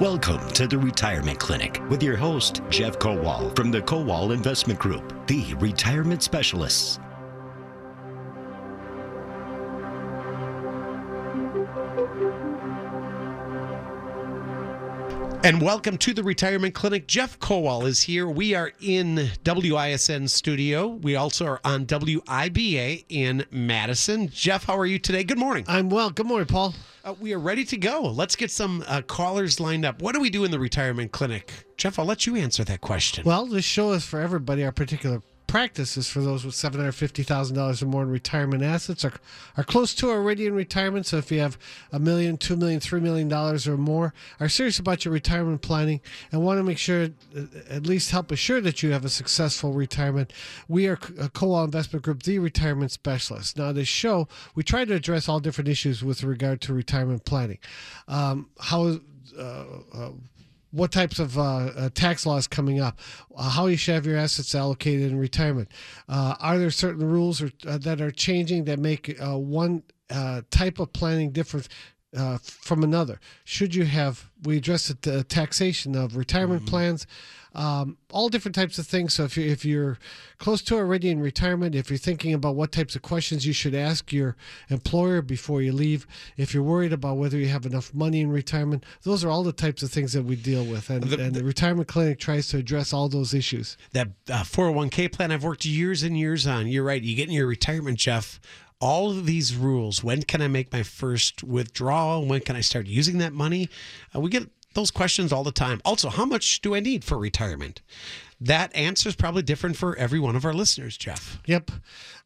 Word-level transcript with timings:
Welcome 0.00 0.48
to 0.52 0.66
the 0.66 0.78
Retirement 0.78 1.38
Clinic 1.38 1.78
with 1.90 2.02
your 2.02 2.16
host, 2.16 2.62
Jeff 2.70 2.98
Kowal 2.98 3.54
from 3.54 3.70
the 3.70 3.82
Kowal 3.82 4.32
Investment 4.32 4.78
Group, 4.78 5.26
the 5.26 5.52
retirement 5.56 6.22
specialists. 6.22 6.98
And 15.42 15.62
welcome 15.62 15.96
to 15.98 16.12
the 16.12 16.22
Retirement 16.22 16.74
Clinic. 16.74 17.06
Jeff 17.06 17.40
Kowal 17.40 17.86
is 17.86 18.02
here. 18.02 18.28
We 18.28 18.54
are 18.54 18.72
in 18.78 19.30
WISN 19.42 20.28
studio. 20.28 20.88
We 20.88 21.16
also 21.16 21.46
are 21.46 21.60
on 21.64 21.86
WIBA 21.86 23.06
in 23.08 23.46
Madison. 23.50 24.28
Jeff, 24.28 24.64
how 24.64 24.76
are 24.76 24.84
you 24.84 24.98
today? 24.98 25.24
Good 25.24 25.38
morning. 25.38 25.64
I'm 25.66 25.88
well. 25.88 26.10
Good 26.10 26.26
morning, 26.26 26.46
Paul. 26.46 26.74
Uh, 27.02 27.14
we 27.18 27.32
are 27.32 27.38
ready 27.38 27.64
to 27.64 27.78
go. 27.78 28.02
Let's 28.02 28.36
get 28.36 28.50
some 28.50 28.84
uh, 28.86 29.00
callers 29.00 29.58
lined 29.58 29.86
up. 29.86 30.02
What 30.02 30.14
do 30.14 30.20
we 30.20 30.28
do 30.28 30.44
in 30.44 30.50
the 30.50 30.58
Retirement 30.58 31.10
Clinic? 31.12 31.50
Jeff, 31.78 31.98
I'll 31.98 32.04
let 32.04 32.26
you 32.26 32.36
answer 32.36 32.62
that 32.64 32.82
question. 32.82 33.24
Well, 33.24 33.46
this 33.46 33.64
show 33.64 33.92
is 33.92 34.04
for 34.04 34.20
everybody. 34.20 34.62
Our 34.62 34.72
particular 34.72 35.22
practice 35.50 35.96
is 35.96 36.08
for 36.08 36.20
those 36.20 36.44
with 36.44 36.54
seven 36.54 36.78
hundred 36.78 36.92
fifty 36.92 37.24
thousand 37.24 37.56
dollars 37.56 37.82
or 37.82 37.86
more 37.86 38.04
in 38.04 38.10
retirement 38.10 38.62
assets, 38.62 39.04
are 39.04 39.14
are 39.56 39.64
close 39.64 39.94
to 39.94 40.08
already 40.08 40.46
in 40.46 40.54
retirement. 40.54 41.06
So 41.06 41.16
if 41.16 41.32
you 41.32 41.40
have 41.40 41.58
a 41.90 41.98
million, 41.98 42.36
two 42.36 42.56
million, 42.56 42.78
three 42.80 43.00
million 43.00 43.28
dollars 43.28 43.66
or 43.66 43.76
more, 43.76 44.14
are 44.38 44.48
serious 44.48 44.78
about 44.78 45.04
your 45.04 45.12
retirement 45.12 45.60
planning 45.60 46.00
and 46.30 46.42
want 46.42 46.58
to 46.58 46.62
make 46.62 46.78
sure, 46.78 47.08
uh, 47.36 47.42
at 47.68 47.84
least 47.84 48.10
help 48.12 48.30
assure 48.30 48.60
that 48.60 48.82
you 48.82 48.92
have 48.92 49.04
a 49.04 49.08
successful 49.08 49.72
retirement, 49.72 50.32
we 50.68 50.86
are 50.86 50.98
a 51.18 51.28
Kowal 51.28 51.64
Investment 51.64 52.04
Group, 52.04 52.22
the 52.22 52.38
retirement 52.38 52.92
specialist. 52.92 53.58
Now, 53.58 53.72
this 53.72 53.88
show 53.88 54.28
we 54.54 54.62
try 54.62 54.84
to 54.84 54.94
address 54.94 55.28
all 55.28 55.40
different 55.40 55.68
issues 55.68 56.04
with 56.04 56.22
regard 56.22 56.60
to 56.62 56.72
retirement 56.72 57.24
planning. 57.24 57.58
Um, 58.06 58.50
how 58.60 59.00
uh, 59.38 59.64
uh, 59.92 60.10
what 60.70 60.92
types 60.92 61.18
of 61.18 61.38
uh, 61.38 61.42
uh, 61.42 61.90
tax 61.94 62.26
laws 62.26 62.46
coming 62.46 62.80
up, 62.80 62.98
uh, 63.36 63.50
how 63.50 63.66
you 63.66 63.76
should 63.76 63.94
have 63.94 64.06
your 64.06 64.16
assets 64.16 64.54
allocated 64.54 65.10
in 65.10 65.18
retirement. 65.18 65.68
Uh, 66.08 66.34
are 66.40 66.58
there 66.58 66.70
certain 66.70 67.08
rules 67.08 67.42
or, 67.42 67.50
uh, 67.66 67.78
that 67.78 68.00
are 68.00 68.10
changing 68.10 68.64
that 68.64 68.78
make 68.78 69.20
uh, 69.20 69.36
one 69.36 69.82
type 70.50 70.78
of 70.80 70.92
planning 70.92 71.30
different 71.30 71.68
from 72.42 72.82
another? 72.82 73.20
Should 73.44 73.74
you 73.74 73.84
have, 73.84 74.30
we 74.42 74.58
address 74.58 74.88
the 74.88 75.24
taxation 75.24 75.94
of 75.96 76.16
retirement 76.16 76.62
mm-hmm. 76.62 76.70
plans 76.70 77.06
um, 77.54 77.96
all 78.10 78.28
different 78.28 78.54
types 78.54 78.78
of 78.78 78.86
things. 78.86 79.14
So 79.14 79.24
if 79.24 79.36
you're, 79.36 79.46
if 79.46 79.64
you're 79.64 79.98
close 80.38 80.62
to 80.62 80.76
already 80.76 81.10
in 81.10 81.20
retirement, 81.20 81.74
if 81.74 81.90
you're 81.90 81.98
thinking 81.98 82.32
about 82.32 82.54
what 82.54 82.72
types 82.72 82.94
of 82.94 83.02
questions 83.02 83.46
you 83.46 83.52
should 83.52 83.74
ask 83.74 84.12
your 84.12 84.36
employer 84.68 85.22
before 85.22 85.62
you 85.62 85.72
leave, 85.72 86.06
if 86.36 86.54
you're 86.54 86.62
worried 86.62 86.92
about 86.92 87.16
whether 87.16 87.36
you 87.36 87.48
have 87.48 87.66
enough 87.66 87.92
money 87.92 88.20
in 88.20 88.30
retirement, 88.30 88.84
those 89.02 89.24
are 89.24 89.30
all 89.30 89.42
the 89.42 89.52
types 89.52 89.82
of 89.82 89.90
things 89.90 90.12
that 90.12 90.24
we 90.24 90.36
deal 90.36 90.64
with. 90.64 90.90
And 90.90 91.04
the, 91.04 91.22
and 91.22 91.34
the 91.34 91.44
retirement 91.44 91.88
clinic 91.88 92.18
tries 92.18 92.48
to 92.48 92.58
address 92.58 92.92
all 92.92 93.08
those 93.08 93.34
issues. 93.34 93.76
That 93.92 94.08
uh, 94.28 94.42
401k 94.42 95.12
plan 95.12 95.32
I've 95.32 95.44
worked 95.44 95.64
years 95.64 96.02
and 96.02 96.18
years 96.18 96.46
on. 96.46 96.68
You're 96.68 96.84
right. 96.84 97.02
You 97.02 97.16
get 97.16 97.28
in 97.28 97.34
your 97.34 97.46
retirement, 97.46 97.98
Jeff 97.98 98.40
all 98.80 99.10
of 99.10 99.26
these 99.26 99.54
rules 99.54 100.02
when 100.02 100.22
can 100.22 100.40
i 100.40 100.48
make 100.48 100.72
my 100.72 100.82
first 100.82 101.44
withdrawal 101.44 102.24
when 102.24 102.40
can 102.40 102.56
i 102.56 102.62
start 102.62 102.86
using 102.86 103.18
that 103.18 103.32
money 103.32 103.68
uh, 104.16 104.20
we 104.20 104.30
get 104.30 104.48
those 104.74 104.90
questions 104.90 105.32
all 105.32 105.44
the 105.44 105.52
time. 105.52 105.80
Also, 105.84 106.08
how 106.10 106.24
much 106.24 106.60
do 106.60 106.74
I 106.74 106.80
need 106.80 107.04
for 107.04 107.18
retirement? 107.18 107.80
That 108.40 108.74
answer 108.74 109.08
is 109.08 109.16
probably 109.16 109.42
different 109.42 109.76
for 109.76 109.94
every 109.96 110.18
one 110.18 110.34
of 110.34 110.44
our 110.44 110.54
listeners, 110.54 110.96
Jeff. 110.96 111.38
Yep. 111.46 111.70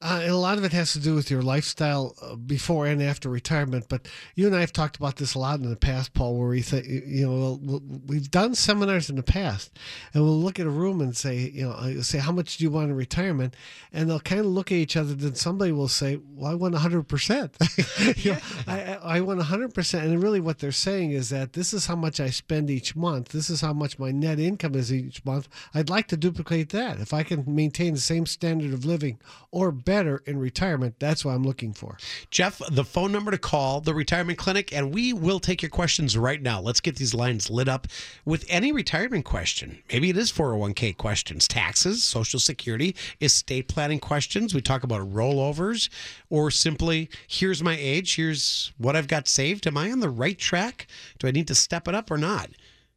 Uh, 0.00 0.20
and 0.22 0.30
a 0.30 0.36
lot 0.36 0.58
of 0.58 0.64
it 0.64 0.72
has 0.72 0.92
to 0.92 0.98
do 0.98 1.14
with 1.14 1.30
your 1.30 1.40
lifestyle 1.40 2.14
uh, 2.20 2.36
before 2.36 2.86
and 2.86 3.02
after 3.02 3.28
retirement. 3.30 3.86
But 3.88 4.06
you 4.34 4.46
and 4.46 4.54
I 4.54 4.60
have 4.60 4.72
talked 4.72 4.96
about 4.96 5.16
this 5.16 5.34
a 5.34 5.38
lot 5.38 5.60
in 5.60 5.68
the 5.68 5.76
past, 5.76 6.12
Paul, 6.12 6.36
where 6.36 6.48
we 6.48 6.62
think, 6.62 6.86
you 6.86 7.26
know, 7.26 7.80
we've 8.06 8.30
done 8.30 8.54
seminars 8.54 9.08
in 9.08 9.16
the 9.16 9.22
past 9.22 9.76
and 10.12 10.22
we'll 10.22 10.38
look 10.38 10.60
at 10.60 10.66
a 10.66 10.70
room 10.70 11.00
and 11.00 11.16
say, 11.16 11.50
you 11.50 11.64
know, 11.64 11.72
uh, 11.72 12.02
say, 12.02 12.18
how 12.18 12.32
much 12.32 12.58
do 12.58 12.64
you 12.64 12.70
want 12.70 12.90
in 12.90 12.96
retirement? 12.96 13.56
And 13.92 14.08
they'll 14.08 14.20
kind 14.20 14.40
of 14.40 14.46
look 14.46 14.70
at 14.70 14.76
each 14.76 14.96
other. 14.96 15.14
Then 15.14 15.34
somebody 15.34 15.72
will 15.72 15.88
say, 15.88 16.20
well, 16.34 16.52
I 16.52 16.54
want 16.54 16.74
100%. 16.74 18.16
you 18.24 18.32
know, 18.32 18.38
I, 18.66 19.16
I 19.16 19.20
want 19.22 19.40
100%. 19.40 20.00
And 20.00 20.22
really 20.22 20.40
what 20.40 20.58
they're 20.58 20.70
saying 20.70 21.12
is 21.12 21.30
that 21.30 21.54
this 21.54 21.72
is 21.72 21.86
how 21.86 21.96
much 21.96 22.20
I 22.20 22.30
spend 22.30 22.70
each 22.70 22.94
month. 22.94 23.30
This 23.30 23.50
is 23.50 23.62
how 23.62 23.72
much 23.72 23.98
my 23.98 24.10
net 24.10 24.38
income 24.38 24.74
is 24.74 24.92
each 24.92 25.24
month. 25.24 25.48
I'd 25.72 25.90
like 25.90 26.03
like 26.04 26.08
to 26.08 26.16
duplicate 26.18 26.68
that. 26.68 27.00
If 27.00 27.14
I 27.14 27.22
can 27.22 27.44
maintain 27.46 27.94
the 27.94 28.00
same 28.00 28.26
standard 28.26 28.74
of 28.74 28.84
living 28.84 29.18
or 29.50 29.72
better 29.72 30.22
in 30.26 30.38
retirement, 30.38 30.96
that's 30.98 31.24
what 31.24 31.32
I'm 31.32 31.44
looking 31.44 31.72
for. 31.72 31.96
Jeff, 32.30 32.60
the 32.70 32.84
phone 32.84 33.10
number 33.10 33.30
to 33.30 33.38
call 33.38 33.80
the 33.80 33.94
retirement 33.94 34.38
clinic, 34.38 34.70
and 34.70 34.92
we 34.92 35.14
will 35.14 35.40
take 35.40 35.62
your 35.62 35.70
questions 35.70 36.18
right 36.18 36.42
now. 36.42 36.60
Let's 36.60 36.80
get 36.80 36.96
these 36.96 37.14
lines 37.14 37.48
lit 37.48 37.70
up 37.70 37.86
with 38.26 38.44
any 38.50 38.70
retirement 38.70 39.24
question. 39.24 39.78
Maybe 39.90 40.10
it 40.10 40.18
is 40.18 40.30
401k 40.30 40.94
questions, 40.98 41.48
taxes, 41.48 42.04
Social 42.04 42.38
Security, 42.38 42.94
estate 43.22 43.68
planning 43.68 43.98
questions. 43.98 44.54
We 44.54 44.60
talk 44.60 44.84
about 44.84 45.10
rollovers, 45.10 45.88
or 46.28 46.50
simply, 46.50 47.08
here's 47.26 47.62
my 47.62 47.78
age, 47.80 48.16
here's 48.16 48.72
what 48.76 48.94
I've 48.94 49.08
got 49.08 49.26
saved. 49.26 49.66
Am 49.66 49.78
I 49.78 49.90
on 49.90 50.00
the 50.00 50.10
right 50.10 50.38
track? 50.38 50.86
Do 51.18 51.28
I 51.28 51.30
need 51.30 51.48
to 51.48 51.54
step 51.54 51.88
it 51.88 51.94
up 51.94 52.10
or 52.10 52.18
not? 52.18 52.50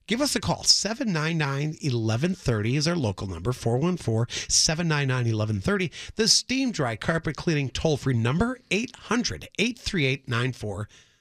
Give 0.07 0.21
us 0.21 0.37
a 0.37 0.39
call. 0.39 0.63
799 0.63 1.67
1130 1.81 2.75
is 2.77 2.87
our 2.87 2.95
local 2.95 3.27
number 3.27 3.51
414 3.51 4.33
799 4.47 5.35
1130. 5.35 5.91
The 6.15 6.29
Steam 6.29 6.71
Dry 6.71 6.95
Carpet 6.95 7.35
Cleaning 7.35 7.69
toll 7.69 7.97
free 7.97 8.13
number 8.13 8.57
800 8.71 9.49
838 9.59 10.29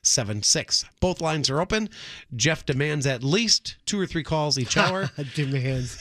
Seven 0.06 0.42
six. 0.42 0.84
Both 1.00 1.20
lines 1.20 1.50
are 1.50 1.60
open. 1.60 1.88
Jeff 2.34 2.64
demands 2.64 3.06
at 3.06 3.24
least 3.24 3.76
two 3.86 3.98
or 3.98 4.06
three 4.06 4.22
calls 4.22 4.58
each 4.58 4.76
hour. 4.76 5.10
demands. 5.34 5.98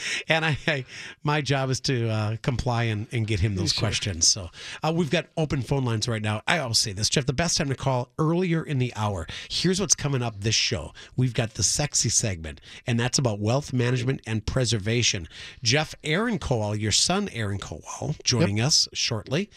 and 0.28 0.44
I, 0.44 0.56
I, 0.66 0.84
my 1.22 1.40
job 1.40 1.70
is 1.70 1.80
to 1.80 2.08
uh, 2.08 2.36
comply 2.42 2.84
and, 2.84 3.06
and 3.12 3.26
get 3.26 3.40
him 3.40 3.56
those 3.56 3.72
sure. 3.72 3.80
questions. 3.80 4.28
So 4.28 4.50
uh, 4.82 4.92
we've 4.94 5.10
got 5.10 5.26
open 5.36 5.62
phone 5.62 5.84
lines 5.84 6.08
right 6.08 6.22
now. 6.22 6.42
I 6.46 6.58
always 6.58 6.78
say 6.78 6.92
this, 6.92 7.08
Jeff, 7.08 7.26
the 7.26 7.32
best 7.32 7.58
time 7.58 7.68
to 7.68 7.74
call 7.74 8.10
earlier 8.18 8.62
in 8.62 8.78
the 8.78 8.92
hour. 8.94 9.26
Here's 9.50 9.80
what's 9.80 9.94
coming 9.94 10.22
up 10.22 10.40
this 10.40 10.54
show. 10.54 10.92
We've 11.16 11.34
got 11.34 11.54
the 11.54 11.62
sexy 11.62 12.08
segment, 12.08 12.60
and 12.86 12.98
that's 12.98 13.18
about 13.18 13.40
wealth 13.40 13.72
management 13.72 14.20
and 14.26 14.46
preservation. 14.46 15.28
Jeff 15.62 15.94
Aaron 16.04 16.38
Kowal, 16.38 16.78
your 16.78 16.92
son 16.92 17.28
Aaron 17.32 17.58
Kowal, 17.58 18.22
joining 18.22 18.58
yep. 18.58 18.68
us 18.68 18.88
shortly 18.92 19.50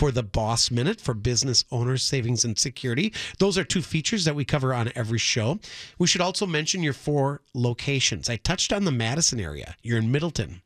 for 0.00 0.10
the 0.10 0.22
Boss 0.22 0.70
Minute 0.70 0.98
for 0.98 1.12
business 1.12 1.66
owners, 1.70 2.02
savings, 2.02 2.42
and 2.42 2.58
security. 2.58 3.12
Those 3.38 3.58
are 3.58 3.64
two 3.64 3.82
features 3.82 4.24
that 4.24 4.34
we 4.34 4.46
cover 4.46 4.72
on 4.72 4.90
every 4.94 5.18
show. 5.18 5.58
We 5.98 6.06
should 6.06 6.22
also 6.22 6.46
mention 6.46 6.82
your 6.82 6.94
four 6.94 7.42
locations. 7.52 8.30
I 8.30 8.36
touched 8.36 8.72
on 8.72 8.86
the 8.86 8.92
Madison 8.92 9.38
area. 9.38 9.76
You're 9.82 9.98
in 9.98 10.10
Middleton. 10.10 10.62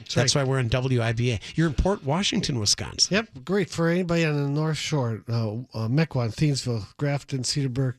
That's, 0.00 0.14
That's 0.16 0.34
right. 0.34 0.44
why 0.44 0.50
we're 0.50 0.58
in 0.58 0.68
WIBA. 0.68 1.40
You're 1.54 1.68
in 1.68 1.74
Port 1.74 2.02
Washington, 2.02 2.58
Wisconsin. 2.58 3.14
Yep, 3.14 3.44
great 3.44 3.70
for 3.70 3.88
anybody 3.88 4.24
on 4.24 4.34
the 4.34 4.48
North 4.48 4.78
Shore. 4.78 5.22
Uh, 5.28 5.52
uh, 5.52 5.86
Mequon, 5.86 6.34
Thiensville, 6.34 6.84
Grafton, 6.96 7.44
Cedarburg, 7.44 7.94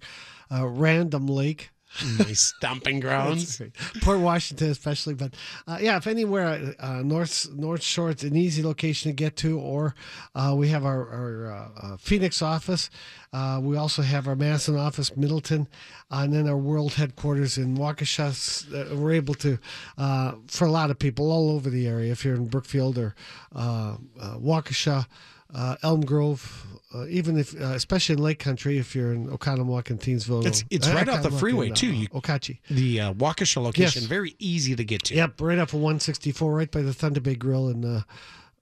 uh, 0.52 0.68
Random 0.68 1.28
Lake, 1.28 1.70
my 2.20 2.34
stomping 2.34 3.00
grounds. 3.00 3.62
Port 4.02 4.20
Washington, 4.20 4.70
especially. 4.70 5.14
But 5.14 5.36
uh, 5.68 5.78
yeah, 5.82 5.98
if 5.98 6.08
anywhere, 6.08 6.76
uh, 6.80 7.02
North 7.04 7.50
North 7.52 7.84
Shore, 7.84 8.10
it's 8.10 8.24
an 8.24 8.36
easy 8.36 8.64
location 8.64 9.12
to 9.12 9.16
get 9.16 9.36
to. 9.38 9.60
Or 9.60 9.96
uh, 10.36 10.54
we 10.58 10.70
have 10.70 10.86
our, 10.86 11.10
our 11.10 11.52
uh, 11.52 11.70
uh, 11.82 11.98
Phoenix 11.98 12.42
office. 12.42 12.90
Uh, 13.32 13.60
we 13.62 13.78
also 13.78 14.02
have 14.02 14.28
our 14.28 14.36
Madison 14.36 14.78
office, 14.78 15.16
Middleton, 15.16 15.68
and 16.12 16.34
then 16.34 16.48
our 16.48 16.58
world 16.58 16.94
headquarters 16.94 17.58
in 17.58 17.78
Waukesha. 17.78 18.96
we're 18.96 19.14
able 19.14 19.34
to, 19.36 19.58
for 20.48 20.66
a 20.66 20.72
lot 20.72 20.92
of 20.92 21.00
people 21.00 21.32
all 21.32 21.50
over 21.50 21.70
the 21.70 21.88
area, 21.88 22.12
if 22.12 22.24
you're 22.24 22.36
in 22.36 22.48
Brookfield 22.48 22.98
or 22.98 23.16
Waukesha 23.56 25.08
uh, 25.54 25.76
Elm 25.84 26.02
Grove, 26.02 26.66
uh, 26.94 27.06
even 27.08 27.38
if, 27.38 27.60
uh, 27.60 27.66
especially 27.68 28.14
in 28.14 28.22
Lake 28.22 28.40
Country, 28.40 28.78
if 28.78 28.96
you're 28.96 29.14
in 29.14 29.28
Oconomowoc 29.28 29.90
and 29.90 30.00
Thiensville. 30.00 30.46
It's, 30.46 30.64
it's 30.70 30.90
right 30.90 31.08
off 31.08 31.24
the 31.24 31.32
freeway, 31.32 31.68
and, 31.68 31.76
too. 31.76 31.92
You, 31.92 32.08
Okachi. 32.10 32.60
The 32.70 33.02
uh, 33.02 33.14
Waukesha 33.14 33.62
location, 33.62 34.02
yes. 34.02 34.10
very 34.10 34.36
easy 34.40 34.76
to 34.76 34.84
get 34.84 35.04
to. 35.06 35.16
Yep, 35.16 35.42
right 35.42 35.60
off 35.60 35.74
of 35.74 35.80
164, 35.80 36.54
right 36.54 36.72
by 36.72 36.82
the 36.82 36.94
Thunder 36.94 37.22
Bay 37.22 37.36
Grill 37.36 37.70
and, 37.70 37.86
uh, 37.86 38.02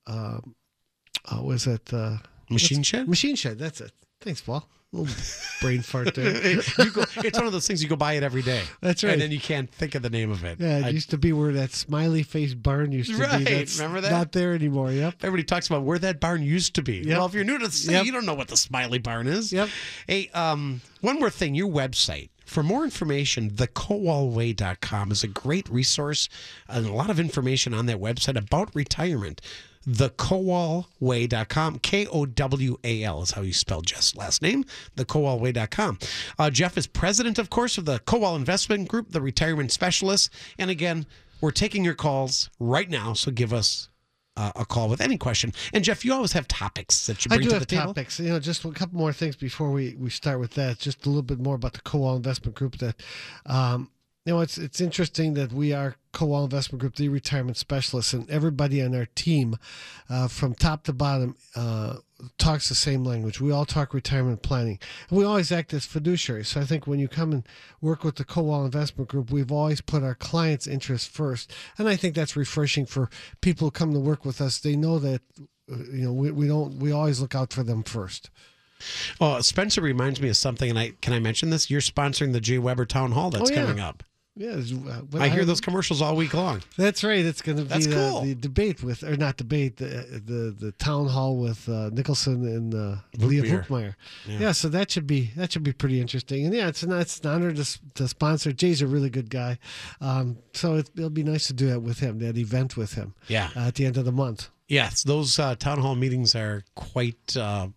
uh, 0.07 0.39
uh, 1.25 1.41
was 1.41 1.67
it? 1.67 1.93
Uh, 1.93 2.17
Machine 2.49 2.83
Shed? 2.83 3.07
Machine 3.07 3.35
Shed, 3.35 3.57
that's 3.59 3.81
it. 3.81 3.91
Thanks, 4.19 4.41
Paul 4.41 4.67
little 4.91 5.13
brain 5.61 5.81
fart 5.81 6.13
there. 6.15 6.33
go, 6.33 7.05
it's 7.17 7.37
one 7.37 7.47
of 7.47 7.53
those 7.53 7.65
things 7.65 7.81
you 7.81 7.87
go 7.87 7.95
buy 7.95 8.13
it 8.13 8.23
every 8.23 8.41
day. 8.41 8.61
That's 8.81 9.03
right. 9.03 9.13
And 9.13 9.21
then 9.21 9.31
you 9.31 9.39
can't 9.39 9.69
think 9.71 9.95
of 9.95 10.01
the 10.01 10.09
name 10.09 10.31
of 10.31 10.43
it. 10.43 10.59
Yeah, 10.59 10.79
it 10.79 10.85
I, 10.85 10.89
used 10.89 11.11
to 11.11 11.17
be 11.17 11.31
where 11.33 11.53
that 11.53 11.71
smiley 11.71 12.23
face 12.23 12.53
barn 12.53 12.91
used 12.91 13.11
to 13.11 13.17
right, 13.17 13.39
be. 13.39 13.43
That's 13.45 13.79
Remember 13.79 14.01
that? 14.01 14.11
Not 14.11 14.31
there 14.33 14.53
anymore. 14.53 14.91
Yep. 14.91 15.15
Everybody 15.21 15.43
talks 15.43 15.67
about 15.67 15.83
where 15.83 15.99
that 15.99 16.19
barn 16.19 16.43
used 16.43 16.75
to 16.75 16.81
be. 16.81 16.97
Yep. 16.97 17.17
Well, 17.17 17.25
if 17.25 17.33
you're 17.33 17.43
new 17.43 17.57
to 17.57 17.67
the 17.67 17.71
city, 17.71 17.93
yep. 17.93 18.05
you 18.05 18.11
don't 18.11 18.25
know 18.25 18.33
what 18.33 18.49
the 18.49 18.57
smiley 18.57 18.99
barn 18.99 19.27
is. 19.27 19.53
Yep. 19.53 19.69
Hey, 20.07 20.29
um, 20.33 20.81
one 20.99 21.19
more 21.19 21.29
thing. 21.29 21.55
Your 21.55 21.69
website 21.69 22.29
For 22.45 22.63
more 22.63 22.83
information, 22.83 23.51
thekowalway.com 23.51 25.11
is 25.11 25.23
a 25.23 25.27
great 25.27 25.69
resource 25.69 26.27
and 26.67 26.85
a 26.85 26.93
lot 26.93 27.09
of 27.09 27.19
information 27.19 27.73
on 27.73 27.85
that 27.85 27.97
website 27.97 28.37
about 28.37 28.75
retirement. 28.75 29.41
thekowalway.com. 29.87 31.79
K 31.79 32.05
O 32.07 32.25
W 32.25 32.77
A 32.83 33.03
L 33.03 33.21
is 33.21 33.31
how 33.31 33.41
you 33.41 33.53
spell 33.53 33.81
Jeff's 33.81 34.15
last 34.15 34.41
name, 34.41 34.63
thekowalway.com. 34.95 35.99
Uh, 36.37 36.49
Jeff 36.49 36.77
is 36.77 36.87
president, 36.87 37.39
of 37.39 37.49
course, 37.49 37.77
of 37.77 37.85
the 37.85 37.99
Kowal 37.99 38.35
Investment 38.35 38.87
Group, 38.87 39.09
the 39.11 39.21
retirement 39.21 39.71
specialist. 39.71 40.29
And 40.57 40.69
again, 40.69 41.05
we're 41.41 41.51
taking 41.51 41.83
your 41.83 41.95
calls 41.95 42.49
right 42.59 42.89
now, 42.89 43.13
so 43.13 43.31
give 43.31 43.51
us 43.53 43.89
uh, 44.37 44.51
a 44.55 44.65
call 44.65 44.89
with 44.89 45.01
any 45.01 45.17
question. 45.17 45.51
And 45.73 45.83
Jeff, 45.83 46.05
you 46.05 46.13
always 46.13 46.33
have 46.33 46.47
topics 46.47 47.07
that 47.07 47.25
you 47.25 47.29
I 47.31 47.35
bring 47.35 47.47
do 47.47 47.49
to 47.49 47.55
have 47.55 47.61
the 47.61 47.65
table. 47.65 47.87
topics. 47.87 48.19
You 48.19 48.29
know, 48.29 48.39
just 48.39 48.63
a 48.63 48.71
couple 48.71 48.97
more 48.97 49.13
things 49.13 49.35
before 49.35 49.71
we, 49.71 49.95
we 49.99 50.09
start 50.09 50.39
with 50.39 50.51
that. 50.51 50.79
Just 50.79 51.05
a 51.05 51.09
little 51.09 51.21
bit 51.23 51.39
more 51.39 51.55
about 51.55 51.73
the 51.73 51.81
Kowal 51.81 52.15
Investment 52.15 52.55
Group. 52.55 52.77
That, 52.77 52.95
um, 53.45 53.89
you 54.25 54.33
know, 54.33 54.41
it's 54.41 54.57
it's 54.57 54.79
interesting 54.79 55.33
that 55.33 55.51
we 55.51 55.73
are 55.73 55.95
Kowal 56.13 56.43
Investment 56.43 56.79
Group, 56.79 56.95
the 56.95 57.09
retirement 57.09 57.57
specialists, 57.57 58.13
and 58.13 58.29
everybody 58.29 58.81
on 58.81 58.93
our 58.93 59.07
team, 59.15 59.57
uh, 60.09 60.27
from 60.27 60.53
top 60.53 60.83
to 60.83 60.93
bottom, 60.93 61.35
uh, 61.55 61.95
talks 62.37 62.69
the 62.69 62.75
same 62.75 63.03
language. 63.03 63.41
We 63.41 63.51
all 63.51 63.65
talk 63.65 63.95
retirement 63.95 64.43
planning, 64.43 64.77
and 65.09 65.17
we 65.17 65.25
always 65.25 65.51
act 65.51 65.73
as 65.73 65.87
fiduciaries. 65.87 66.45
So 66.47 66.61
I 66.61 66.65
think 66.65 66.85
when 66.85 66.99
you 66.99 67.07
come 67.07 67.31
and 67.31 67.47
work 67.81 68.03
with 68.03 68.17
the 68.17 68.23
Kowal 68.25 68.63
Investment 68.63 69.09
Group, 69.09 69.31
we've 69.31 69.51
always 69.51 69.81
put 69.81 70.03
our 70.03 70.13
clients' 70.15 70.67
interests 70.67 71.07
first, 71.07 71.51
and 71.79 71.89
I 71.89 71.95
think 71.95 72.13
that's 72.13 72.35
refreshing 72.35 72.85
for 72.85 73.09
people 73.41 73.67
who 73.67 73.71
come 73.71 73.91
to 73.93 73.99
work 73.99 74.23
with 74.23 74.39
us. 74.39 74.59
They 74.59 74.75
know 74.75 74.99
that 74.99 75.21
uh, 75.71 75.77
you 75.91 76.03
know 76.05 76.13
we, 76.13 76.29
we 76.29 76.47
don't 76.47 76.77
we 76.77 76.91
always 76.91 77.21
look 77.21 77.33
out 77.33 77.51
for 77.51 77.63
them 77.63 77.81
first. 77.81 78.29
Oh, 79.19 79.39
Spencer 79.41 79.81
reminds 79.81 80.21
me 80.21 80.29
of 80.29 80.37
something, 80.37 80.69
and 80.69 80.77
I 80.77 80.91
can 81.01 81.13
I 81.13 81.19
mention 81.19 81.49
this? 81.49 81.71
You're 81.71 81.81
sponsoring 81.81 82.33
the 82.33 82.41
Jay 82.41 82.59
Weber 82.59 82.85
Town 82.85 83.13
Hall 83.13 83.31
that's 83.31 83.49
Oh, 83.49 83.53
yeah. 83.53 83.61
coming 83.65 83.79
up. 83.79 84.03
Yeah, 84.37 84.61
uh, 84.87 85.01
I 85.19 85.27
hear 85.27 85.43
those 85.43 85.59
commercials 85.59 86.01
all 86.01 86.15
week 86.15 86.33
long. 86.33 86.61
That's 86.77 87.03
right. 87.03 87.23
It's 87.25 87.41
going 87.41 87.57
to 87.57 87.63
be 87.63 87.67
That's 87.69 87.85
the, 87.87 87.95
cool. 87.95 88.21
the 88.21 88.33
debate 88.33 88.81
with, 88.81 89.03
or 89.03 89.17
not 89.17 89.35
debate, 89.35 89.75
the 89.75 90.21
the, 90.25 90.55
the 90.57 90.71
town 90.73 91.07
hall 91.07 91.35
with 91.35 91.67
uh, 91.67 91.89
Nicholson 91.91 92.45
and 92.47 92.73
uh, 92.73 92.95
Leah. 93.17 93.43
Vukmir. 93.43 93.95
Yeah. 94.25 94.39
Yeah. 94.39 94.51
so 94.53 94.69
that 94.69 94.89
should 94.89 95.05
be 95.05 95.31
that 95.35 95.51
should 95.51 95.63
be 95.63 95.73
pretty 95.73 95.99
interesting. 95.99 96.45
And 96.45 96.53
yeah, 96.53 96.69
it's 96.69 96.81
an, 96.81 96.93
it's 96.93 97.19
an 97.19 97.29
honor 97.29 97.51
to, 97.51 97.93
to 97.95 98.07
sponsor. 98.07 98.53
Jay's 98.53 98.81
a 98.81 98.87
really 98.87 99.09
good 99.09 99.29
guy, 99.29 99.59
um, 99.99 100.37
so 100.53 100.75
it, 100.75 100.89
it'll 100.95 101.09
be 101.09 101.23
nice 101.23 101.47
to 101.47 101.53
do 101.53 101.67
that 101.67 101.81
with 101.81 101.99
him, 101.99 102.19
that 102.19 102.37
event 102.37 102.77
with 102.77 102.93
him 102.93 103.13
Yeah. 103.27 103.49
uh, 103.53 103.67
at 103.67 103.75
the 103.75 103.85
end 103.85 103.97
of 103.97 104.05
the 104.05 104.13
month. 104.13 104.47
Yes, 104.69 105.03
those 105.03 105.37
uh, 105.39 105.55
town 105.55 105.79
hall 105.79 105.95
meetings 105.95 106.35
are 106.35 106.63
quite. 106.75 107.35
Uh, 107.35 107.67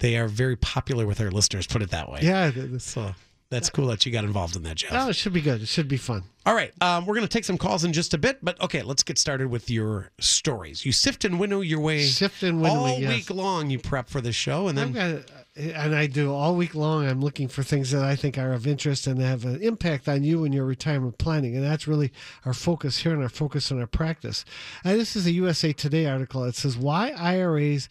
they 0.00 0.16
are 0.18 0.26
very 0.26 0.56
popular 0.56 1.06
with 1.06 1.20
our 1.20 1.30
listeners. 1.30 1.68
Put 1.68 1.80
it 1.80 1.90
that 1.90 2.10
way. 2.10 2.18
Yeah, 2.22 2.50
So 2.78 3.14
that's 3.54 3.70
cool 3.70 3.86
that 3.86 4.04
you 4.04 4.12
got 4.12 4.24
involved 4.24 4.56
in 4.56 4.62
that, 4.64 4.76
Jeff. 4.76 4.90
oh, 4.92 5.08
it 5.08 5.16
should 5.16 5.32
be 5.32 5.40
good. 5.40 5.62
It 5.62 5.68
should 5.68 5.88
be 5.88 5.96
fun. 5.96 6.24
All 6.46 6.54
right, 6.54 6.72
um, 6.82 7.06
we're 7.06 7.14
going 7.14 7.26
to 7.26 7.32
take 7.32 7.44
some 7.44 7.56
calls 7.56 7.84
in 7.84 7.94
just 7.94 8.12
a 8.12 8.18
bit, 8.18 8.38
but 8.42 8.60
okay, 8.60 8.82
let's 8.82 9.02
get 9.02 9.16
started 9.16 9.48
with 9.48 9.70
your 9.70 10.10
stories. 10.18 10.84
You 10.84 10.92
sift 10.92 11.24
and 11.24 11.40
winnow 11.40 11.62
your 11.62 11.80
way 11.80 12.02
Sift 12.02 12.42
and 12.42 12.60
winnow, 12.60 12.74
all 12.74 12.98
yes. 12.98 13.08
week 13.08 13.30
long. 13.30 13.70
You 13.70 13.78
prep 13.78 14.10
for 14.10 14.20
the 14.20 14.32
show, 14.32 14.68
and 14.68 14.78
I've 14.78 14.92
then 14.92 15.14
got, 15.22 15.30
and 15.56 15.94
I 15.94 16.06
do 16.06 16.34
all 16.34 16.54
week 16.54 16.74
long. 16.74 17.06
I'm 17.06 17.22
looking 17.22 17.48
for 17.48 17.62
things 17.62 17.92
that 17.92 18.02
I 18.02 18.14
think 18.14 18.36
are 18.36 18.52
of 18.52 18.66
interest 18.66 19.06
and 19.06 19.20
have 19.22 19.46
an 19.46 19.62
impact 19.62 20.06
on 20.06 20.22
you 20.22 20.44
and 20.44 20.52
your 20.52 20.66
retirement 20.66 21.16
planning, 21.16 21.56
and 21.56 21.64
that's 21.64 21.88
really 21.88 22.12
our 22.44 22.52
focus 22.52 22.98
here 22.98 23.14
and 23.14 23.22
our 23.22 23.30
focus 23.30 23.72
on 23.72 23.80
our 23.80 23.86
practice. 23.86 24.44
And 24.84 25.00
this 25.00 25.16
is 25.16 25.26
a 25.26 25.32
USA 25.32 25.72
Today 25.72 26.04
article. 26.06 26.44
It 26.44 26.56
says 26.56 26.76
why 26.76 27.10
IRAs 27.10 27.88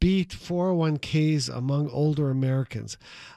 beat 0.00 0.30
401ks 0.30 1.54
among 1.54 1.88
older 1.90 2.30
Americans. 2.30 2.96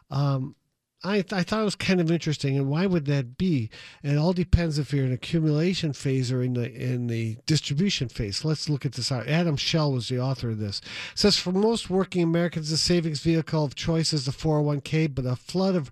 Um, 0.10 0.56
I, 1.04 1.18
I 1.32 1.44
thought 1.44 1.62
it 1.62 1.66
was 1.66 1.76
kind 1.76 2.02
of 2.02 2.10
interesting, 2.10 2.58
and 2.58 2.68
why 2.68 2.86
would 2.88 3.06
that 3.06 3.38
be? 3.38 3.70
It 4.02 4.18
all 4.18 4.34
depends 4.34 4.80
if 4.80 4.92
you're 4.92 5.06
in 5.06 5.12
accumulation 5.12 5.94
phase 5.94 6.32
or 6.32 6.42
in 6.42 6.54
the 6.54 6.72
in 6.74 7.08
the 7.08 7.38
distribution 7.46 8.10
phase. 8.10 8.44
Let's 8.44 8.70
look 8.70 8.86
at 8.86 8.94
this. 8.94 9.12
Adam 9.12 9.56
Shell 9.56 9.92
was 9.92 10.08
the 10.08 10.20
author 10.20 10.50
of 10.50 10.60
this. 10.60 10.82
It 11.14 11.20
says 11.20 11.38
for 11.38 11.52
most 11.52 11.90
working 11.90 12.24
Americans, 12.24 12.70
the 12.72 12.78
savings 12.78 13.20
vehicle 13.20 13.64
of 13.64 13.76
choice 13.76 14.14
is 14.14 14.26
the 14.26 14.32
401k, 14.32 15.14
but 15.14 15.26
a 15.26 15.36
flood 15.36 15.76
of 15.76 15.92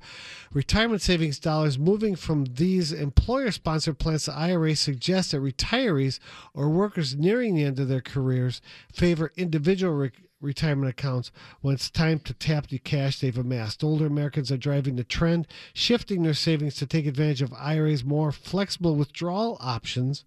retirement 0.52 1.02
savings 1.02 1.40
dollars 1.40 1.78
moving 1.78 2.16
from 2.16 2.46
these 2.46 2.92
employer-sponsored 2.92 4.00
plans 4.00 4.26
to 4.26 4.34
IRA 4.34 4.76
suggests 4.76 5.32
that 5.32 5.42
retirees 5.42 6.20
or 6.54 6.70
workers 6.70 7.16
nearing 7.16 7.56
the 7.56 7.66
end 7.66 7.80
of 7.80 7.88
their 7.88 8.02
careers 8.02 8.62
favor 8.92 9.32
individual 9.36 10.10
retirement 10.44 10.90
accounts 10.90 11.31
when 11.62 11.74
it's 11.74 11.90
time 11.90 12.19
to 12.19 12.34
tap 12.34 12.68
the 12.68 12.78
cash 12.78 13.19
they've 13.19 13.38
amassed. 13.38 13.84
Older 13.84 14.06
Americans 14.06 14.51
are 14.51 14.57
driving 14.57 14.95
the 14.98 15.04
trend, 15.04 15.48
shifting 15.74 16.22
their 16.22 16.34
savings 16.34 16.75
to 16.75 16.86
take 16.86 17.06
advantage 17.06 17.42
of 17.42 17.54
IRA's 17.54 18.04
more 18.04 18.31
flexible 18.31 18.95
withdrawal 18.95 19.57
options, 19.60 20.25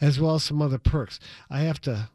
as 0.00 0.20
well 0.20 0.34
as 0.34 0.44
some 0.44 0.60
other 0.60 0.78
perks. 0.78 1.20
I 1.48 1.60
have 1.60 1.80
to 1.82 2.10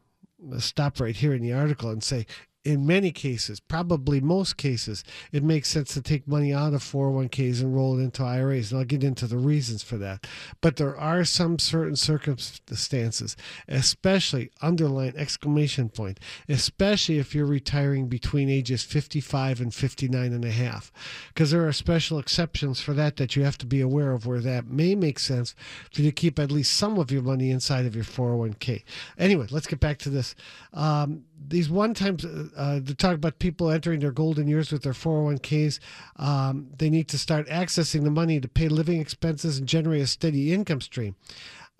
stop 0.58 1.00
right 1.00 1.16
here 1.16 1.34
in 1.34 1.42
the 1.42 1.52
article 1.52 1.90
and 1.90 2.02
say, 2.02 2.26
in 2.62 2.86
many 2.86 3.10
cases, 3.10 3.58
probably 3.58 4.20
most 4.20 4.58
cases, 4.58 5.02
it 5.32 5.42
makes 5.42 5.68
sense 5.68 5.94
to 5.94 6.02
take 6.02 6.28
money 6.28 6.52
out 6.52 6.74
of 6.74 6.82
401ks 6.82 7.62
and 7.62 7.74
roll 7.74 7.98
it 7.98 8.02
into 8.02 8.22
IRAs. 8.22 8.70
And 8.70 8.78
I'll 8.78 8.84
get 8.84 9.02
into 9.02 9.26
the 9.26 9.38
reasons 9.38 9.82
for 9.82 9.96
that. 9.98 10.26
But 10.60 10.76
there 10.76 10.96
are 10.96 11.24
some 11.24 11.58
certain 11.58 11.96
circumstances, 11.96 13.36
especially 13.66 14.50
underline 14.60 15.14
exclamation 15.16 15.88
point, 15.88 16.20
especially 16.48 17.18
if 17.18 17.34
you're 17.34 17.46
retiring 17.46 18.08
between 18.08 18.50
ages 18.50 18.82
55 18.82 19.60
and 19.60 19.74
59 19.74 20.32
and 20.32 20.44
a 20.44 20.50
half. 20.50 20.92
Because 21.28 21.50
there 21.50 21.66
are 21.66 21.72
special 21.72 22.18
exceptions 22.18 22.80
for 22.80 22.92
that 22.92 23.16
that 23.16 23.36
you 23.36 23.42
have 23.42 23.58
to 23.58 23.66
be 23.66 23.80
aware 23.80 24.12
of 24.12 24.26
where 24.26 24.40
that 24.40 24.66
may 24.66 24.94
make 24.94 25.18
sense 25.18 25.54
for 25.90 26.02
you 26.02 26.10
to 26.10 26.14
keep 26.14 26.38
at 26.38 26.52
least 26.52 26.76
some 26.76 26.98
of 26.98 27.10
your 27.10 27.22
money 27.22 27.50
inside 27.50 27.86
of 27.86 27.94
your 27.94 28.04
401k. 28.04 28.82
Anyway, 29.18 29.46
let's 29.50 29.66
get 29.66 29.80
back 29.80 29.98
to 30.00 30.10
this. 30.10 30.34
Um, 30.74 31.24
these 31.48 31.70
one 31.70 31.94
times 31.94 32.24
uh, 32.24 32.80
to 32.80 32.94
talk 32.94 33.14
about 33.14 33.38
people 33.38 33.70
entering 33.70 34.00
their 34.00 34.12
golden 34.12 34.46
years 34.46 34.70
with 34.70 34.82
their 34.82 34.92
401ks, 34.92 35.78
um, 36.16 36.68
they 36.76 36.90
need 36.90 37.08
to 37.08 37.18
start 37.18 37.48
accessing 37.48 38.04
the 38.04 38.10
money 38.10 38.40
to 38.40 38.48
pay 38.48 38.68
living 38.68 39.00
expenses 39.00 39.58
and 39.58 39.66
generate 39.66 40.02
a 40.02 40.06
steady 40.06 40.52
income 40.52 40.80
stream. 40.80 41.16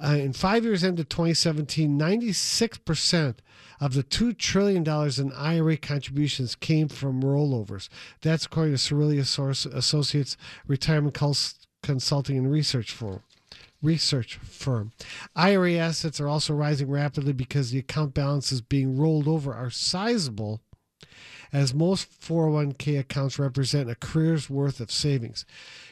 Uh, 0.02 0.16
in 0.16 0.32
five 0.32 0.64
years 0.64 0.82
into 0.82 1.04
2017, 1.04 1.98
96% 1.98 3.34
of 3.80 3.92
the 3.92 4.02
$2 4.02 4.36
trillion 4.38 4.82
in 5.18 5.32
IRA 5.32 5.76
contributions 5.76 6.54
came 6.54 6.88
from 6.88 7.22
rollovers. 7.22 7.88
That's 8.22 8.46
according 8.46 8.76
to 8.76 8.78
Cerulli 8.78 9.18
Associates 9.18 10.36
Retirement 10.66 11.18
Consulting 11.82 12.38
and 12.38 12.50
Research 12.50 12.92
Firm 12.92 13.22
research 13.82 14.36
firm. 14.36 14.92
IRA 15.34 15.74
assets 15.74 16.20
are 16.20 16.28
also 16.28 16.54
rising 16.54 16.90
rapidly 16.90 17.32
because 17.32 17.70
the 17.70 17.78
account 17.78 18.14
balances 18.14 18.60
being 18.60 18.96
rolled 18.96 19.28
over 19.28 19.54
are 19.54 19.70
sizable, 19.70 20.60
as 21.52 21.74
most 21.74 22.08
401k 22.20 23.00
accounts 23.00 23.38
represent 23.38 23.90
a 23.90 23.96
career's 23.96 24.48
worth 24.48 24.80
of 24.80 24.92
savings. 24.92 25.44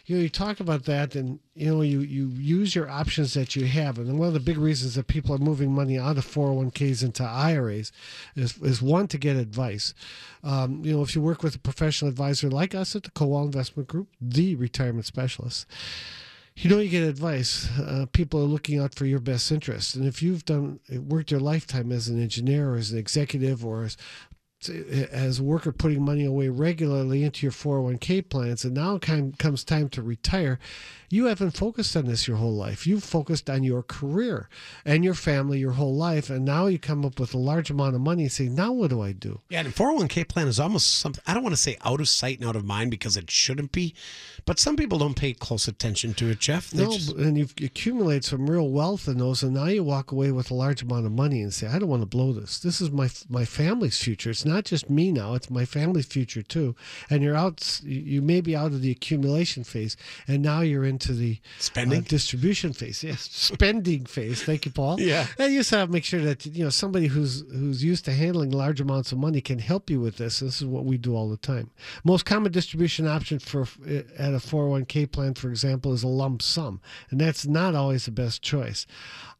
You 0.06 0.16
know, 0.16 0.22
you 0.22 0.28
talk 0.28 0.60
about 0.60 0.84
that, 0.84 1.14
and 1.14 1.40
you 1.54 1.66
know, 1.66 1.82
you 1.82 2.00
you 2.00 2.28
use 2.28 2.74
your 2.74 2.88
options 2.88 3.34
that 3.34 3.54
you 3.56 3.66
have, 3.66 3.98
and 3.98 4.18
one 4.18 4.28
of 4.28 4.34
the 4.34 4.40
big 4.40 4.56
reasons 4.56 4.94
that 4.94 5.06
people 5.06 5.34
are 5.34 5.38
moving 5.38 5.72
money 5.72 5.98
out 5.98 6.16
of 6.16 6.24
401ks 6.24 7.02
into 7.02 7.24
IRAs 7.24 7.92
is 8.34 8.56
is 8.58 8.80
one 8.80 9.08
to 9.08 9.18
get 9.18 9.36
advice. 9.36 9.92
Um, 10.42 10.82
you 10.82 10.92
know, 10.94 11.02
if 11.02 11.14
you 11.14 11.20
work 11.20 11.42
with 11.42 11.56
a 11.56 11.58
professional 11.58 12.08
advisor 12.08 12.48
like 12.48 12.74
us 12.74 12.96
at 12.96 13.02
the 13.02 13.10
Kowal 13.10 13.44
Investment 13.44 13.88
Group, 13.88 14.08
the 14.20 14.54
retirement 14.54 15.04
specialist 15.04 15.66
you 16.58 16.68
know 16.68 16.78
you 16.78 16.88
get 16.88 17.04
advice 17.04 17.68
uh, 17.78 18.06
people 18.12 18.40
are 18.40 18.44
looking 18.44 18.80
out 18.80 18.94
for 18.94 19.06
your 19.06 19.20
best 19.20 19.52
interest. 19.52 19.94
And 19.94 20.06
if 20.06 20.22
you've 20.22 20.44
done 20.44 20.80
worked 20.90 21.30
your 21.30 21.40
lifetime 21.40 21.92
as 21.92 22.08
an 22.08 22.20
engineer 22.20 22.70
or 22.70 22.76
as 22.76 22.90
an 22.90 22.98
executive 22.98 23.64
or 23.64 23.84
as 23.84 23.96
as 25.12 25.38
a 25.38 25.42
worker 25.44 25.70
putting 25.70 26.04
money 26.04 26.24
away 26.24 26.48
regularly 26.48 27.22
into 27.22 27.46
your 27.46 27.52
401k 27.52 28.28
plans 28.28 28.64
and 28.64 28.74
now 28.74 28.98
time, 28.98 29.32
comes 29.34 29.62
time 29.62 29.88
to 29.90 30.02
retire 30.02 30.58
you 31.10 31.26
haven't 31.26 31.52
focused 31.56 31.96
on 31.96 32.06
this 32.06 32.28
your 32.28 32.36
whole 32.36 32.54
life 32.54 32.86
you've 32.86 33.04
focused 33.04 33.48
on 33.48 33.62
your 33.62 33.82
career 33.82 34.48
and 34.84 35.04
your 35.04 35.14
family 35.14 35.58
your 35.58 35.72
whole 35.72 35.94
life 35.94 36.28
and 36.30 36.44
now 36.44 36.66
you 36.66 36.78
come 36.78 37.04
up 37.04 37.18
with 37.18 37.32
a 37.34 37.38
large 37.38 37.70
amount 37.70 37.94
of 37.94 38.00
money 38.00 38.22
and 38.24 38.32
say 38.32 38.48
now 38.48 38.72
what 38.72 38.90
do 38.90 39.00
i 39.00 39.12
do 39.12 39.40
Yeah, 39.48 39.60
and 39.60 39.74
401k 39.74 40.28
plan 40.28 40.48
is 40.48 40.60
almost 40.60 40.98
something, 40.98 41.22
I 41.26 41.34
don't 41.34 41.42
want 41.42 41.54
to 41.54 41.60
say 41.60 41.76
out 41.84 42.00
of 42.00 42.08
sight 42.08 42.38
and 42.38 42.48
out 42.48 42.56
of 42.56 42.64
mind 42.64 42.90
because 42.90 43.16
it 43.16 43.30
shouldn't 43.30 43.72
be, 43.72 43.94
but 44.44 44.58
some 44.58 44.76
people 44.76 44.98
don't 44.98 45.14
pay 45.16 45.32
close 45.32 45.66
attention 45.68 46.14
to 46.14 46.28
it, 46.30 46.38
Jeff. 46.40 46.70
They 46.70 46.84
No, 46.84 46.92
just- 46.92 47.12
and 47.12 47.36
you've 47.38 47.54
accumulated 47.62 48.24
some 48.24 48.48
real 48.48 48.68
wealth 48.70 49.08
in 49.08 49.18
those, 49.18 49.42
and 49.42 49.54
now 49.54 49.66
you 49.66 49.84
walk 49.84 50.12
away 50.12 50.30
with 50.32 50.50
a 50.50 50.54
large 50.54 50.82
amount 50.82 51.06
of 51.06 51.12
money 51.12 51.40
and 51.42 51.52
say, 51.52 51.66
"I 51.66 51.78
don't 51.78 51.88
want 51.88 52.02
to 52.02 52.06
blow 52.06 52.32
this. 52.32 52.58
This 52.58 52.80
is 52.80 52.90
my 52.90 53.08
my 53.28 53.44
family's 53.44 53.98
future. 53.98 54.30
It's 54.30 54.44
not 54.44 54.64
just 54.64 54.88
me 54.90 55.12
now; 55.12 55.34
it's 55.34 55.50
my 55.50 55.64
family's 55.64 56.06
future 56.06 56.42
too. 56.42 56.74
And 57.10 57.22
you're 57.22 57.36
out. 57.36 57.80
You 57.84 58.22
may 58.22 58.40
be 58.40 58.54
out 58.56 58.72
of 58.72 58.80
the 58.82 58.90
accumulation 58.90 59.64
phase, 59.64 59.96
and 60.26 60.42
now 60.42 60.60
you're 60.62 60.84
into 60.98 61.12
the 61.14 61.38
Spending? 61.58 62.00
uh, 62.00 62.04
distribution 62.08 62.72
phase. 62.72 63.04
Yes, 63.04 63.20
spending 63.32 64.04
phase. 64.06 64.42
Thank 64.42 64.64
you, 64.66 64.72
Paul. 64.72 65.00
Yeah. 65.00 65.26
And 65.38 65.52
you 65.52 65.60
just 65.60 65.70
have 65.70 65.88
to 65.88 65.92
make 65.92 66.04
sure 66.04 66.20
that 66.22 66.44
you 66.46 66.64
know 66.64 66.70
somebody 66.70 67.06
who's 67.06 67.44
who's 67.52 67.84
used 67.84 68.04
to 68.06 68.12
handling 68.12 68.50
large 68.50 68.80
amounts 68.80 69.12
of 69.12 69.18
money 69.18 69.40
can 69.40 69.58
help 69.58 69.88
you 69.90 70.00
with 70.00 70.16
this. 70.16 70.40
This 70.40 70.60
is 70.60 70.66
what 70.66 70.84
we 70.84 70.98
do 70.98 71.14
all 71.14 71.28
the 71.28 71.36
time. 71.36 71.70
Most 72.04 72.24
common 72.24 72.50
distribution 72.52 73.06
option 73.06 73.38
for 73.38 73.62
at 73.86 74.34
a 74.34 74.38
401k 74.38 75.10
plan, 75.12 75.34
for 75.34 75.48
example, 75.48 75.92
is 75.92 76.02
a 76.02 76.08
lump 76.08 76.42
sum, 76.42 76.80
and 77.10 77.20
that's 77.20 77.46
not 77.46 77.74
always 77.74 78.04
the 78.06 78.10
best 78.10 78.42
choice. 78.42 78.86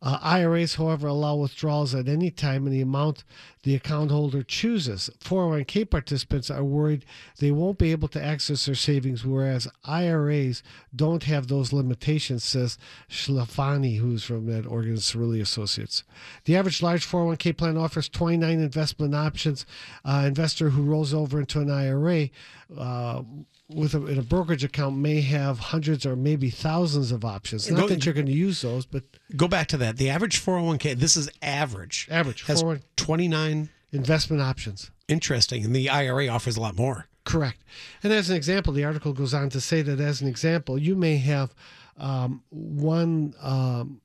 Uh, 0.00 0.18
IRAs, 0.22 0.76
however, 0.76 1.08
allow 1.08 1.34
withdrawals 1.34 1.92
at 1.94 2.06
any 2.08 2.30
time 2.30 2.66
in 2.66 2.72
the 2.72 2.80
amount 2.80 3.24
the 3.68 3.74
account 3.74 4.10
holder 4.10 4.42
chooses. 4.42 5.10
401k 5.20 5.90
participants 5.90 6.50
are 6.50 6.64
worried 6.64 7.04
they 7.38 7.50
won't 7.50 7.76
be 7.76 7.92
able 7.92 8.08
to 8.08 8.24
access 8.24 8.64
their 8.64 8.74
savings, 8.74 9.26
whereas 9.26 9.68
IRAs 9.84 10.62
don't 10.96 11.24
have 11.24 11.48
those 11.48 11.70
limitations, 11.70 12.42
says 12.42 12.78
Sclafani, 13.10 13.98
who's 13.98 14.24
from 14.24 14.46
that 14.46 14.64
Oregon 14.64 14.94
Cerulli 14.94 15.42
Associates. 15.42 16.02
The 16.46 16.56
average 16.56 16.80
large 16.80 17.06
401k 17.06 17.58
plan 17.58 17.76
offers 17.76 18.08
29 18.08 18.58
investment 18.58 19.14
options. 19.14 19.66
Uh, 20.02 20.24
investor 20.26 20.70
who 20.70 20.80
rolls 20.84 21.12
over 21.12 21.38
into 21.38 21.60
an 21.60 21.70
IRA 21.70 22.30
uh, 22.74 23.22
with 23.68 23.94
a, 23.94 24.06
in 24.06 24.18
a 24.18 24.22
brokerage 24.22 24.64
account 24.64 24.96
may 24.96 25.20
have 25.20 25.58
hundreds 25.58 26.06
or 26.06 26.16
maybe 26.16 26.50
thousands 26.50 27.12
of 27.12 27.24
options. 27.24 27.70
Not 27.70 27.80
Go- 27.80 27.88
that 27.88 28.04
you're 28.04 28.14
going 28.14 28.26
to 28.26 28.32
use 28.32 28.62
those, 28.62 28.86
but 28.86 29.04
Go 29.36 29.46
back 29.48 29.66
to 29.68 29.76
that. 29.78 29.96
The 29.98 30.08
average 30.10 30.42
401k, 30.44 30.98
this 30.98 31.16
is 31.16 31.28
average. 31.42 32.08
Average, 32.10 32.44
Has 32.46 32.60
401 32.60 32.82
29. 32.96 33.68
investment 33.92 34.42
options. 34.42 34.90
Interesting. 35.08 35.64
And 35.64 35.74
the 35.76 35.88
IRA 35.90 36.28
offers 36.28 36.56
a 36.56 36.60
lot 36.60 36.76
more. 36.76 37.06
Correct. 37.24 37.62
And 38.02 38.12
as 38.12 38.30
an 38.30 38.36
example, 38.36 38.72
the 38.72 38.84
article 38.84 39.12
goes 39.12 39.34
on 39.34 39.50
to 39.50 39.60
say 39.60 39.82
that 39.82 40.00
as 40.00 40.22
an 40.22 40.28
example, 40.28 40.78
you 40.78 40.94
may 40.96 41.18
have 41.18 41.54
um, 41.98 42.42
one 42.48 43.34
um, 43.42 44.00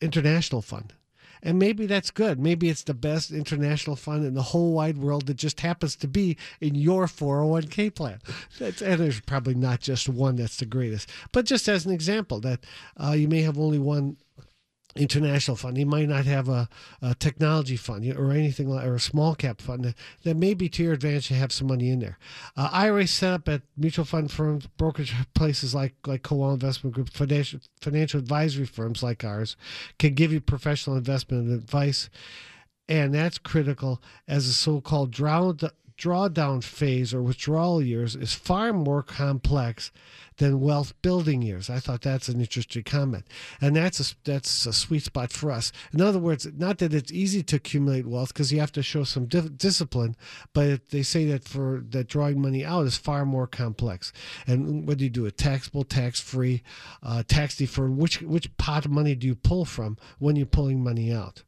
international 0.00 0.62
fund. 0.62 0.92
And 1.42 1.58
maybe 1.58 1.86
that's 1.86 2.10
good. 2.10 2.38
Maybe 2.38 2.68
it's 2.68 2.82
the 2.82 2.94
best 2.94 3.30
international 3.30 3.96
fund 3.96 4.24
in 4.24 4.34
the 4.34 4.42
whole 4.42 4.72
wide 4.72 4.98
world 4.98 5.26
that 5.26 5.36
just 5.36 5.60
happens 5.60 5.96
to 5.96 6.08
be 6.08 6.36
in 6.60 6.74
your 6.74 7.06
401k 7.06 7.94
plan. 7.94 8.20
That's, 8.58 8.82
and 8.82 9.00
there's 9.00 9.20
probably 9.20 9.54
not 9.54 9.80
just 9.80 10.08
one 10.08 10.36
that's 10.36 10.58
the 10.58 10.66
greatest. 10.66 11.08
But 11.32 11.46
just 11.46 11.68
as 11.68 11.86
an 11.86 11.92
example, 11.92 12.40
that 12.40 12.60
uh, 13.02 13.12
you 13.12 13.28
may 13.28 13.42
have 13.42 13.58
only 13.58 13.78
one 13.78 14.16
international 14.96 15.56
fund. 15.56 15.78
You 15.78 15.86
might 15.86 16.08
not 16.08 16.24
have 16.24 16.48
a, 16.48 16.68
a 17.00 17.14
technology 17.14 17.76
fund 17.76 18.04
or 18.16 18.32
anything 18.32 18.68
like, 18.68 18.86
or 18.86 18.94
a 18.94 19.00
small 19.00 19.34
cap 19.34 19.60
fund 19.60 19.84
that, 19.84 19.94
that 20.24 20.36
may 20.36 20.54
be 20.54 20.68
to 20.70 20.82
your 20.82 20.92
advantage 20.94 21.28
to 21.28 21.34
have 21.34 21.52
some 21.52 21.68
money 21.68 21.90
in 21.90 22.00
there. 22.00 22.18
Uh, 22.56 22.68
IRAs 22.72 23.10
set 23.10 23.32
up 23.32 23.48
at 23.48 23.62
mutual 23.76 24.04
fund 24.04 24.30
firms, 24.30 24.66
brokerage 24.76 25.14
places 25.34 25.74
like 25.74 25.94
like 26.06 26.22
Kowal 26.22 26.54
Investment 26.54 26.94
Group, 26.94 27.10
financial 27.10 27.60
financial 27.80 28.20
advisory 28.20 28.66
firms 28.66 29.02
like 29.02 29.24
ours 29.24 29.56
can 29.98 30.14
give 30.14 30.32
you 30.32 30.40
professional 30.40 30.96
investment 30.96 31.50
advice, 31.50 32.10
and 32.88 33.14
that's 33.14 33.38
critical 33.38 34.02
as 34.26 34.46
a 34.46 34.52
so-called 34.52 35.10
draw, 35.10 35.52
drawdown 36.00 36.64
phase 36.64 37.12
or 37.12 37.22
withdrawal 37.22 37.82
years 37.82 38.16
is 38.16 38.32
far 38.32 38.72
more 38.72 39.02
complex 39.02 39.92
than 40.38 40.58
wealth 40.58 40.94
building 41.02 41.42
years. 41.42 41.68
I 41.68 41.78
thought 41.78 42.00
that's 42.00 42.28
an 42.28 42.40
interesting 42.40 42.82
comment, 42.82 43.26
and 43.60 43.76
that's 43.76 44.00
a 44.00 44.14
that's 44.24 44.64
a 44.64 44.72
sweet 44.72 45.02
spot 45.02 45.32
for 45.32 45.50
us. 45.50 45.70
In 45.92 46.00
other 46.00 46.18
words, 46.18 46.48
not 46.56 46.78
that 46.78 46.94
it's 46.94 47.12
easy 47.12 47.42
to 47.42 47.56
accumulate 47.56 48.06
wealth 48.06 48.32
because 48.32 48.50
you 48.50 48.58
have 48.58 48.72
to 48.72 48.82
show 48.82 49.04
some 49.04 49.26
di- 49.26 49.50
discipline, 49.50 50.16
but 50.54 50.88
they 50.88 51.02
say 51.02 51.26
that 51.26 51.44
for 51.44 51.84
that 51.90 52.08
drawing 52.08 52.40
money 52.40 52.64
out 52.64 52.86
is 52.86 52.96
far 52.96 53.26
more 53.26 53.46
complex. 53.46 54.12
And 54.46 54.88
what 54.88 54.96
do 54.96 55.04
you 55.04 55.10
do? 55.10 55.26
A 55.26 55.30
taxable, 55.30 55.84
tax 55.84 56.18
free, 56.18 56.62
uh, 57.02 57.22
tax 57.28 57.56
deferred. 57.56 57.96
Which 57.98 58.22
which 58.22 58.56
pot 58.56 58.86
of 58.86 58.90
money 58.90 59.14
do 59.14 59.26
you 59.26 59.34
pull 59.34 59.66
from 59.66 59.98
when 60.18 60.36
you're 60.36 60.46
pulling 60.46 60.82
money 60.82 61.12
out? 61.12 61.42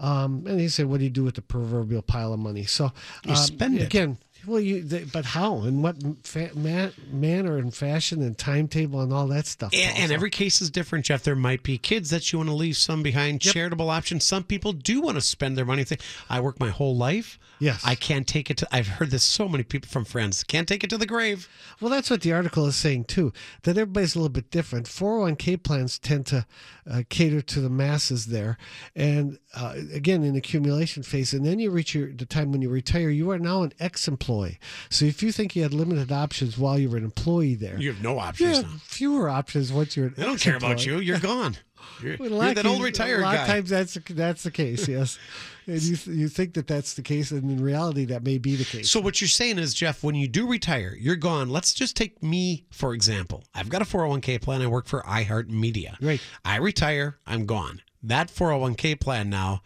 Um, 0.00 0.44
and 0.46 0.58
he 0.58 0.68
said, 0.68 0.86
"What 0.86 0.98
do 0.98 1.04
you 1.04 1.10
do 1.10 1.22
with 1.24 1.34
the 1.36 1.42
proverbial 1.42 2.02
pile 2.02 2.32
of 2.32 2.40
money?" 2.40 2.64
So 2.64 2.90
You 3.24 3.32
um, 3.32 3.36
spend 3.36 3.78
it. 3.78 3.82
again. 3.82 4.18
Well, 4.46 4.58
you, 4.60 4.82
they, 4.82 5.04
but 5.04 5.26
how 5.26 5.58
and 5.64 5.82
what 5.82 5.96
fa- 6.26 6.50
ma- 6.54 6.88
manner 7.12 7.58
and 7.58 7.74
fashion 7.74 8.22
and 8.22 8.38
timetable 8.38 9.02
and 9.02 9.12
all 9.12 9.26
that 9.26 9.46
stuff. 9.46 9.70
And, 9.74 9.98
and 9.98 10.10
every 10.10 10.30
case 10.30 10.62
is 10.62 10.70
different, 10.70 11.04
Jeff. 11.04 11.22
There 11.22 11.36
might 11.36 11.62
be 11.62 11.76
kids 11.76 12.08
that 12.08 12.32
you 12.32 12.38
want 12.38 12.48
to 12.48 12.54
leave 12.54 12.78
some 12.78 13.02
behind, 13.02 13.44
Yep. 13.44 13.52
charitable 13.52 13.90
options. 13.90 14.24
Some 14.24 14.44
people 14.44 14.72
do 14.72 15.02
want 15.02 15.16
to 15.16 15.20
spend 15.20 15.58
their 15.58 15.66
money. 15.66 15.84
Think, 15.84 16.00
I 16.30 16.40
work 16.40 16.58
my 16.58 16.70
whole 16.70 16.96
life. 16.96 17.38
Yes. 17.60 17.82
I 17.84 17.94
can't 17.94 18.26
take 18.26 18.50
it 18.50 18.56
to. 18.58 18.68
I've 18.72 18.88
heard 18.88 19.10
this 19.10 19.22
so 19.22 19.48
many 19.48 19.62
people 19.62 19.88
from 19.88 20.04
friends. 20.04 20.42
Can't 20.42 20.66
take 20.66 20.82
it 20.82 20.90
to 20.90 20.98
the 20.98 21.06
grave. 21.06 21.48
Well, 21.80 21.90
that's 21.90 22.10
what 22.10 22.22
the 22.22 22.32
article 22.32 22.66
is 22.66 22.74
saying 22.76 23.04
too. 23.04 23.32
That 23.62 23.76
everybody's 23.78 24.14
a 24.14 24.18
little 24.18 24.30
bit 24.30 24.50
different. 24.50 24.86
401k 24.86 25.62
plans 25.62 25.98
tend 25.98 26.26
to 26.26 26.46
uh, 26.90 27.02
cater 27.10 27.42
to 27.42 27.60
the 27.60 27.70
masses 27.70 28.26
there, 28.26 28.56
and 28.96 29.38
uh, 29.54 29.74
again 29.92 30.22
in 30.24 30.34
accumulation 30.36 31.02
phase. 31.02 31.32
And 31.34 31.44
then 31.46 31.58
you 31.58 31.70
reach 31.70 31.94
your, 31.94 32.12
the 32.12 32.26
time 32.26 32.50
when 32.50 32.62
you 32.62 32.70
retire. 32.70 33.10
You 33.10 33.30
are 33.30 33.38
now 33.38 33.62
an 33.62 33.72
ex-employee. 33.78 34.58
So 34.88 35.04
if 35.04 35.22
you 35.22 35.30
think 35.30 35.54
you 35.54 35.62
had 35.62 35.74
limited 35.74 36.10
options 36.10 36.56
while 36.58 36.78
you 36.78 36.88
were 36.88 36.96
an 36.96 37.04
employee 37.04 37.54
there, 37.54 37.78
You 37.78 37.92
have 37.92 38.02
no 38.02 38.18
options. 38.18 38.40
you 38.58 38.62
have 38.62 38.72
now. 38.72 38.78
fewer 38.82 39.28
options 39.28 39.72
once 39.72 39.96
you're. 39.96 40.06
An 40.06 40.14
They 40.16 40.24
don't 40.24 40.40
care 40.40 40.56
about 40.56 40.86
you. 40.86 40.98
You're 40.98 41.18
gone. 41.20 41.58
You're, 42.02 42.14
a 42.14 42.18
you're 42.18 42.28
lot 42.30 42.48
of 42.50 42.54
that 42.56 42.66
old 42.66 42.82
retired 42.82 43.20
A 43.20 43.22
lot 43.22 43.34
guy. 43.36 43.42
of 43.42 43.48
times 43.48 43.70
that's 43.70 43.94
that's 44.10 44.42
the 44.42 44.50
case. 44.50 44.88
Yes, 44.88 45.18
and 45.66 45.80
you 45.82 45.96
you 46.12 46.28
think 46.28 46.54
that 46.54 46.66
that's 46.66 46.94
the 46.94 47.02
case, 47.02 47.30
and 47.30 47.42
in 47.50 47.62
reality, 47.62 48.04
that 48.06 48.24
may 48.24 48.38
be 48.38 48.56
the 48.56 48.64
case. 48.64 48.90
So 48.90 49.00
what 49.00 49.20
you're 49.20 49.28
saying 49.28 49.58
is, 49.58 49.72
Jeff, 49.74 50.02
when 50.02 50.14
you 50.14 50.26
do 50.26 50.46
retire, 50.46 50.96
you're 50.98 51.16
gone. 51.16 51.50
Let's 51.50 51.72
just 51.74 51.96
take 51.96 52.22
me 52.22 52.64
for 52.70 52.94
example. 52.94 53.44
I've 53.54 53.68
got 53.68 53.82
a 53.82 53.84
401k 53.84 54.40
plan. 54.42 54.62
I 54.62 54.66
work 54.66 54.86
for 54.86 55.02
iHeartMedia. 55.02 55.96
Right. 56.00 56.20
I 56.44 56.56
retire. 56.56 57.18
I'm 57.26 57.46
gone. 57.46 57.82
That 58.02 58.28
401k 58.28 58.98
plan 59.00 59.30
now. 59.30 59.62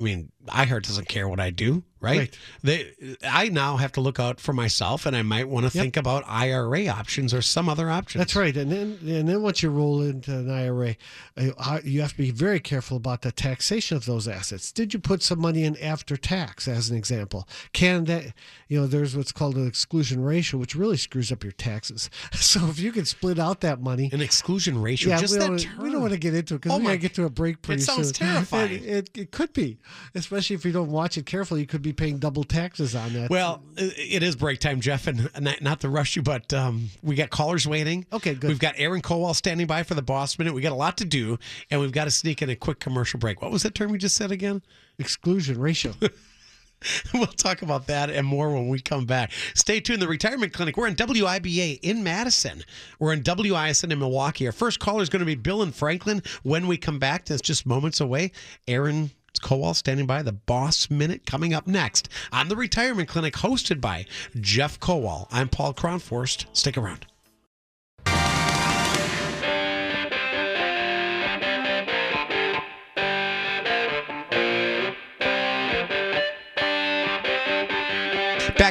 I 0.00 0.04
mean, 0.04 0.30
iHeart 0.46 0.82
doesn't 0.86 1.08
care 1.08 1.28
what 1.28 1.40
I 1.40 1.50
do, 1.50 1.82
right? 2.00 2.18
Right. 2.18 2.38
They, 2.62 3.16
I 3.24 3.48
now 3.48 3.76
have 3.76 3.92
to 3.92 4.00
look 4.00 4.18
out 4.20 4.40
for 4.40 4.52
myself, 4.52 5.06
and 5.06 5.16
I 5.16 5.22
might 5.22 5.48
want 5.48 5.70
to 5.70 5.76
Yep. 5.76 5.82
think 5.82 5.96
about 5.96 6.24
IRA 6.26 6.86
options 6.88 7.32
or 7.34 7.42
some 7.42 7.68
other 7.68 7.90
options. 7.90 8.20
That's 8.20 8.36
right, 8.36 8.56
and 8.56 8.70
then 8.72 8.98
and 9.02 9.28
then 9.28 9.42
once 9.42 9.62
you 9.62 9.70
roll 9.70 10.02
into 10.02 10.32
an 10.32 10.50
IRA, 10.50 10.96
uh, 11.36 11.80
you 11.84 12.00
have 12.00 12.12
to 12.12 12.18
be 12.18 12.30
very 12.30 12.60
careful 12.60 12.96
about 12.96 13.22
the 13.22 13.32
taxation 13.32 13.96
of 13.96 14.06
those 14.06 14.26
assets. 14.28 14.72
Did 14.72 14.92
you 14.94 14.98
put 15.00 15.22
some 15.22 15.40
money 15.40 15.64
in 15.64 15.76
after 15.78 16.16
tax, 16.16 16.66
as 16.68 16.90
an 16.90 16.96
example? 16.96 17.48
Can 17.72 18.04
that, 18.06 18.32
you 18.68 18.80
know, 18.80 18.86
there's 18.86 19.16
what's 19.16 19.32
called 19.32 19.56
an 19.56 19.66
exclusion 19.66 20.22
ratio, 20.22 20.60
which 20.60 20.74
really 20.74 20.96
screws 20.96 21.32
up 21.32 21.42
your 21.42 21.52
taxes. 21.52 22.10
So 22.48 22.66
if 22.68 22.78
you 22.78 22.92
can 22.92 23.04
split 23.04 23.38
out 23.38 23.60
that 23.60 23.80
money. 23.80 24.10
An 24.12 24.22
exclusion 24.22 24.80
ratio. 24.80 25.10
Yeah, 25.10 25.18
just 25.18 25.34
we 25.34 25.38
that 25.40 25.46
don't, 25.48 25.58
term. 25.58 25.82
we 25.82 25.90
don't 25.90 26.00
want 26.00 26.14
to 26.14 26.18
get 26.18 26.34
into 26.34 26.54
it 26.54 26.62
because 26.62 26.72
Oh 26.72 26.78
we 26.78 26.84
got 26.84 26.92
to 26.92 26.98
get 26.98 27.14
to 27.14 27.24
a 27.24 27.30
break 27.30 27.60
pretty 27.60 27.82
soon. 27.82 28.00
It 28.00 28.04
sounds 28.04 28.18
soon. 28.18 28.28
terrifying. 28.28 28.72
It, 28.72 28.82
it, 28.84 29.10
it 29.18 29.30
could 29.32 29.52
be, 29.52 29.78
especially 30.14 30.56
if 30.56 30.64
you 30.64 30.72
don't 30.72 30.90
watch 30.90 31.18
it 31.18 31.26
carefully. 31.26 31.60
You 31.60 31.66
could 31.66 31.82
be 31.82 31.92
paying 31.92 32.18
double 32.18 32.44
taxes 32.44 32.94
on 32.94 33.12
that. 33.14 33.28
Well, 33.28 33.62
it 33.76 34.22
is 34.22 34.36
break 34.36 34.60
time, 34.60 34.80
Jeff, 34.80 35.06
and 35.06 35.28
not, 35.38 35.60
not 35.60 35.80
to 35.80 35.88
rush 35.88 36.16
you, 36.16 36.22
but 36.22 36.52
um, 36.54 36.88
we 37.02 37.16
got 37.16 37.30
callers 37.30 37.66
waiting. 37.66 38.06
Okay, 38.12 38.34
good. 38.34 38.48
We've 38.48 38.58
got 38.58 38.74
Aaron 38.78 39.02
Kowal 39.02 39.34
standing 39.34 39.66
by 39.66 39.82
for 39.82 39.94
the 39.94 40.02
boss 40.02 40.38
minute. 40.38 40.54
We 40.54 40.62
got 40.62 40.72
a 40.72 40.76
lot 40.76 40.96
to 40.98 41.04
do, 41.04 41.38
and 41.70 41.80
we've 41.80 41.92
got 41.92 42.04
to 42.04 42.10
sneak 42.10 42.40
in 42.40 42.48
a 42.48 42.56
quick 42.56 42.80
commercial 42.80 43.18
break. 43.18 43.42
What 43.42 43.50
was 43.50 43.62
that 43.64 43.74
term 43.74 43.90
you 43.90 43.98
just 43.98 44.16
said 44.16 44.30
again? 44.30 44.62
exclusion 44.98 45.60
ratio. 45.60 45.92
we'll 47.14 47.26
talk 47.26 47.62
about 47.62 47.86
that 47.86 48.10
and 48.10 48.26
more 48.26 48.52
when 48.52 48.68
we 48.68 48.80
come 48.80 49.06
back. 49.06 49.32
Stay 49.54 49.80
tuned. 49.80 50.02
The 50.02 50.08
Retirement 50.08 50.52
Clinic. 50.52 50.76
We're 50.76 50.86
in 50.86 50.96
WIBA 50.96 51.80
in 51.82 52.04
Madison. 52.04 52.64
We're 52.98 53.12
in 53.12 53.22
WISN 53.22 53.90
in 53.90 53.98
Milwaukee. 53.98 54.46
Our 54.46 54.52
first 54.52 54.78
caller 54.78 55.02
is 55.02 55.08
going 55.08 55.20
to 55.20 55.26
be 55.26 55.34
Bill 55.34 55.62
in 55.62 55.72
Franklin. 55.72 56.22
When 56.42 56.66
we 56.66 56.76
come 56.76 56.98
back, 56.98 57.24
that's 57.24 57.42
just 57.42 57.66
moments 57.66 58.00
away. 58.00 58.32
Aaron 58.66 59.10
Kowal 59.40 59.74
standing 59.74 60.06
by. 60.06 60.22
The 60.22 60.32
Boss 60.32 60.90
Minute 60.90 61.26
coming 61.26 61.54
up 61.54 61.66
next 61.66 62.08
on 62.32 62.48
the 62.48 62.56
Retirement 62.56 63.08
Clinic, 63.08 63.34
hosted 63.34 63.80
by 63.80 64.06
Jeff 64.40 64.80
Kowal. 64.80 65.26
I'm 65.30 65.48
Paul 65.48 65.74
Kronforst. 65.74 66.46
Stick 66.52 66.76
around. 66.76 67.06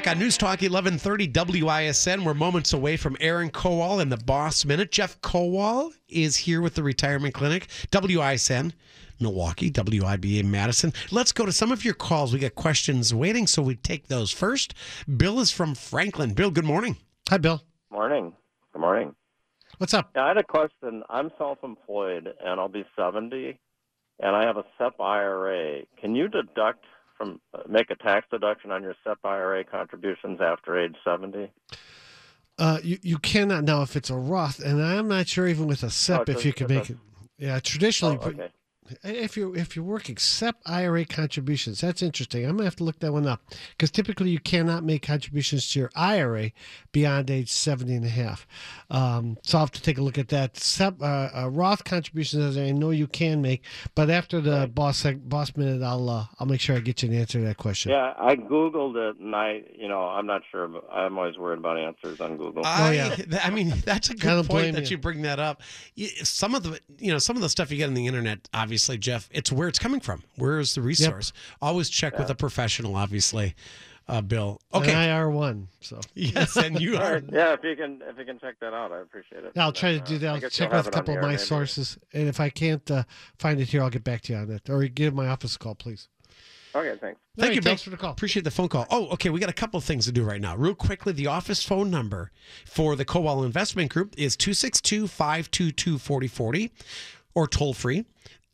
Back 0.07 0.15
on 0.15 0.21
News 0.21 0.37
Talk 0.37 0.61
1130 0.61 1.27
WISN. 1.27 2.23
We're 2.23 2.33
moments 2.33 2.71
away 2.71 2.95
from 2.95 3.17
Aaron 3.19 3.49
Kowal 3.49 4.01
and 4.01 4.09
the 4.09 4.15
Boss 4.15 4.63
Minute. 4.63 4.89
Jeff 4.89 5.19
Kowal 5.19 5.91
is 6.07 6.37
here 6.37 6.61
with 6.61 6.75
the 6.75 6.83
Retirement 6.83 7.33
Clinic, 7.33 7.67
WISN, 7.91 8.71
Milwaukee, 9.19 9.69
WIBA 9.69 10.45
Madison. 10.45 10.93
Let's 11.11 11.33
go 11.33 11.45
to 11.45 11.51
some 11.51 11.73
of 11.73 11.83
your 11.83 11.93
calls. 11.93 12.31
We 12.31 12.39
got 12.39 12.55
questions 12.55 13.13
waiting, 13.13 13.47
so 13.47 13.61
we 13.61 13.75
take 13.75 14.07
those 14.07 14.31
first. 14.31 14.73
Bill 15.17 15.41
is 15.41 15.51
from 15.51 15.75
Franklin. 15.75 16.33
Bill, 16.33 16.51
good 16.51 16.63
morning. 16.63 16.95
Hi, 17.27 17.37
Bill. 17.37 17.61
Morning. 17.91 18.31
Good 18.71 18.79
morning. 18.79 19.13
What's 19.77 19.93
up? 19.93 20.11
Yeah, 20.15 20.23
I 20.23 20.27
had 20.29 20.37
a 20.37 20.43
question. 20.43 21.03
I'm 21.09 21.31
self-employed 21.37 22.29
and 22.45 22.61
I'll 22.61 22.69
be 22.69 22.85
70, 22.95 23.59
and 24.21 24.35
I 24.37 24.45
have 24.45 24.55
a 24.55 24.63
SEP 24.77 25.01
IRA. 25.01 25.81
Can 25.99 26.15
you 26.15 26.29
deduct 26.29 26.85
from 27.17 27.41
uh, 27.53 27.59
make 27.67 27.89
a 27.89 27.95
tax 27.95 28.27
deduction 28.31 28.71
on 28.71 28.83
your 28.83 28.95
SEP 29.03 29.17
IRA 29.24 29.63
contributions 29.63 30.39
after 30.41 30.77
age 30.79 30.95
70? 31.03 31.51
Uh, 32.59 32.79
you 32.83 32.97
you 33.03 33.17
cannot 33.19 33.63
now 33.63 33.81
if 33.81 33.95
it's 33.95 34.09
a 34.09 34.15
Roth, 34.15 34.59
and 34.59 34.81
I'm 34.81 35.07
not 35.07 35.27
sure 35.27 35.47
even 35.47 35.67
with 35.67 35.83
a 35.83 35.89
SEP 35.89 36.19
Oh, 36.29 36.31
if 36.31 36.43
a- 36.43 36.47
you 36.47 36.53
can 36.53 36.67
make 36.67 36.89
a- 36.89 36.93
it. 36.93 36.97
Yeah, 37.38 37.59
traditionally, 37.59 38.17
Oh, 38.21 38.27
okay. 38.29 38.50
If 39.03 39.38
you 39.38 39.53
if 39.53 39.75
you're 39.75 39.86
working 39.86 40.17
SEP 40.17 40.58
IRA 40.65 41.06
contributions, 41.06 41.82
that's 41.82 42.01
interesting. 42.01 42.46
I'm 42.46 42.51
gonna 42.51 42.65
have 42.65 42.75
to 42.77 42.84
look 42.84 43.00
that 43.00 43.12
one 43.12 43.27
up 43.27 43.41
because 43.72 43.91
typically 43.91 44.29
you 44.29 44.39
cannot 44.39 44.84
make 44.84 45.01
contributions 45.01 45.72
to 45.72 45.79
your 45.79 45.91
IRA 45.96 46.51
beyond 46.91 47.29
age 47.29 47.51
70 47.51 47.96
and 47.96 48.06
a 48.06 48.10
half. 48.10 48.48
Um, 48.89 49.38
so 49.44 49.58
I'll 49.58 49.65
have 49.65 49.72
to 49.72 49.82
take 49.82 49.98
a 49.98 50.01
look 50.01 50.17
at 50.17 50.29
that. 50.29 50.58
SEP, 50.58 51.01
uh, 51.01 51.06
uh, 51.06 51.50
Roth 51.51 51.84
contributions, 51.84 52.58
I 52.58 52.72
know 52.72 52.91
you 52.91 53.08
can 53.08 53.41
make, 53.41 53.63
but 53.96 54.10
after 54.10 54.41
the 54.41 54.70
boss 54.74 55.06
boss 55.15 55.56
minute, 55.56 55.84
I'll 55.84 56.10
uh, 56.10 56.25
I'll 56.39 56.48
make 56.48 56.62
sure 56.62 56.75
I 56.75 56.79
get 56.79 57.03
you 57.03 57.10
an 57.10 57.15
answer 57.15 57.39
to 57.39 57.46
that 57.46 57.58
question. 57.58 57.91
Yeah, 57.91 58.13
I 58.17 58.36
googled 58.36 58.96
it, 58.96 59.20
and 59.20 59.36
I, 59.36 59.63
you 59.77 59.88
know, 59.88 60.01
I'm 60.01 60.25
not 60.25 60.41
sure. 60.51 60.67
But 60.67 60.88
I'm 60.91 61.17
always 61.17 61.38
worried 61.38 61.60
about 61.60 61.77
answers 61.77 62.22
on 62.22 62.38
Google. 62.38 62.65
I, 62.65 62.94
yeah. 62.94 63.15
I 63.44 63.50
mean, 63.50 63.74
that's 63.86 64.10
a 64.10 64.15
good 64.15 64.46
point 64.46 64.75
that 64.75 64.89
you. 64.89 64.96
you 64.96 64.98
bring 64.98 65.24
that 65.24 65.39
up. 65.39 65.62
Some 66.24 66.56
of 66.56 66.63
the, 66.63 66.79
you 67.00 67.12
know, 67.12 67.20
some 67.20 67.36
of 67.36 67.41
the 67.41 67.50
stuff 67.50 67.72
you 67.72 67.77
get 67.77 67.88
on 67.88 67.94
the 67.94 68.08
internet, 68.08 68.48
obviously, 68.53 68.76
Jeff, 68.77 69.29
it's 69.31 69.51
where 69.51 69.67
it's 69.67 69.79
coming 69.79 70.00
from. 70.00 70.24
Where 70.36 70.60
is 70.60 70.75
the 70.75 70.81
resource? 70.81 71.34
Always 71.62 71.89
check 71.89 72.17
with 72.19 72.29
a 72.29 72.36
professional, 72.36 72.96
obviously, 72.96 73.55
uh, 74.07 74.22
Bill. 74.22 74.60
Okay. 74.74 74.93
And 74.93 75.12
IR 75.12 75.29
one. 75.29 75.67
So 75.81 76.00
yes, 76.13 76.55
and 76.55 76.79
you 76.79 76.98
are. 76.98 77.22
yeah, 77.31 77.53
if 77.53 77.63
you 77.63 77.75
can, 77.75 78.01
if 78.07 78.17
you 78.17 78.25
can 78.25 78.39
check 78.39 78.55
that 78.62 78.74
out, 78.74 78.91
I 78.91 79.00
appreciate 79.01 79.43
it. 79.43 79.51
Yeah, 79.55 79.63
I'll 79.63 79.72
try 79.74 79.93
to 79.98 80.01
Uh, 80.01 80.05
do 80.05 80.17
that. 80.19 80.29
I 80.29 80.34
I'll 80.46 80.50
check 80.50 80.72
with 80.72 80.88
a 80.88 80.91
couple 80.91 81.13
of 81.13 81.17
air 81.17 81.22
my 81.24 81.29
maybe. 81.29 81.39
sources, 81.41 81.98
and 82.13 82.27
if 82.27 82.39
I 82.39 82.50
can't 82.50 82.89
uh, 82.91 83.03
find 83.38 83.60
it 83.60 83.69
here, 83.69 83.81
I'll 83.84 83.89
get 83.89 84.03
back 84.03 84.22
to 84.24 84.34
you 84.34 84.39
on 84.39 84.50
it, 84.51 84.69
or 84.69 84.84
give 84.88 85.13
my 85.13 85.27
office 85.27 85.55
a 85.55 85.60
call, 85.60 85.75
please. 85.75 86.07
Okay, 86.75 86.89
thanks. 86.89 87.01
Thank 87.01 87.19
All 87.39 87.46
right, 87.46 87.55
you, 87.55 87.62
Bill. 87.62 87.69
thanks 87.72 87.81
for 87.81 87.89
the 87.89 87.98
call. 87.98 88.12
Appreciate 88.12 88.43
the 88.43 88.51
phone 88.51 88.67
call. 88.67 88.86
Oh, 88.91 89.07
okay. 89.10 89.29
We 89.31 89.39
got 89.39 89.50
a 89.50 89.53
couple 89.53 89.77
of 89.79 89.84
things 89.84 90.05
to 90.05 90.12
do 90.12 90.24
right 90.24 90.39
now. 90.41 90.55
Real 90.55 90.75
quickly, 90.75 91.12
the 91.12 91.25
office 91.25 91.63
phone 91.63 91.89
number 91.89 92.29
for 92.65 92.96
the 92.96 93.05
Kowal 93.05 93.43
Investment 93.46 93.89
Group 93.91 94.13
is 94.17 94.36
262 94.36 95.07
522 95.07 95.98
4040 95.98 96.72
or 97.34 97.48
toll 97.48 97.74
free 97.74 98.05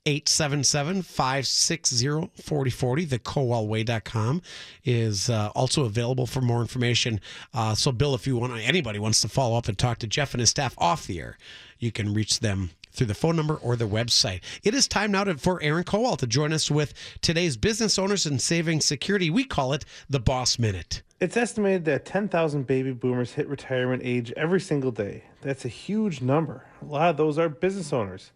877 0.05 1.01
560 1.03 2.31
4040. 2.41 3.05
The 3.05 3.19
KowalWay.com 3.19 4.41
is 4.83 5.29
uh, 5.29 5.49
also 5.55 5.85
available 5.85 6.27
for 6.27 6.41
more 6.41 6.61
information. 6.61 7.21
Uh, 7.53 7.73
so, 7.75 7.91
Bill, 7.91 8.13
if 8.15 8.27
you 8.27 8.37
want, 8.37 8.53
anybody 8.59 8.99
wants 8.99 9.21
to 9.21 9.29
follow 9.29 9.57
up 9.57 9.67
and 9.67 9.77
talk 9.77 9.99
to 9.99 10.07
Jeff 10.07 10.33
and 10.33 10.41
his 10.41 10.49
staff 10.49 10.75
off 10.77 11.07
the 11.07 11.19
air, 11.19 11.37
you 11.79 11.91
can 11.91 12.13
reach 12.13 12.41
them 12.41 12.71
through 12.93 13.07
the 13.07 13.15
phone 13.15 13.35
number 13.35 13.55
or 13.55 13.75
the 13.75 13.87
website. 13.87 14.41
It 14.63 14.73
is 14.73 14.87
time 14.87 15.11
now 15.11 15.23
to, 15.23 15.37
for 15.37 15.61
Aaron 15.61 15.83
Kowal 15.83 16.17
to 16.17 16.27
join 16.27 16.53
us 16.53 16.69
with 16.69 16.93
today's 17.21 17.57
business 17.57 17.97
owners 17.97 18.25
and 18.25 18.41
saving 18.41 18.81
security. 18.81 19.29
We 19.29 19.45
call 19.45 19.73
it 19.73 19.85
the 20.09 20.19
Boss 20.19 20.59
Minute. 20.59 21.01
It's 21.19 21.37
estimated 21.37 21.85
that 21.85 22.05
10,000 22.05 22.67
baby 22.67 22.91
boomers 22.91 23.33
hit 23.33 23.47
retirement 23.47 24.01
age 24.05 24.31
every 24.35 24.59
single 24.59 24.91
day. 24.91 25.23
That's 25.41 25.65
a 25.65 25.69
huge 25.69 26.21
number. 26.21 26.65
A 26.81 26.85
lot 26.85 27.09
of 27.09 27.17
those 27.17 27.37
are 27.37 27.49
business 27.49 27.93
owners. 27.93 28.31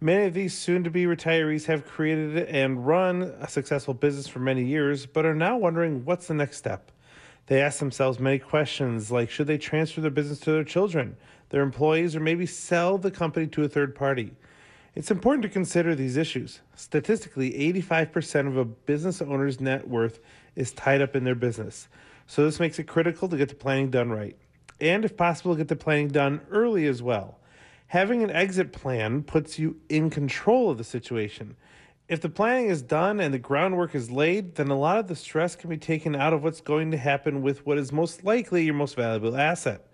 Many 0.00 0.26
of 0.26 0.34
these 0.34 0.56
soon 0.56 0.84
to 0.84 0.90
be 0.90 1.06
retirees 1.06 1.64
have 1.64 1.84
created 1.84 2.46
and 2.46 2.86
run 2.86 3.34
a 3.40 3.48
successful 3.48 3.94
business 3.94 4.28
for 4.28 4.38
many 4.38 4.64
years, 4.64 5.06
but 5.06 5.26
are 5.26 5.34
now 5.34 5.56
wondering 5.56 6.04
what's 6.04 6.28
the 6.28 6.34
next 6.34 6.58
step. 6.58 6.92
They 7.46 7.60
ask 7.60 7.80
themselves 7.80 8.20
many 8.20 8.38
questions 8.38 9.10
like 9.10 9.28
should 9.28 9.48
they 9.48 9.58
transfer 9.58 10.00
their 10.00 10.12
business 10.12 10.38
to 10.40 10.52
their 10.52 10.62
children, 10.62 11.16
their 11.48 11.62
employees, 11.62 12.14
or 12.14 12.20
maybe 12.20 12.46
sell 12.46 12.96
the 12.96 13.10
company 13.10 13.48
to 13.48 13.64
a 13.64 13.68
third 13.68 13.96
party? 13.96 14.36
It's 14.94 15.10
important 15.10 15.42
to 15.42 15.48
consider 15.48 15.96
these 15.96 16.16
issues. 16.16 16.60
Statistically, 16.76 17.50
85% 17.72 18.46
of 18.46 18.56
a 18.56 18.64
business 18.64 19.20
owner's 19.20 19.60
net 19.60 19.88
worth 19.88 20.20
is 20.54 20.70
tied 20.70 21.02
up 21.02 21.16
in 21.16 21.24
their 21.24 21.34
business. 21.34 21.88
So, 22.28 22.44
this 22.44 22.60
makes 22.60 22.78
it 22.78 22.84
critical 22.84 23.28
to 23.28 23.36
get 23.36 23.48
the 23.48 23.56
planning 23.56 23.90
done 23.90 24.10
right. 24.10 24.36
And, 24.80 25.04
if 25.04 25.16
possible, 25.16 25.56
get 25.56 25.66
the 25.66 25.74
planning 25.74 26.08
done 26.08 26.40
early 26.50 26.86
as 26.86 27.02
well. 27.02 27.37
Having 27.88 28.22
an 28.22 28.30
exit 28.30 28.70
plan 28.72 29.22
puts 29.22 29.58
you 29.58 29.80
in 29.88 30.10
control 30.10 30.70
of 30.70 30.76
the 30.76 30.84
situation. 30.84 31.56
If 32.06 32.20
the 32.20 32.28
planning 32.28 32.68
is 32.68 32.82
done 32.82 33.18
and 33.18 33.32
the 33.32 33.38
groundwork 33.38 33.94
is 33.94 34.10
laid, 34.10 34.56
then 34.56 34.68
a 34.68 34.78
lot 34.78 34.98
of 34.98 35.08
the 35.08 35.16
stress 35.16 35.56
can 35.56 35.70
be 35.70 35.78
taken 35.78 36.14
out 36.14 36.34
of 36.34 36.42
what's 36.42 36.60
going 36.60 36.90
to 36.90 36.98
happen 36.98 37.40
with 37.40 37.64
what 37.64 37.78
is 37.78 37.90
most 37.90 38.24
likely 38.24 38.64
your 38.64 38.74
most 38.74 38.94
valuable 38.94 39.34
asset. 39.34 39.86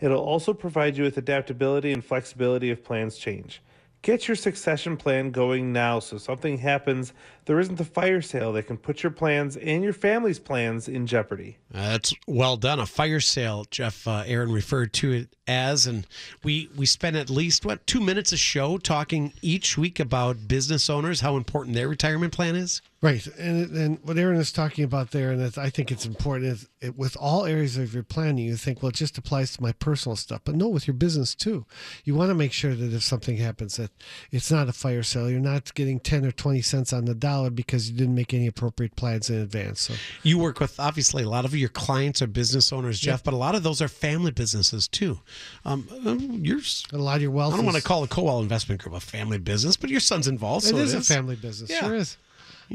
It'll 0.00 0.24
also 0.24 0.54
provide 0.54 0.96
you 0.96 1.04
with 1.04 1.18
adaptability 1.18 1.92
and 1.92 2.02
flexibility 2.02 2.70
if 2.70 2.82
plans 2.82 3.18
change. 3.18 3.60
Get 4.04 4.28
your 4.28 4.34
succession 4.34 4.98
plan 4.98 5.30
going 5.30 5.72
now 5.72 5.98
so 5.98 6.18
something 6.18 6.58
happens, 6.58 7.14
there 7.46 7.58
isn't 7.58 7.80
a 7.80 7.86
fire 7.86 8.20
sale 8.20 8.52
that 8.52 8.66
can 8.66 8.76
put 8.76 9.02
your 9.02 9.10
plans 9.10 9.56
and 9.56 9.82
your 9.82 9.94
family's 9.94 10.38
plans 10.38 10.88
in 10.88 11.06
jeopardy. 11.06 11.56
That's 11.70 12.12
well 12.26 12.58
done. 12.58 12.80
A 12.80 12.84
fire 12.84 13.20
sale, 13.20 13.64
Jeff 13.70 14.06
uh, 14.06 14.24
Aaron 14.26 14.52
referred 14.52 14.92
to 14.94 15.12
it 15.12 15.36
as, 15.46 15.86
and 15.86 16.06
we 16.42 16.68
we 16.76 16.86
spent 16.86 17.16
at 17.16 17.30
least 17.30 17.64
what 17.64 17.86
two 17.86 18.00
minutes 18.00 18.32
a 18.32 18.36
show 18.36 18.78
talking 18.78 19.32
each 19.42 19.76
week 19.76 20.00
about 20.00 20.48
business 20.48 20.88
owners, 20.88 21.20
how 21.20 21.36
important 21.36 21.74
their 21.74 21.88
retirement 21.88 22.32
plan 22.32 22.56
is. 22.56 22.82
Right, 23.02 23.26
and 23.38 23.76
and 23.76 23.98
what 24.02 24.16
Aaron 24.16 24.38
is 24.38 24.50
talking 24.50 24.82
about 24.82 25.10
there, 25.10 25.30
and 25.30 25.42
I 25.58 25.68
think 25.68 25.92
it's 25.92 26.06
important 26.06 26.50
is 26.50 26.68
it, 26.80 26.96
with 26.96 27.18
all 27.20 27.44
areas 27.44 27.76
of 27.76 27.92
your 27.92 28.02
planning, 28.02 28.46
you 28.46 28.56
think, 28.56 28.82
well, 28.82 28.88
it 28.88 28.94
just 28.94 29.18
applies 29.18 29.54
to 29.56 29.62
my 29.62 29.72
personal 29.72 30.16
stuff, 30.16 30.40
but 30.42 30.54
no, 30.54 30.68
with 30.68 30.86
your 30.86 30.94
business 30.94 31.34
too. 31.34 31.66
You 32.04 32.14
want 32.14 32.30
to 32.30 32.34
make 32.34 32.52
sure 32.52 32.74
that 32.74 32.94
if 32.94 33.02
something 33.02 33.36
happens, 33.36 33.76
that 33.76 33.90
it's 34.30 34.50
not 34.50 34.70
a 34.70 34.72
fire 34.72 35.02
sale. 35.02 35.28
You're 35.28 35.40
not 35.40 35.74
getting 35.74 36.00
ten 36.00 36.24
or 36.24 36.32
twenty 36.32 36.62
cents 36.62 36.94
on 36.94 37.04
the 37.04 37.14
dollar 37.14 37.50
because 37.50 37.90
you 37.90 37.96
didn't 37.96 38.14
make 38.14 38.32
any 38.32 38.46
appropriate 38.46 38.96
plans 38.96 39.28
in 39.28 39.36
advance. 39.36 39.82
So 39.82 39.94
You 40.22 40.38
work 40.38 40.58
with 40.58 40.80
obviously 40.80 41.24
a 41.24 41.28
lot 41.28 41.44
of 41.44 41.54
your 41.54 41.68
clients 41.68 42.22
are 42.22 42.26
business 42.26 42.72
owners, 42.72 42.98
Jeff, 42.98 43.22
but 43.22 43.34
a 43.34 43.36
lot 43.36 43.54
of 43.54 43.62
those 43.62 43.82
are 43.82 43.88
family 43.88 44.30
businesses 44.30 44.88
too. 44.88 45.20
Um, 45.64 45.88
um, 46.04 46.40
yours. 46.44 46.84
a 46.92 46.98
lot 46.98 47.16
of 47.16 47.22
your 47.22 47.30
wealth. 47.30 47.54
I 47.54 47.56
don't 47.56 47.64
want 47.64 47.74
to 47.74 47.78
is- 47.78 47.84
call 47.84 48.02
the 48.02 48.08
Kowal 48.08 48.42
Investment 48.42 48.80
Group 48.82 48.94
a 48.94 49.00
family 49.00 49.38
business, 49.38 49.76
but 49.76 49.90
your 49.90 50.00
son's 50.00 50.28
involved. 50.28 50.66
It 50.66 50.70
so 50.70 50.76
is 50.76 50.94
a 50.94 51.00
family 51.02 51.36
business. 51.36 51.70
Yeah. 51.70 51.80
Sure 51.80 51.94
is. 51.94 52.16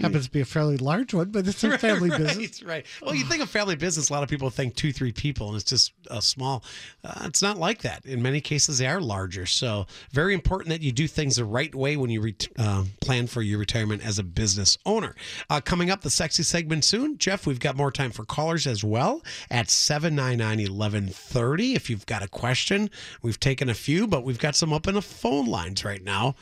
Happens 0.02 0.26
to 0.26 0.32
be 0.32 0.42
a 0.42 0.46
fairly 0.46 0.78
large 0.78 1.14
one, 1.14 1.32
but 1.32 1.48
it's 1.48 1.64
a 1.64 1.78
family 1.80 2.10
right, 2.10 2.20
business. 2.20 2.64
Right. 2.64 2.86
Well, 3.02 3.16
you 3.16 3.26
think 3.26 3.42
of 3.42 3.50
family 3.50 3.76
business, 3.76 4.10
a 4.10 4.14
lot 4.14 4.24
of 4.24 4.30
people 4.30 4.50
think 4.50 4.76
two, 4.76 4.92
three 4.92 5.12
people, 5.12 5.48
and 5.48 5.56
it's 5.56 5.70
just 5.70 5.94
a 6.10 6.22
small. 6.22 6.64
Uh, 7.04 7.24
it's 7.26 7.42
not 7.42 7.58
like 7.58 7.82
that. 7.82 8.06
In 8.06 8.22
many 8.22 8.42
cases, 8.42 8.78
they 8.78 8.88
are 8.88 9.02
larger. 9.02 9.46
So, 9.46 9.88
very 10.12 10.34
important 10.34 10.70
that 10.70 10.82
you 10.82 10.92
do 10.92 11.08
things 11.08 11.36
the 11.36 11.46
right 11.46 11.74
way 11.74 11.98
when 11.98 12.10
you 12.10 12.22
ret- 12.22 12.48
uh, 12.58 12.86
plan 13.02 13.28
for 13.28 13.42
your 13.42 13.60
retirement 13.60 14.06
as 14.06 14.20
a 14.20 14.24
business 14.24 14.78
owner. 14.86 15.16
Uh, 15.50 15.62
coming 15.62 15.90
up, 15.90 16.02
the 16.02 16.10
sexy 16.10 16.44
segment 16.44 16.84
soon. 16.84 17.18
Jeff, 17.18 17.48
we've 17.48 17.60
got 17.60 17.76
more 17.76 17.92
time 17.92 18.12
for 18.12 18.26
callers 18.26 18.68
as 18.68 18.84
well 18.84 19.24
at 19.50 19.70
799 19.70 20.58
1130. 20.72 21.74
If 21.76 21.90
you've 21.90 22.06
got 22.06 22.24
a 22.24 22.28
question, 22.28 22.90
we've 23.22 23.40
taken 23.40 23.70
a 23.70 23.74
few, 23.74 24.08
but 24.08 24.24
we've 24.24 24.40
got 24.40 24.56
some 24.56 24.74
up 24.74 24.88
in 24.88 24.96
the 24.96 25.02
phone 25.02 25.46
lines 25.46 25.84
right 25.84 26.04
now. 26.04 26.36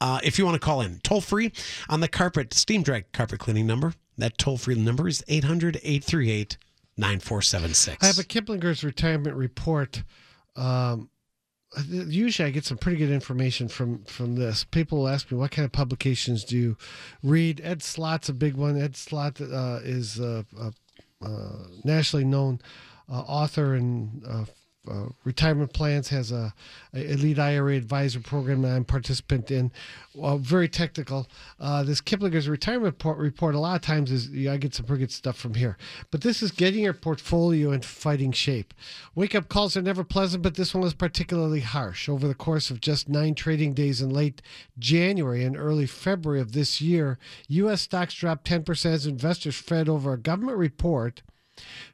Uh, 0.00 0.20
if 0.22 0.38
you 0.38 0.44
want 0.44 0.54
to 0.54 0.64
call 0.64 0.80
in, 0.80 1.00
toll 1.00 1.20
free 1.20 1.52
on 1.88 2.00
the 2.00 2.08
carpet, 2.08 2.54
steam 2.54 2.82
dry 2.82 3.04
carpet 3.12 3.40
cleaning 3.40 3.66
number. 3.66 3.94
That 4.16 4.38
toll 4.38 4.56
free 4.56 4.74
number 4.74 5.08
is 5.08 5.24
800 5.28 5.76
838 5.76 6.56
9476. 6.96 8.02
I 8.02 8.06
have 8.06 8.18
a 8.18 8.22
Kiplinger's 8.22 8.82
retirement 8.82 9.36
report. 9.36 10.02
Um, 10.56 11.10
usually, 11.86 12.48
I 12.48 12.50
get 12.50 12.64
some 12.64 12.78
pretty 12.78 12.98
good 12.98 13.10
information 13.10 13.68
from 13.68 14.04
from 14.04 14.34
this. 14.34 14.64
People 14.64 15.06
ask 15.06 15.30
me, 15.30 15.38
"What 15.38 15.52
kind 15.52 15.64
of 15.64 15.72
publications 15.72 16.44
do 16.44 16.56
you 16.56 16.76
read?" 17.22 17.60
Ed 17.62 17.82
Slott's 17.82 18.28
a 18.28 18.34
big 18.34 18.54
one. 18.54 18.80
Ed 18.80 18.96
Slott 18.96 19.40
uh, 19.40 19.80
is 19.82 20.18
a, 20.18 20.44
a, 20.58 20.72
a 21.24 21.66
nationally 21.84 22.24
known 22.24 22.60
uh, 23.08 23.20
author 23.20 23.74
and 23.74 24.24
uh, 24.26 24.44
uh, 24.90 25.08
retirement 25.24 25.72
plans. 25.72 26.08
Has 26.08 26.32
a, 26.32 26.54
a 26.94 27.12
elite 27.12 27.38
IRA 27.38 27.76
advisor 27.76 28.20
program 28.20 28.62
that 28.62 28.74
I'm 28.74 28.84
participant 28.84 29.50
in. 29.50 29.70
Well, 30.14 30.38
very 30.38 30.68
technical. 30.68 31.28
Uh, 31.60 31.82
this 31.82 32.00
Kiplinger's 32.00 32.48
retirement 32.48 32.94
report, 32.94 33.18
report 33.18 33.54
a 33.54 33.60
lot 33.60 33.76
of 33.76 33.82
times 33.82 34.10
is 34.10 34.28
I 34.48 34.56
get 34.56 34.74
some 34.74 34.86
pretty 34.86 35.00
good 35.00 35.12
stuff 35.12 35.36
from 35.36 35.54
here. 35.54 35.76
But 36.10 36.22
this 36.22 36.42
is 36.42 36.50
getting 36.50 36.84
your 36.84 36.94
portfolio 36.94 37.72
in 37.72 37.82
fighting 37.82 38.32
shape. 38.32 38.74
Wake 39.14 39.34
up 39.34 39.48
calls 39.48 39.76
are 39.76 39.82
never 39.82 40.04
pleasant, 40.04 40.42
but 40.42 40.54
this 40.54 40.74
one 40.74 40.82
was 40.82 40.94
particularly 40.94 41.60
harsh. 41.60 42.08
Over 42.08 42.26
the 42.26 42.34
course 42.34 42.70
of 42.70 42.80
just 42.80 43.08
nine 43.08 43.34
trading 43.34 43.74
days 43.74 44.00
in 44.00 44.10
late 44.10 44.42
January 44.78 45.44
and 45.44 45.56
early 45.56 45.86
February 45.86 46.40
of 46.40 46.52
this 46.52 46.80
year, 46.80 47.18
U.S. 47.48 47.82
stocks 47.82 48.14
dropped 48.14 48.48
10% 48.48 48.86
as 48.86 49.06
investors 49.06 49.56
fed 49.56 49.88
over 49.88 50.12
a 50.12 50.18
government 50.18 50.58
report 50.58 51.22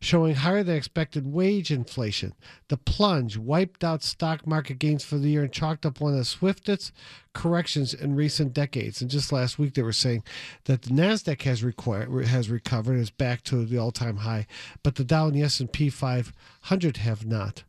showing 0.01 0.37
higher 0.37 0.63
than 0.63 0.77
expected 0.77 1.33
wage 1.33 1.71
inflation. 1.71 2.35
The 2.69 2.77
plunge 2.77 3.37
wiped 3.37 3.85
out 3.85 4.03
stock 4.03 4.47
market 4.47 4.79
gains 4.79 5.05
for 5.05 5.17
the 5.17 5.29
year 5.29 5.43
and 5.43 5.53
chalked 5.53 5.87
up 5.87 6.01
one 6.01 6.13
of 6.13 6.19
the 6.19 6.25
swiftest 6.25 6.93
corrections 7.33 7.95
in 7.95 8.15
recent 8.15 8.53
decades. 8.53 9.01
And 9.01 9.11
just 9.11 9.33
last 9.33 9.59
week, 9.59 9.75
they 9.75 9.83
were 9.83 9.93
saying 9.93 10.25
that 10.65 10.83
the 10.83 10.91
Nasdaq 10.91 11.43
has 11.43 11.65
required, 11.65 12.27
has 12.27 12.49
recovered, 12.51 12.99
is 12.99 13.11
back 13.11 13.43
to 13.45 13.65
the 13.65 13.79
all-time 13.79 14.19
high, 14.19 14.47
but 14.83 14.97
the 14.97 15.05
Dow 15.05 15.27
and 15.27 15.37
the 15.37 15.43
S&P 15.43 15.91
500 15.91 16.97
have 16.99 17.27
not. 17.27 17.65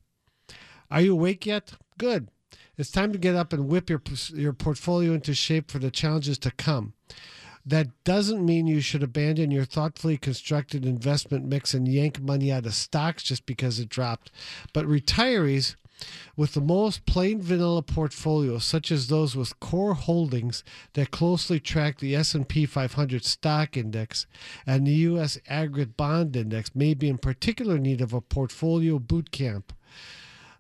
Are 0.92 1.02
you 1.02 1.14
awake 1.14 1.46
yet? 1.46 1.74
Good. 1.98 2.30
It's 2.78 2.92
time 2.92 3.14
to 3.14 3.18
get 3.18 3.36
up 3.36 3.54
and 3.54 3.68
whip 3.68 3.90
your 3.90 4.02
your 4.34 4.54
portfolio 4.54 5.14
into 5.14 5.34
shape 5.34 5.72
for 5.72 5.80
the 5.80 5.92
challenges 5.92 6.38
to 6.40 6.52
come. 6.52 6.94
That 7.66 7.88
doesn't 8.04 8.46
mean 8.46 8.68
you 8.68 8.80
should 8.80 9.02
abandon 9.02 9.50
your 9.50 9.66
thoughtfully 9.66 10.18
constructed 10.18 10.86
investment 10.86 11.46
mix 11.46 11.74
and 11.74 11.88
yank 11.88 12.22
money 12.22 12.52
out 12.52 12.66
of 12.66 12.76
stocks 12.76 13.24
just 13.24 13.46
because 13.46 13.80
it 13.80 13.90
dropped. 13.90 14.32
But 14.72 14.86
retirees 14.86 15.76
with 16.36 16.54
the 16.54 16.62
most 16.62 17.06
plain 17.06 17.42
vanilla 17.42 17.82
portfolios 17.82 18.66
such 18.66 18.92
as 18.92 19.08
those 19.08 19.36
with 19.36 19.60
core 19.60 19.94
holdings 19.94 20.64
that 20.94 21.10
closely 21.10 21.60
track 21.60 22.00
the 22.00 22.16
S&P 22.16 22.66
500 22.66 23.24
stock 23.24 23.78
index 23.78 24.28
and 24.68 24.86
the 24.86 24.92
US 24.92 25.40
aggregate 25.48 25.96
bond 25.96 26.36
index 26.36 26.76
may 26.76 26.94
be 26.94 27.10
in 27.10 27.18
particular 27.18 27.78
need 27.78 28.02
of 28.02 28.14
a 28.14 28.22
portfolio 28.22 29.00
boot 29.00 29.32
camp 29.32 29.74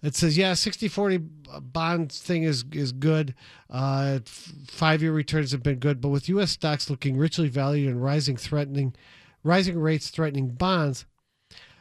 it 0.01 0.15
says 0.15 0.38
yeah 0.38 0.53
60 0.53 0.88
40 0.88 1.17
bond 1.62 2.12
thing 2.12 2.43
is 2.43 2.65
is 2.71 2.91
good. 2.91 3.34
Uh, 3.69 4.19
five 4.67 5.01
year 5.01 5.12
returns 5.12 5.51
have 5.51 5.63
been 5.63 5.79
good 5.79 6.01
but 6.01 6.10
with 6.10 6.29
us 6.29 6.51
stocks 6.51 6.89
looking 6.89 7.17
richly 7.17 7.49
valued 7.49 7.89
and 7.89 8.03
rising 8.03 8.38
threatening 8.38 8.93
rising 9.43 9.79
rates 9.79 10.10
threatening 10.10 10.49
bonds 10.49 11.05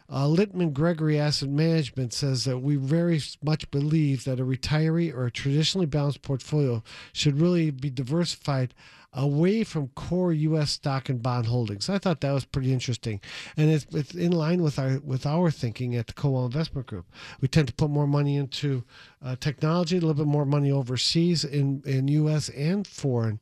uh, 0.08 0.26
Litman 0.26 0.74
Gregory 0.74 1.18
Asset 1.18 1.48
Management 1.48 2.12
says 2.12 2.44
that 2.44 2.58
we 2.58 2.76
very 2.76 3.20
much 3.42 3.70
believe 3.70 4.24
that 4.24 4.38
a 4.38 4.44
retiree 4.44 5.12
or 5.12 5.24
a 5.24 5.30
traditionally 5.30 5.86
balanced 5.86 6.20
portfolio 6.20 6.82
should 7.12 7.40
really 7.40 7.70
be 7.70 7.88
diversified 7.88 8.74
away 9.14 9.64
from 9.64 9.88
core 9.88 10.32
U.S. 10.32 10.72
stock 10.72 11.08
and 11.08 11.22
bond 11.22 11.46
holdings. 11.46 11.88
I 11.88 11.98
thought 11.98 12.20
that 12.20 12.32
was 12.32 12.44
pretty 12.44 12.72
interesting, 12.72 13.20
and 13.56 13.70
it's, 13.70 13.86
it's 13.92 14.14
in 14.14 14.32
line 14.32 14.62
with 14.62 14.78
our 14.78 15.00
with 15.00 15.26
our 15.26 15.50
thinking 15.50 15.94
at 15.96 16.06
the 16.06 16.12
Kowal 16.12 16.46
Investment 16.46 16.86
Group. 16.86 17.06
We 17.40 17.48
tend 17.48 17.68
to 17.68 17.74
put 17.74 17.90
more 17.90 18.06
money 18.06 18.36
into 18.36 18.84
uh, 19.24 19.36
technology, 19.36 19.96
a 19.96 20.00
little 20.00 20.14
bit 20.14 20.26
more 20.26 20.46
money 20.46 20.70
overseas 20.70 21.44
in 21.44 21.82
in 21.86 22.08
U.S. 22.08 22.48
and 22.50 22.86
foreign. 22.86 23.40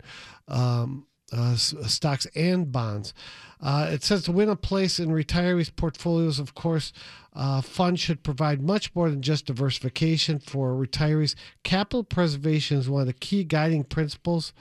Um, 0.49 1.07
uh, 1.33 1.57
stocks 1.57 2.27
and 2.35 2.71
bonds. 2.71 3.15
Uh, 3.61 3.89
it 3.91 4.03
says 4.03 4.25
to 4.25 4.33
win 4.33 4.49
a 4.49 4.57
place 4.57 4.99
in 4.99 5.11
retirees' 5.11 5.75
portfolios, 5.75 6.41
of 6.41 6.55
course, 6.55 6.93
uh, 7.35 7.61
funds 7.61 8.01
should 8.01 8.23
provide 8.23 8.61
much 8.61 8.95
more 8.95 9.09
than 9.09 9.23
just 9.23 9.47
diversification 9.47 10.39
for 10.39 10.73
retirees. 10.75 11.35
Capital 11.63 12.03
preservation 12.03 12.79
is 12.79 12.91
one 12.91 13.03
of 13.03 13.07
the 13.07 13.13
key 13.13 13.45
guiding 13.45 13.85
principles. 13.85 14.53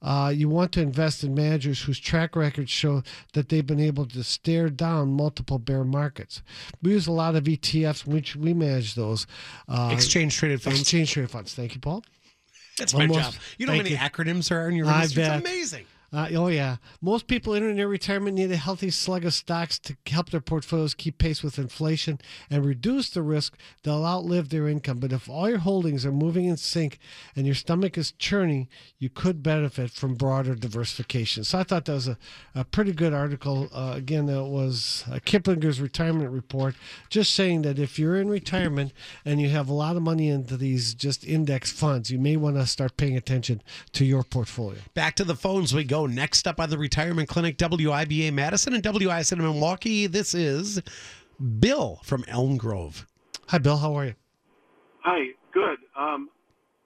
Uh, 0.00 0.32
you 0.34 0.48
want 0.48 0.70
to 0.70 0.80
invest 0.80 1.24
in 1.24 1.34
managers 1.34 1.82
whose 1.82 1.98
track 1.98 2.36
records 2.36 2.70
show 2.70 3.02
that 3.32 3.48
they've 3.48 3.66
been 3.66 3.80
able 3.80 4.06
to 4.06 4.22
stare 4.22 4.68
down 4.68 5.10
multiple 5.10 5.58
bear 5.58 5.82
markets. 5.82 6.42
We 6.82 6.92
use 6.92 7.06
a 7.06 7.12
lot 7.12 7.36
of 7.36 7.44
ETFs, 7.44 8.06
which 8.06 8.36
we 8.36 8.54
manage 8.54 8.94
those. 8.94 9.26
Uh, 9.66 9.90
exchange 9.92 10.36
traded 10.36 10.62
funds. 10.62 10.80
Exchange 10.80 11.10
traded 11.10 11.30
funds. 11.30 11.54
Thank 11.54 11.74
you, 11.74 11.80
Paul. 11.80 12.04
That's 12.78 12.92
my 12.92 13.02
Almost, 13.02 13.20
job. 13.20 13.34
You 13.58 13.66
know 13.66 13.72
how 13.72 13.78
many 13.78 13.90
you. 13.90 13.96
acronyms 13.96 14.48
there 14.48 14.64
are 14.64 14.68
in 14.68 14.76
your 14.76 14.86
industry? 14.86 15.22
It's 15.22 15.40
amazing. 15.40 15.86
Uh, 16.14 16.28
oh 16.36 16.46
yeah, 16.46 16.76
most 17.00 17.26
people 17.26 17.54
entering 17.54 17.76
their 17.76 17.88
retirement 17.88 18.36
need 18.36 18.52
a 18.52 18.56
healthy 18.56 18.90
slug 18.90 19.24
of 19.24 19.34
stocks 19.34 19.80
to 19.80 19.96
help 20.06 20.30
their 20.30 20.40
portfolios 20.40 20.94
keep 20.94 21.18
pace 21.18 21.42
with 21.42 21.58
inflation 21.58 22.20
and 22.48 22.64
reduce 22.64 23.10
the 23.10 23.22
risk 23.22 23.56
they'll 23.82 24.06
outlive 24.06 24.48
their 24.48 24.68
income. 24.68 24.98
But 24.98 25.12
if 25.12 25.28
all 25.28 25.48
your 25.48 25.58
holdings 25.58 26.06
are 26.06 26.12
moving 26.12 26.44
in 26.44 26.56
sync 26.56 27.00
and 27.34 27.46
your 27.46 27.56
stomach 27.56 27.98
is 27.98 28.12
churning, 28.12 28.68
you 28.96 29.08
could 29.08 29.42
benefit 29.42 29.90
from 29.90 30.14
broader 30.14 30.54
diversification. 30.54 31.42
So 31.42 31.58
I 31.58 31.64
thought 31.64 31.86
that 31.86 31.92
was 31.94 32.06
a, 32.06 32.16
a 32.54 32.64
pretty 32.64 32.92
good 32.92 33.12
article. 33.12 33.68
Uh, 33.74 33.94
again, 33.96 34.26
that 34.26 34.44
was 34.44 35.02
uh, 35.10 35.16
Kiplinger's 35.16 35.80
retirement 35.80 36.30
report, 36.30 36.76
just 37.10 37.34
saying 37.34 37.62
that 37.62 37.80
if 37.80 37.98
you're 37.98 38.16
in 38.16 38.28
retirement 38.28 38.92
and 39.24 39.40
you 39.40 39.48
have 39.48 39.68
a 39.68 39.74
lot 39.74 39.96
of 39.96 40.02
money 40.02 40.28
into 40.28 40.56
these 40.56 40.94
just 40.94 41.26
index 41.26 41.72
funds, 41.72 42.08
you 42.12 42.20
may 42.20 42.36
want 42.36 42.54
to 42.54 42.66
start 42.66 42.96
paying 42.96 43.16
attention 43.16 43.60
to 43.92 44.04
your 44.04 44.22
portfolio. 44.22 44.78
Back 44.94 45.16
to 45.16 45.24
the 45.24 45.34
phones 45.34 45.74
we 45.74 45.82
go. 45.82 46.03
Next 46.06 46.46
up 46.46 46.60
on 46.60 46.70
the 46.70 46.78
Retirement 46.78 47.28
Clinic, 47.28 47.56
WIBA 47.58 48.32
Madison 48.32 48.74
and 48.74 48.82
WISN 48.82 49.38
Milwaukee, 49.38 50.06
this 50.06 50.34
is 50.34 50.82
Bill 51.58 52.00
from 52.02 52.24
Elm 52.28 52.56
Grove. 52.56 53.06
Hi, 53.48 53.58
Bill. 53.58 53.76
How 53.78 53.96
are 53.96 54.06
you? 54.06 54.14
Hi, 55.00 55.28
good. 55.52 55.78
Um, 55.98 56.30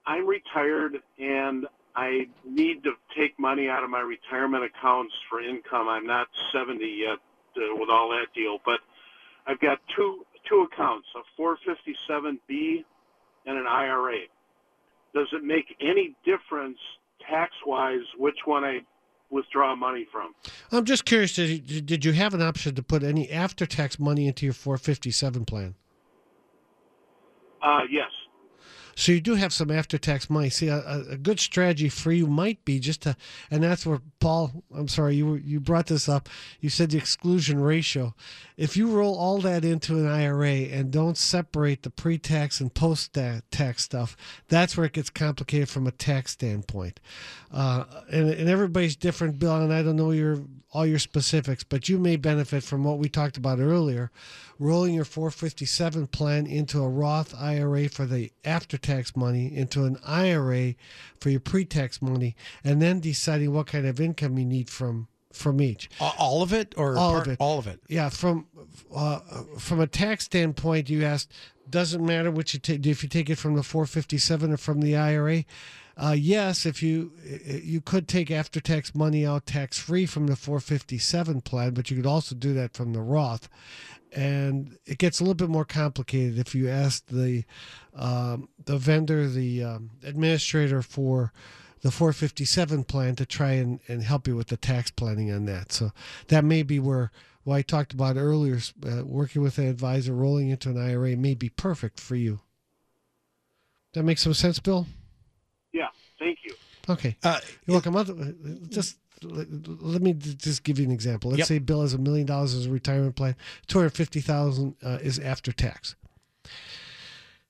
I'm 0.06 0.26
retired 0.26 0.98
and 1.18 1.66
I 1.94 2.28
need 2.46 2.84
to 2.84 2.92
take 3.16 3.38
money 3.38 3.68
out 3.68 3.84
of 3.84 3.90
my 3.90 4.00
retirement 4.00 4.64
accounts 4.64 5.14
for 5.28 5.40
income. 5.40 5.88
I'm 5.88 6.06
not 6.06 6.28
70 6.52 6.84
yet 6.84 7.18
uh, 7.56 7.74
with 7.76 7.90
all 7.90 8.08
that 8.10 8.26
deal, 8.34 8.58
but 8.64 8.80
I've 9.46 9.60
got 9.60 9.78
two 9.96 10.24
two 10.48 10.66
accounts, 10.72 11.08
a 11.14 11.40
457B 11.40 12.84
and 13.46 13.58
an 13.58 13.66
IRA. 13.66 14.20
Does 15.14 15.28
it 15.32 15.42
make 15.44 15.76
any 15.80 16.14
difference 16.24 16.78
tax 17.28 17.52
wise 17.66 18.04
which 18.16 18.38
one 18.44 18.64
I 18.64 18.80
withdraw 19.30 19.74
money 19.76 20.06
from. 20.10 20.34
I'm 20.72 20.84
just 20.84 21.04
curious. 21.04 21.34
Did 21.34 21.70
you, 21.70 21.80
did 21.80 22.04
you 22.04 22.12
have 22.12 22.34
an 22.34 22.42
option 22.42 22.74
to 22.74 22.82
put 22.82 23.02
any 23.02 23.30
after-tax 23.30 23.98
money 23.98 24.26
into 24.26 24.46
your 24.46 24.54
457 24.54 25.44
plan? 25.44 25.74
Uh, 27.62 27.80
yes. 27.90 28.10
So 28.98 29.12
you 29.12 29.20
do 29.20 29.36
have 29.36 29.52
some 29.52 29.70
after-tax 29.70 30.28
money. 30.28 30.50
See, 30.50 30.66
a, 30.66 31.04
a, 31.08 31.16
good 31.16 31.38
strategy 31.38 31.88
for 31.88 32.10
you 32.10 32.26
might 32.26 32.64
be 32.64 32.80
just 32.80 33.02
to, 33.02 33.14
and 33.48 33.62
that's 33.62 33.86
where 33.86 34.00
Paul. 34.18 34.64
I'm 34.74 34.88
sorry, 34.88 35.14
you 35.14 35.36
you 35.36 35.60
brought 35.60 35.86
this 35.86 36.08
up. 36.08 36.28
You 36.60 36.68
said 36.68 36.90
the 36.90 36.98
exclusion 36.98 37.60
ratio. 37.60 38.16
If 38.56 38.76
you 38.76 38.90
roll 38.90 39.16
all 39.16 39.38
that 39.42 39.64
into 39.64 39.94
an 39.94 40.08
IRA 40.08 40.66
and 40.72 40.90
don't 40.90 41.16
separate 41.16 41.84
the 41.84 41.90
pre-tax 41.90 42.60
and 42.60 42.74
post-tax 42.74 43.84
stuff, 43.84 44.16
that's 44.48 44.76
where 44.76 44.86
it 44.86 44.94
gets 44.94 45.10
complicated 45.10 45.68
from 45.68 45.86
a 45.86 45.92
tax 45.92 46.32
standpoint. 46.32 46.98
Uh, 47.52 47.84
and, 48.10 48.28
and 48.30 48.48
everybody's 48.48 48.96
different, 48.96 49.38
Bill. 49.38 49.58
And 49.58 49.72
I 49.72 49.84
don't 49.84 49.94
know 49.94 50.10
your 50.10 50.40
all 50.72 50.84
your 50.84 50.98
specifics, 50.98 51.62
but 51.62 51.88
you 51.88 51.98
may 51.98 52.16
benefit 52.16 52.64
from 52.64 52.82
what 52.82 52.98
we 52.98 53.08
talked 53.08 53.36
about 53.36 53.60
earlier 53.60 54.10
rolling 54.58 54.94
your 54.94 55.04
457 55.04 56.08
plan 56.08 56.46
into 56.46 56.82
a 56.82 56.88
Roth 56.88 57.34
IRA 57.38 57.88
for 57.88 58.06
the 58.06 58.32
after 58.44 58.76
tax 58.76 58.87
money, 59.16 59.54
into 59.54 59.84
an 59.84 59.98
IRA 60.04 60.74
for 61.20 61.30
your 61.30 61.40
pre 61.40 61.64
tax 61.64 62.00
money, 62.02 62.36
and 62.64 62.80
then 62.80 63.00
deciding 63.00 63.52
what 63.52 63.66
kind 63.66 63.86
of 63.86 64.00
income 64.00 64.38
you 64.38 64.44
need 64.44 64.70
from 64.70 65.08
from 65.32 65.60
each. 65.60 65.88
All 66.00 66.42
of 66.42 66.52
it, 66.52 66.74
or 66.76 66.96
all 66.96 67.12
part, 67.12 67.26
of 67.26 67.32
it? 67.32 67.36
All 67.40 67.58
of 67.58 67.66
it. 67.66 67.80
Yeah. 67.88 68.08
From 68.08 68.46
uh, 68.94 69.20
from 69.58 69.80
a 69.80 69.86
tax 69.86 70.24
standpoint, 70.24 70.90
you 70.90 71.04
asked. 71.04 71.32
Doesn't 71.70 72.04
matter 72.04 72.30
which 72.30 72.54
you 72.54 72.60
take. 72.60 72.86
If 72.86 73.02
you 73.02 73.10
take 73.10 73.28
it 73.28 73.36
from 73.36 73.54
the 73.54 73.62
457 73.62 74.52
or 74.52 74.56
from 74.56 74.80
the 74.80 74.96
IRA, 74.96 75.44
uh, 76.00 76.14
yes, 76.16 76.64
if 76.64 76.80
you 76.82 77.12
you 77.44 77.80
could 77.80 78.06
take 78.06 78.30
after 78.30 78.60
tax 78.60 78.94
money 78.94 79.26
out 79.26 79.46
tax 79.46 79.78
free 79.78 80.06
from 80.06 80.28
the 80.28 80.36
457 80.36 81.40
plan, 81.40 81.74
but 81.74 81.90
you 81.90 81.96
could 81.96 82.06
also 82.06 82.36
do 82.36 82.54
that 82.54 82.72
from 82.72 82.92
the 82.92 83.00
Roth, 83.00 83.48
and 84.12 84.78
it 84.86 84.98
gets 84.98 85.18
a 85.18 85.24
little 85.24 85.34
bit 85.34 85.48
more 85.48 85.64
complicated 85.64 86.38
if 86.38 86.54
you 86.54 86.68
ask 86.68 87.04
the 87.06 87.44
um, 87.96 88.48
the 88.64 88.78
vendor, 88.78 89.26
the 89.26 89.64
um, 89.64 89.90
administrator 90.04 90.82
for 90.82 91.32
the 91.80 91.90
457 91.90 92.84
plan 92.84 93.16
to 93.16 93.26
try 93.26 93.52
and, 93.52 93.80
and 93.88 94.02
help 94.02 94.28
you 94.28 94.36
with 94.36 94.48
the 94.48 94.56
tax 94.56 94.90
planning 94.90 95.32
on 95.32 95.46
that. 95.46 95.72
So 95.72 95.92
that 96.28 96.44
may 96.44 96.62
be 96.62 96.78
where 96.78 97.10
what 97.42 97.56
I 97.56 97.62
talked 97.62 97.92
about 97.92 98.16
earlier, 98.16 98.58
uh, 98.84 99.04
working 99.04 99.42
with 99.42 99.58
an 99.58 99.66
advisor, 99.66 100.12
rolling 100.12 100.50
into 100.50 100.70
an 100.70 100.78
IRA 100.78 101.16
may 101.16 101.34
be 101.34 101.48
perfect 101.48 101.98
for 101.98 102.14
you. 102.14 102.40
That 103.94 104.02
makes 104.02 104.22
some 104.22 104.34
sense, 104.34 104.58
Bill. 104.58 104.86
Thank 106.18 106.38
you. 106.44 106.54
Okay. 106.88 107.16
Uh, 107.22 107.38
You're 107.66 107.80
welcome. 107.80 107.96
Uh, 107.96 108.06
just 108.68 108.96
let 109.22 110.02
me 110.02 110.12
just 110.12 110.62
give 110.62 110.78
you 110.78 110.84
an 110.84 110.90
example. 110.90 111.30
Let's 111.30 111.40
yep. 111.40 111.48
say 111.48 111.58
Bill 111.58 111.82
has 111.82 111.94
a 111.94 111.98
million 111.98 112.26
dollars 112.26 112.54
as 112.54 112.66
a 112.66 112.70
retirement 112.70 113.16
plan. 113.16 113.36
Two 113.66 113.78
hundred 113.78 113.90
fifty 113.90 114.20
thousand 114.20 114.76
uh, 114.82 114.98
is 115.02 115.18
after 115.18 115.52
tax. 115.52 115.96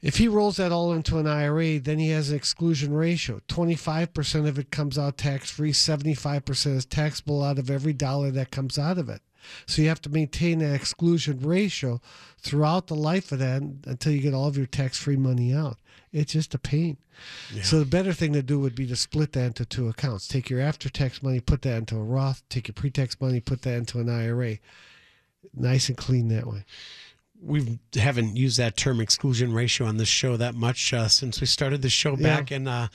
If 0.00 0.18
he 0.18 0.28
rolls 0.28 0.58
that 0.58 0.70
all 0.70 0.92
into 0.92 1.18
an 1.18 1.26
IRA, 1.26 1.80
then 1.80 1.98
he 1.98 2.10
has 2.10 2.30
an 2.30 2.36
exclusion 2.36 2.92
ratio. 2.94 3.40
Twenty 3.48 3.74
five 3.74 4.14
percent 4.14 4.46
of 4.46 4.58
it 4.58 4.70
comes 4.70 4.98
out 4.98 5.18
tax 5.18 5.50
free. 5.50 5.72
Seventy 5.72 6.14
five 6.14 6.44
percent 6.44 6.76
is 6.76 6.86
taxable 6.86 7.42
out 7.42 7.58
of 7.58 7.70
every 7.70 7.92
dollar 7.92 8.30
that 8.30 8.50
comes 8.50 8.78
out 8.78 8.98
of 8.98 9.08
it. 9.08 9.20
So 9.66 9.82
you 9.82 9.88
have 9.88 10.02
to 10.02 10.10
maintain 10.10 10.58
that 10.58 10.74
exclusion 10.74 11.40
ratio 11.40 12.00
throughout 12.38 12.88
the 12.88 12.96
life 12.96 13.32
of 13.32 13.38
that 13.38 13.62
until 13.62 14.12
you 14.12 14.20
get 14.20 14.34
all 14.34 14.46
of 14.46 14.56
your 14.56 14.66
tax 14.66 14.98
free 14.98 15.16
money 15.16 15.54
out. 15.54 15.78
It's 16.12 16.32
just 16.32 16.54
a 16.54 16.58
pain. 16.58 16.96
Yeah. 17.52 17.62
So 17.62 17.78
the 17.78 17.84
better 17.84 18.12
thing 18.12 18.32
to 18.32 18.42
do 18.42 18.58
would 18.60 18.74
be 18.74 18.86
to 18.86 18.96
split 18.96 19.32
that 19.32 19.46
into 19.46 19.64
two 19.64 19.88
accounts. 19.88 20.28
Take 20.28 20.48
your 20.48 20.60
after 20.60 20.88
tax 20.88 21.22
money, 21.22 21.40
put 21.40 21.62
that 21.62 21.76
into 21.76 21.96
a 21.96 22.02
Roth. 22.02 22.42
Take 22.48 22.68
your 22.68 22.74
pre 22.74 22.90
tax 22.90 23.20
money, 23.20 23.40
put 23.40 23.62
that 23.62 23.76
into 23.76 23.98
an 24.00 24.08
IRA. 24.08 24.58
Nice 25.54 25.88
and 25.88 25.98
clean 25.98 26.28
that 26.28 26.46
way. 26.46 26.64
We 27.40 27.78
haven't 27.94 28.36
used 28.36 28.58
that 28.58 28.76
term 28.76 29.00
exclusion 29.00 29.52
ratio 29.52 29.86
on 29.86 29.96
this 29.96 30.08
show 30.08 30.36
that 30.36 30.54
much 30.54 30.92
uh, 30.92 31.06
since 31.06 31.40
we 31.40 31.46
started 31.46 31.82
the 31.82 31.88
show 31.88 32.16
back 32.16 32.50
yeah. 32.50 32.56
in 32.56 32.68
uh, 32.68 32.88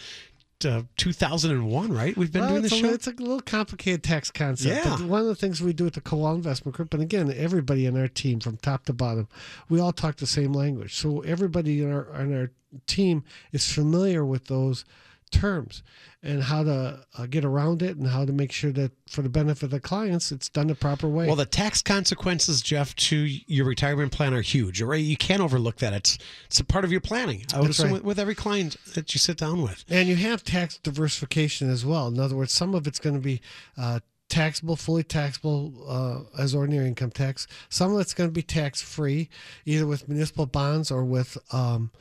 uh, 0.65 0.83
2001, 0.97 1.91
right? 1.91 2.15
We've 2.15 2.31
been 2.31 2.41
well, 2.41 2.49
doing 2.51 2.61
the 2.63 2.69
show. 2.69 2.89
it's 2.89 3.07
a 3.07 3.11
little 3.11 3.41
complicated 3.41 4.03
tax 4.03 4.31
concept. 4.31 4.85
Yeah. 4.85 5.05
One 5.05 5.21
of 5.21 5.27
the 5.27 5.35
things 5.35 5.61
we 5.61 5.73
do 5.73 5.87
at 5.87 5.93
the 5.93 6.01
Kowal 6.01 6.35
Investment 6.35 6.75
Group, 6.75 6.93
and 6.93 7.03
again, 7.03 7.33
everybody 7.35 7.85
in 7.85 7.97
our 7.97 8.07
team 8.07 8.39
from 8.39 8.57
top 8.57 8.85
to 8.85 8.93
bottom, 8.93 9.27
we 9.69 9.79
all 9.79 9.91
talk 9.91 10.17
the 10.17 10.27
same 10.27 10.53
language. 10.53 10.95
So 10.95 11.21
everybody 11.21 11.81
in 11.81 11.91
our, 11.91 12.21
in 12.21 12.37
our 12.37 12.51
team 12.87 13.23
is 13.51 13.71
familiar 13.71 14.25
with 14.25 14.47
those 14.47 14.85
terms 15.33 15.83
and 16.21 16.41
how 16.43 16.63
to 16.63 16.99
uh, 17.17 17.25
get 17.25 17.43
around 17.43 17.81
it 17.81 17.97
and 17.97 18.07
how 18.07 18.23
to 18.23 18.31
make 18.31 18.51
sure 18.51 18.71
that 18.71 18.91
for 19.09 19.21
the 19.21 19.29
benefit 19.29 19.63
of 19.63 19.71
the 19.71 19.79
clients, 19.79 20.31
it's 20.31 20.47
done 20.47 20.67
the 20.67 20.75
proper 20.75 21.07
way. 21.07 21.27
Well, 21.27 21.35
the 21.35 21.45
tax 21.45 21.81
consequences, 21.81 22.61
Jeff, 22.61 22.95
to 22.95 23.17
your 23.17 23.65
retirement 23.65 24.13
plan 24.13 24.33
are 24.33 24.41
huge. 24.41 24.81
Right? 24.81 25.03
You 25.03 25.17
can't 25.17 25.41
overlook 25.41 25.77
that. 25.77 25.93
It's 25.93 26.17
it's 26.45 26.59
a 26.59 26.63
part 26.63 26.85
of 26.85 26.91
your 26.91 27.01
planning. 27.01 27.45
I 27.53 27.59
would 27.59 27.67
That's 27.67 27.79
assume 27.79 27.91
right. 27.91 27.93
with, 27.95 28.03
with 28.03 28.19
every 28.19 28.35
client 28.35 28.77
that 28.93 29.13
you 29.13 29.19
sit 29.19 29.37
down 29.37 29.61
with. 29.61 29.83
And 29.89 30.07
you 30.07 30.15
have 30.15 30.43
tax 30.43 30.77
diversification 30.77 31.69
as 31.69 31.85
well. 31.85 32.07
In 32.07 32.19
other 32.19 32.35
words, 32.35 32.53
some 32.53 32.73
of 32.75 32.87
it's 32.87 32.99
going 32.99 33.15
to 33.15 33.21
be 33.21 33.41
uh, 33.77 33.99
taxable, 34.29 34.75
fully 34.75 35.03
taxable 35.03 35.73
uh, 35.87 36.41
as 36.41 36.55
ordinary 36.55 36.87
income 36.87 37.11
tax. 37.11 37.47
Some 37.69 37.93
of 37.93 37.99
it's 37.99 38.13
going 38.13 38.29
to 38.29 38.33
be 38.33 38.41
tax 38.41 38.81
free, 38.81 39.29
either 39.65 39.85
with 39.85 40.07
municipal 40.07 40.45
bonds 40.45 40.89
or 40.89 41.03
with 41.03 41.37
um, 41.51 41.91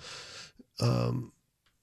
um, 0.80 1.32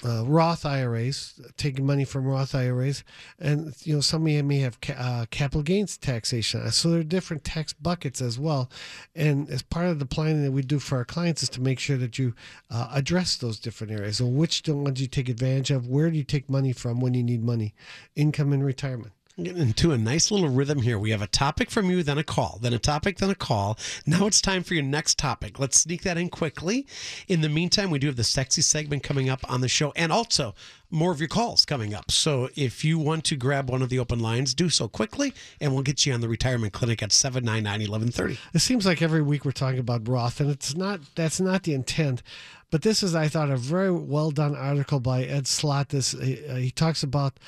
uh, 0.05 0.23
Roth 0.25 0.65
IRAs, 0.65 1.39
taking 1.57 1.85
money 1.85 2.05
from 2.05 2.25
Roth 2.25 2.55
IRAs, 2.55 3.03
and 3.38 3.73
you 3.83 3.93
know 3.93 4.01
some 4.01 4.25
of 4.25 4.31
you 4.31 4.43
may 4.43 4.59
have 4.59 4.79
ca- 4.79 4.93
uh, 4.93 5.25
capital 5.29 5.62
gains 5.62 5.97
taxation. 5.97 6.69
So 6.71 6.89
there 6.89 7.01
are 7.01 7.03
different 7.03 7.43
tax 7.43 7.73
buckets 7.73 8.21
as 8.21 8.39
well. 8.39 8.69
And 9.15 9.49
as 9.49 9.62
part 9.62 9.88
of 9.88 9.99
the 9.99 10.05
planning 10.05 10.43
that 10.43 10.51
we 10.51 10.62
do 10.62 10.79
for 10.79 10.97
our 10.97 11.05
clients 11.05 11.43
is 11.43 11.49
to 11.49 11.62
make 11.62 11.79
sure 11.79 11.97
that 11.97 12.17
you 12.17 12.33
uh, 12.69 12.89
address 12.93 13.35
those 13.35 13.59
different 13.59 13.91
areas. 13.91 14.19
And 14.19 14.38
which 14.38 14.63
ones 14.67 15.01
you 15.01 15.07
take 15.07 15.27
advantage 15.27 15.71
of? 15.71 15.88
Where 15.88 16.09
do 16.09 16.17
you 16.17 16.23
take 16.23 16.49
money 16.49 16.71
from 16.71 17.01
when 17.01 17.13
you 17.13 17.23
need 17.23 17.43
money? 17.43 17.75
Income 18.15 18.53
and 18.53 18.63
retirement. 18.63 19.13
Getting 19.43 19.62
into 19.62 19.93
a 19.93 19.97
nice 19.97 20.32
little 20.32 20.49
rhythm 20.49 20.82
here. 20.82 20.99
We 20.99 21.12
have 21.12 21.21
a 21.21 21.28
topic 21.28 21.71
from 21.71 21.89
you, 21.89 22.04
then 22.04 22.17
a 22.17 22.23
call, 22.23 22.60
then 22.62 22.73
a 22.73 22.80
topic, 22.80 23.19
then 23.19 23.30
a 23.30 23.36
call. 23.36 23.78
Now 24.06 24.28
it's 24.28 24.41
time 24.41 24.63
for 24.63 24.73
your 24.73 24.84
next 24.84 25.17
topic. 25.17 25.60
Let's 25.60 25.80
sneak 25.80 26.02
that 26.04 26.17
in 26.17 26.30
quickly. 26.30 26.86
In 27.30 27.39
the 27.39 27.47
meantime, 27.47 27.89
we 27.89 27.99
do 27.99 28.08
have 28.08 28.17
the 28.17 28.23
sexy 28.23 28.62
segment 28.62 29.04
coming 29.04 29.30
up 29.30 29.49
on 29.49 29.62
the 29.62 29.69
show 29.69 29.93
and 29.95 30.12
also 30.12 30.56
more 30.91 31.12
of 31.12 31.19
your 31.19 31.30
calls 31.30 31.65
coming 31.65 31.93
up. 31.93 32.12
So 32.12 32.49
if 32.56 32.84
you 32.84 32.99
want 32.99 33.23
to 33.25 33.36
grab 33.36 33.69
one 33.69 33.82
of 33.82 33.89
the 33.89 33.99
open 33.99 34.19
lines, 34.19 34.54
do 34.54 34.69
so 34.69 34.88
quickly 34.88 35.34
and 35.62 35.73
we'll 35.73 35.84
get 35.84 36.06
you 36.06 36.13
on 36.13 36.21
the 36.21 36.28
retirement 36.28 36.73
clinic 36.73 37.02
at 37.02 37.12
799 37.12 37.89
1130. 37.89 38.39
It 38.54 38.60
seems 38.60 38.86
like 38.86 39.02
every 39.02 39.21
week 39.21 39.45
we're 39.45 39.52
talking 39.52 39.80
about 39.80 40.08
Roth, 40.08 40.39
and 40.41 40.49
it's 40.49 40.75
not. 40.75 40.99
That's 41.15 41.39
not 41.39 41.63
the 41.63 41.73
intent. 41.73 42.23
But 42.71 42.84
this 42.84 43.02
is, 43.02 43.15
I 43.15 43.28
thought, 43.28 43.49
a 43.49 43.58
very 43.58 43.91
well 43.91 44.32
done 44.32 44.56
article 44.56 44.99
by 44.99 45.23
Ed 45.23 45.47
Slott. 45.47 45.89
This 45.89 46.12
he, 46.12 46.45
uh, 46.47 46.56
he 46.56 46.71
talks 46.71 47.02
about 47.02 47.39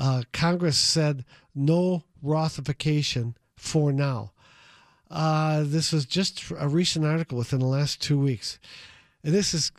uh, 0.00 0.22
Congress 0.32 0.78
said 0.78 1.26
no 1.54 2.04
Rothification 2.24 3.34
for 3.54 3.92
now. 3.92 4.32
Uh, 5.10 5.62
this 5.66 5.92
was 5.92 6.06
just 6.06 6.50
a 6.58 6.68
recent 6.68 7.04
article 7.04 7.36
within 7.36 7.60
the 7.60 7.66
last 7.66 8.00
two 8.00 8.18
weeks, 8.18 8.58
and 9.24 9.34
this 9.34 9.52
is, 9.54 9.72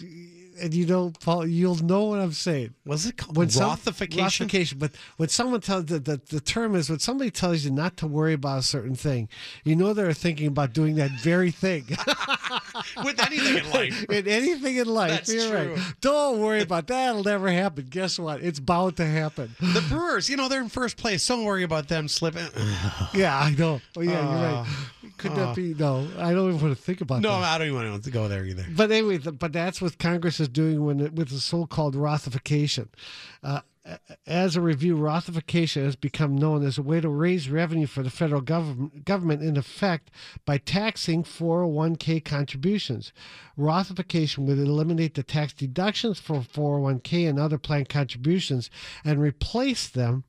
and 0.62 0.74
you 0.74 0.86
don't 0.86 1.20
follow. 1.22 1.44
You'll 1.44 1.78
know 1.84 2.04
what 2.06 2.20
I'm 2.20 2.34
saying. 2.34 2.74
Was 2.86 3.06
it 3.06 3.18
called 3.18 3.38
When 3.38 3.50
some- 3.50 3.72
Rothification? 3.78 4.48
Rothification. 4.48 4.80
But 4.80 4.92
when 5.18 5.30
someone 5.30 5.62
tells 5.62 5.86
the, 5.86 6.00
the 6.00 6.22
the 6.30 6.40
term 6.40 6.76
is 6.76 6.90
when 6.90 7.00
somebody 7.00 7.32
tells 7.32 7.64
you 7.66 7.72
not 7.72 7.98
to 7.98 8.08
worry 8.08 8.34
about 8.34 8.60
a 8.60 8.64
certain 8.64 8.96
thing, 8.96 9.30
you 9.64 9.76
know 9.76 9.94
they're 9.94 10.14
thinking 10.14 10.48
about 10.48 10.74
doing 10.74 10.96
that 10.96 11.12
very 11.22 11.52
thing. 11.52 11.86
With 13.04 13.20
anything 13.22 13.58
in 13.58 13.70
life. 13.72 14.04
in 14.10 14.28
anything 14.28 14.78
in 14.78 14.88
life, 14.88 15.12
That's 15.12 15.34
you're 15.34 15.50
true. 15.50 15.74
right. 15.76 15.94
Don't 16.02 16.40
worry 16.40 16.62
about 16.62 16.88
that. 16.88 17.10
It'll 17.10 17.24
never 17.24 17.50
happen. 17.50 17.88
Guess 17.90 18.20
what? 18.20 18.42
It's 18.42 18.60
bound 18.60 18.98
to 18.98 19.06
happen. 19.06 19.56
The 19.60 19.84
Brewers, 19.88 20.30
you 20.30 20.36
know, 20.38 20.48
they're 20.50 20.62
in 20.62 20.70
first 20.70 20.98
place. 20.98 21.26
Don't 21.28 21.44
worry 21.46 21.64
about 21.64 21.88
them 21.88 22.08
slipping. 22.08 22.46
Yeah, 23.14 23.38
I 23.38 23.52
know. 23.52 23.82
Oh 23.98 24.02
yeah, 24.02 24.12
you're 24.12 24.22
Uh, 24.22 24.64
right. 24.64 24.68
Could 25.22 25.36
that 25.36 25.56
be? 25.56 25.74
No, 25.74 26.08
I 26.18 26.34
don't 26.34 26.50
even 26.50 26.62
want 26.62 26.76
to 26.76 26.82
think 26.82 27.02
about 27.02 27.16
that. 27.16 27.22
No, 27.22 27.40
that. 27.40 27.54
I 27.54 27.58
don't 27.58 27.68
even 27.68 27.92
want 27.92 28.04
to 28.04 28.12
go 28.12 28.28
there 28.28 28.44
either. 28.44 28.66
But 28.70 28.92
anyway, 28.92 29.18
the, 29.18 29.32
but 29.32 29.54
that's 29.54 29.82
what 29.82 29.98
Congress 30.00 30.40
is 30.40 30.50
doing 30.50 30.84
when 30.84 31.00
it, 31.00 31.14
with 31.14 31.30
the 31.30 31.40
so-called 31.40 31.96
Rothification. 31.96 32.88
Uh, 33.44 33.62
as 34.28 34.56
a 34.56 34.62
review, 34.62 34.96
Rothification 34.96 35.84
has 35.84 35.96
become 35.96 36.38
known 36.38 36.64
as 36.64 36.78
a 36.78 36.84
way 36.84 37.02
to 37.02 37.10
raise 37.10 37.50
revenue 37.50 37.88
for 37.88 38.04
the 38.04 38.12
federal 38.12 38.42
government, 38.42 39.06
government 39.06 39.42
in 39.42 39.58
effect 39.58 40.12
by 40.46 40.58
taxing 40.60 41.24
401k 41.24 42.24
contributions. 42.24 43.12
Rothification 43.58 44.40
would 44.46 44.60
eliminate 44.60 45.16
the 45.16 45.24
tax 45.24 45.54
deductions 45.54 46.20
for 46.20 46.42
401k 46.42 47.28
and 47.28 47.40
other 47.40 47.58
plan 47.58 47.86
contributions 47.86 48.70
and 49.04 49.20
replace 49.20 49.88
them 49.88 50.26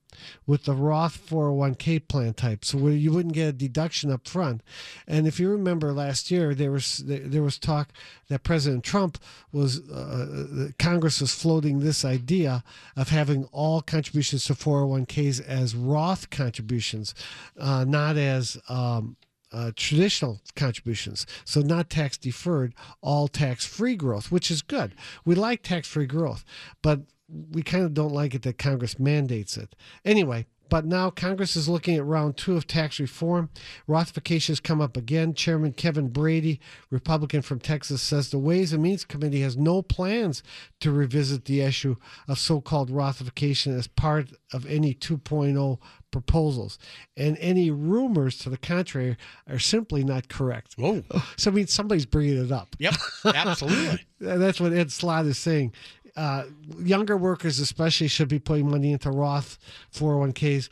with 0.47 0.65
the 0.65 0.75
Roth 0.75 1.19
401k 1.29 2.09
plan 2.09 2.35
type, 2.35 2.65
so 2.65 2.79
where 2.79 2.93
you 2.93 3.13
wouldn't 3.13 3.35
get 3.35 3.49
a 3.49 3.53
deduction 3.53 4.11
up 4.11 4.27
front. 4.27 4.63
And 5.07 5.27
if 5.27 5.39
you 5.41 5.49
remember 5.51 5.93
last 5.93 6.31
year, 6.31 6.55
there 6.55 6.71
was 6.71 7.03
there 7.07 7.43
was 7.43 7.59
talk 7.59 7.91
that 8.29 8.43
President 8.43 8.85
Trump 8.85 9.19
was 9.53 9.89
uh, 9.91 10.71
Congress 10.79 11.21
was 11.21 11.35
floating 11.35 11.81
this 11.81 12.05
idea 12.05 12.65
of 12.97 13.09
having 13.09 13.45
all 13.53 13.81
contributions 13.83 14.45
to 14.47 14.55
401ks 14.55 15.41
as 15.47 15.75
Roth 15.75 16.31
contributions, 16.31 17.15
uh, 17.59 17.85
not 17.85 18.17
as 18.17 18.59
um, 18.69 19.17
uh, 19.53 19.71
traditional 19.77 20.41
contributions. 20.57 21.27
So 21.45 21.61
not 21.61 21.91
tax 21.91 22.17
deferred, 22.17 22.75
all 23.01 23.29
tax 23.29 23.67
free 23.67 23.97
growth, 23.97 24.33
which 24.33 24.51
is 24.51 24.63
good. 24.63 24.95
We 25.25 25.35
like 25.35 25.63
tax 25.63 25.89
free 25.89 26.07
growth, 26.07 26.45
but 26.81 27.01
we 27.29 27.63
kind 27.63 27.85
of 27.85 27.95
don't 27.95 28.13
like 28.13 28.35
it 28.35 28.43
that 28.43 28.59
Congress 28.59 28.99
mandates 28.99 29.57
it. 29.57 29.75
Anyway, 30.05 30.47
but 30.73 30.87
now 30.87 31.11
Congress 31.11 31.55
is 31.55 31.69
looking 31.69 31.97
at 31.97 32.05
round 32.07 32.39
two 32.39 32.57
of 32.57 32.67
tax 32.67 32.99
reform. 32.99 33.51
Rothification 33.87 34.49
has 34.49 34.59
come 34.59 34.81
up 34.81 34.97
again. 34.97 35.35
Chairman 35.35 35.75
Kevin 35.75 36.09
Brady, 36.09 36.61
Republican 36.89 37.43
from 37.43 37.61
Texas, 37.61 38.01
says 38.01 38.31
the 38.31 38.39
Ways 38.39 38.73
and 38.73 38.83
Means 38.83 39.05
Committee 39.05 39.43
has 39.43 39.55
no 39.55 39.83
plans 39.83 40.43
to 40.81 40.91
revisit 40.91 41.45
the 41.45 41.61
issue 41.61 41.97
of 42.27 42.39
so 42.39 42.63
called 42.63 42.91
Rothification 42.91 43.77
as 43.77 43.87
part 43.87 44.31
of 44.51 44.65
any 44.65 44.95
2.0 44.95 45.79
proposals. 46.11 46.79
And 47.19 47.37
any 47.39 47.71
rumors 47.71 48.39
to 48.39 48.49
the 48.49 48.57
contrary 48.57 49.19
are 49.47 49.59
simply 49.59 50.03
not 50.05 50.29
correct. 50.31 50.77
Whoa. 50.79 51.05
So, 51.37 51.51
I 51.51 51.55
mean, 51.55 51.67
somebody's 51.67 52.07
bringing 52.07 52.43
it 52.43 52.51
up. 52.51 52.77
Yep, 52.79 52.95
absolutely. 53.35 54.07
That's 54.21 54.59
what 54.59 54.73
Ed 54.73 54.91
Slott 54.91 55.27
is 55.27 55.37
saying. 55.37 55.75
Uh, 56.15 56.45
younger 56.79 57.17
workers, 57.17 57.59
especially, 57.59 58.07
should 58.09 58.29
be 58.29 58.39
putting 58.39 58.71
money 58.71 58.93
into 58.93 59.11
Roth 59.11 59.59
401ks. 59.95 60.69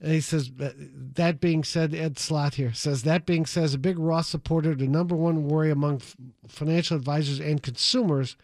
And 0.00 0.12
he 0.12 0.20
says, 0.20 0.50
that- 0.56 1.40
being 1.40 1.64
said, 1.64 1.94
Ed 1.94 2.18
Slott 2.18 2.54
here 2.56 2.74
says, 2.74 3.02
that 3.04 3.24
being 3.24 3.46
said, 3.46 3.64
as 3.64 3.74
a 3.74 3.78
big 3.78 3.98
Roth 3.98 4.26
supporter, 4.26 4.74
the 4.74 4.86
number 4.86 5.14
one 5.16 5.48
worry 5.48 5.70
among 5.70 5.96
f- 5.96 6.16
financial 6.46 6.96
advisors 6.96 7.40
and 7.40 7.62
consumers 7.62 8.36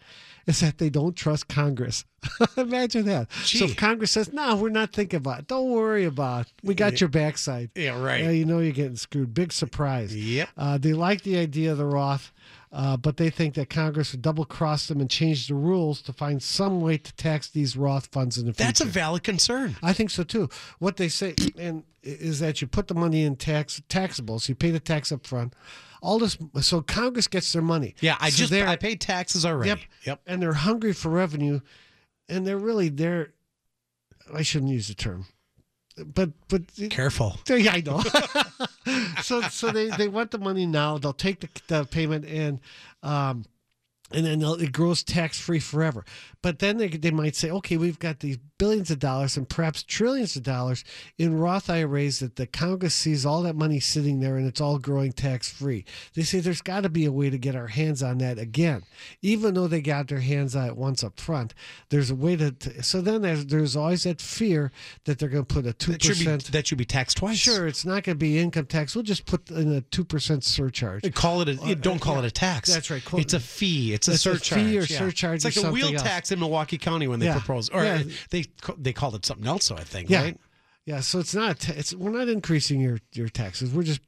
is 0.47 0.61
that 0.61 0.79
they 0.79 0.89
don't 0.89 1.15
trust 1.15 1.49
Congress. 1.49 2.07
Imagine 2.57 3.05
that. 3.05 3.31
So 3.33 3.67
if 3.67 3.77
Congress 3.77 4.13
says, 4.13 4.33
no, 4.33 4.57
we're 4.57 4.71
not 4.71 4.95
thinking 4.95 5.19
about 5.19 5.41
it. 5.41 5.47
Don't 5.49 5.71
worry 5.71 6.07
about 6.07 6.47
it. 6.47 6.53
We 6.63 6.75
got 6.75 6.99
your 7.03 7.09
backside. 7.09 7.71
Yeah, 7.75 8.01
right. 8.03 8.23
Yeah, 8.25 8.31
you 8.31 8.47
know 8.47 8.61
you're 8.61 8.73
getting 8.73 8.97
screwed. 8.97 9.35
Big 9.35 9.53
surprise. 9.53 10.17
Yep. 10.17 10.49
Uh, 10.57 10.79
they 10.79 10.95
like 10.95 11.23
the 11.23 11.37
idea 11.37 11.73
of 11.73 11.79
the 11.79 11.85
Roth, 11.85 12.33
uh, 12.71 12.97
but 12.97 13.17
they 13.17 13.31
think 13.31 13.55
that 13.55 13.71
Congress 13.71 14.13
would 14.13 14.23
double 14.23 14.45
cross 14.45 14.89
them 14.89 15.01
and 15.01 15.09
change 15.09 15.49
the 15.49 15.55
rules 15.55 16.03
to 16.03 16.13
find 16.13 16.43
some 16.43 16.81
way 16.81 16.99
to 16.99 17.13
tax 17.15 17.49
these 17.49 17.77
Roth 17.77 18.07
funds 18.07 18.37
in 18.37 18.47
the 18.47 18.53
future. 18.53 18.67
That's 18.67 18.81
a 18.81 18.85
valid 18.85 19.25
concern. 19.25 19.77
I 19.83 19.93
think 19.93 20.11
so 20.11 20.23
too. 20.23 20.49
What 20.79 20.97
they 20.97 21.09
say 21.09 21.35
and 21.57 21.85
is 22.03 22.41
that 22.41 22.61
you 22.61 22.67
put 22.67 22.89
the 22.89 22.95
money 22.95 23.25
in 23.25 23.37
tax 23.37 23.81
taxable, 23.89 24.39
so 24.39 24.51
you 24.51 24.55
pay 24.55 24.71
the 24.71 24.81
tax 24.81 25.11
up 25.13 25.27
front. 25.27 25.55
All 26.01 26.19
this, 26.19 26.39
so 26.61 26.81
Congress 26.81 27.27
gets 27.27 27.53
their 27.53 27.63
money. 27.63 27.95
Yeah, 28.01 28.17
I 28.21 28.31
So 28.31 28.47
just 28.47 28.53
I 28.53 28.77
paid 28.77 29.01
taxes 29.01 29.45
already. 29.45 29.71
Yep. 29.71 29.79
Yep. 30.05 30.21
And 30.27 30.41
they're 30.41 30.53
hungry 30.53 30.93
for 30.93 31.09
revenue, 31.09 31.61
and 32.29 32.47
they're 32.47 32.59
really 32.59 32.89
they're. 32.89 33.33
I 34.33 34.43
shouldn't 34.43 34.71
use 34.71 34.89
the 34.89 34.95
term, 34.95 35.27
but 36.05 36.31
but 36.49 36.63
Careful. 36.91 37.39
yeah, 37.49 37.73
I 37.73 37.81
know. 37.81 38.03
so 39.23 39.43
so 39.43 39.71
they, 39.71 39.89
they 39.91 40.09
want 40.09 40.31
the 40.31 40.39
money 40.39 40.67
now. 40.67 40.99
They'll 40.99 41.13
take 41.13 41.41
the, 41.41 41.49
the 41.69 41.85
payment 41.85 42.25
and 42.25 42.61
um 43.03 43.45
and 44.11 44.25
then 44.25 44.43
it 44.43 44.73
grows 44.73 45.03
tax 45.03 45.39
free 45.39 45.61
forever. 45.61 46.05
But 46.49 46.61
then 46.61 46.79
they, 46.79 46.89
they 46.89 47.11
might 47.11 47.37
say, 47.37 47.51
okay, 47.51 47.77
we've 47.77 47.99
got 47.99 48.21
these 48.21 48.39
billions 48.57 48.91
of 48.91 48.99
dollars 48.99 49.37
and 49.37 49.47
perhaps 49.47 49.83
trillions 49.83 50.35
of 50.35 50.43
dollars 50.45 50.83
in 51.19 51.39
Roth 51.39 51.69
IRAs 51.69 52.21
that 52.21 52.37
the 52.37 52.47
Congress 52.47 52.95
sees 52.95 53.27
all 53.27 53.43
that 53.43 53.55
money 53.55 53.79
sitting 53.81 54.21
there 54.21 54.37
and 54.39 54.47
it's 54.49 54.59
all 54.61 54.79
growing 54.79 55.13
tax 55.13 55.51
free. 55.51 55.85
They 56.15 56.23
say 56.23 56.41
there's 56.41 56.63
got 56.63 56.85
to 56.85 56.89
be 56.89 57.05
a 57.05 57.13
way 57.13 57.29
to 57.29 57.37
get 57.37 57.55
our 57.55 57.67
hands 57.67 58.03
on 58.03 58.17
that 58.19 58.39
again, 58.39 58.85
even 59.21 59.53
though 59.53 59.67
they 59.69 59.83
got 59.83 60.09
their 60.09 60.21
hands 60.21 60.57
on 60.57 60.69
it 60.69 60.77
once 60.79 61.05
up 61.05 61.21
front. 61.21 61.53
There's 61.91 62.11
a 62.11 62.15
way 62.15 62.35
to. 62.37 62.51
to 62.53 62.83
so 62.83 63.03
then 63.03 63.21
there's 63.21 63.45
there's 63.45 63.77
always 63.77 64.05
that 64.05 64.23
fear 64.23 64.73
that 65.05 65.19
they're 65.19 65.29
going 65.29 65.45
to 65.45 65.55
put 65.55 65.67
a 65.67 65.75
two 65.75 65.93
That 65.93 66.03
should 66.03 66.19
be 66.19 66.25
percent. 66.25 66.51
that 66.53 66.67
should 66.67 66.79
be 66.79 66.87
taxed 66.87 67.19
twice. 67.19 67.37
Sure, 67.37 67.67
it's 67.67 67.85
not 67.85 68.05
going 68.05 68.17
to 68.17 68.19
be 68.19 68.39
income 68.39 68.65
tax. 68.65 68.95
We'll 68.95 69.05
just 69.05 69.27
put 69.27 69.51
in 69.51 69.71
a 69.71 69.83
two 69.83 70.03
percent 70.05 70.45
surcharge. 70.45 71.03
Call 71.15 71.43
it 71.43 71.49
a 71.51 71.55
you 71.67 71.75
don't 71.75 72.01
call 72.01 72.15
yeah. 72.15 72.21
it 72.21 72.25
a 72.25 72.31
tax. 72.31 72.73
That's 72.73 72.91
right. 72.91 73.05
Quote- 73.05 73.21
It's 73.23 73.35
a 73.35 73.41
fee. 73.41 73.93
It's 73.93 74.09
a 74.09 74.13
It's 74.13 74.25
a 74.27 74.39
surcharge. 74.39 74.61
fee 74.63 74.79
or 74.79 74.83
yeah. 74.83 74.99
surcharge 74.99 75.45
It's 75.45 75.57
like 75.57 75.65
the 75.67 75.71
wheel 75.71 75.93
else. 75.93 76.03
tax 76.03 76.33
in 76.38 76.40
Milwaukee 76.40 76.79
County 76.79 77.07
when 77.09 77.20
they 77.20 77.27
Yeah. 77.27 77.38
proposed, 77.38 77.70
or 77.72 77.85
Yeah. 77.85 78.03
they 78.31 78.46
they 78.79 78.92
called 78.92 79.14
it 79.14 79.27
something 79.27 79.46
else. 79.46 79.64
So 79.66 79.77
I 79.77 79.85
think. 79.85 80.09
Yeah. 80.11 80.22
Right. 80.22 80.40
Yeah, 80.87 81.01
so 81.01 81.18
it's 81.18 81.35
not. 81.35 81.68
It's 81.68 81.92
we're 81.94 82.11
not 82.11 82.29
increasing 82.29 82.81
your 82.81 82.98
your 83.12 83.29
taxes. 83.29 83.70
We're 83.72 83.83
just 83.83 84.01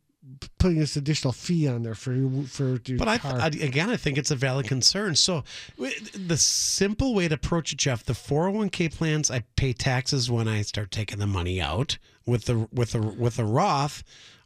putting 0.58 0.78
this 0.78 0.96
additional 0.96 1.32
fee 1.32 1.66
on 1.68 1.82
there 1.82 1.94
for 1.94 2.12
your 2.14 2.44
for 2.44 2.80
your 2.86 2.98
But 2.98 3.08
I. 3.08 3.20
I 3.24 3.46
again, 3.48 3.90
I 3.90 3.96
think 3.96 4.16
it's 4.16 4.30
a 4.30 4.36
valid 4.36 4.66
concern. 4.66 5.14
So, 5.16 5.44
the 6.14 6.36
simple 6.38 7.14
way 7.14 7.28
to 7.28 7.34
approach 7.34 7.72
it, 7.72 7.78
Jeff, 7.78 8.04
the 8.04 8.14
four 8.14 8.44
hundred 8.44 8.56
one 8.58 8.70
k 8.70 8.88
plans, 8.88 9.30
I 9.30 9.40
pay 9.56 9.72
taxes 9.74 10.30
when 10.30 10.48
I 10.48 10.62
start 10.62 10.90
taking 10.90 11.18
the 11.18 11.26
money 11.26 11.60
out. 11.60 11.98
With 12.26 12.44
the 12.46 12.68
with 12.72 12.92
the 12.92 13.00
with 13.00 13.36
the 13.36 13.44
Roth, 13.44 14.02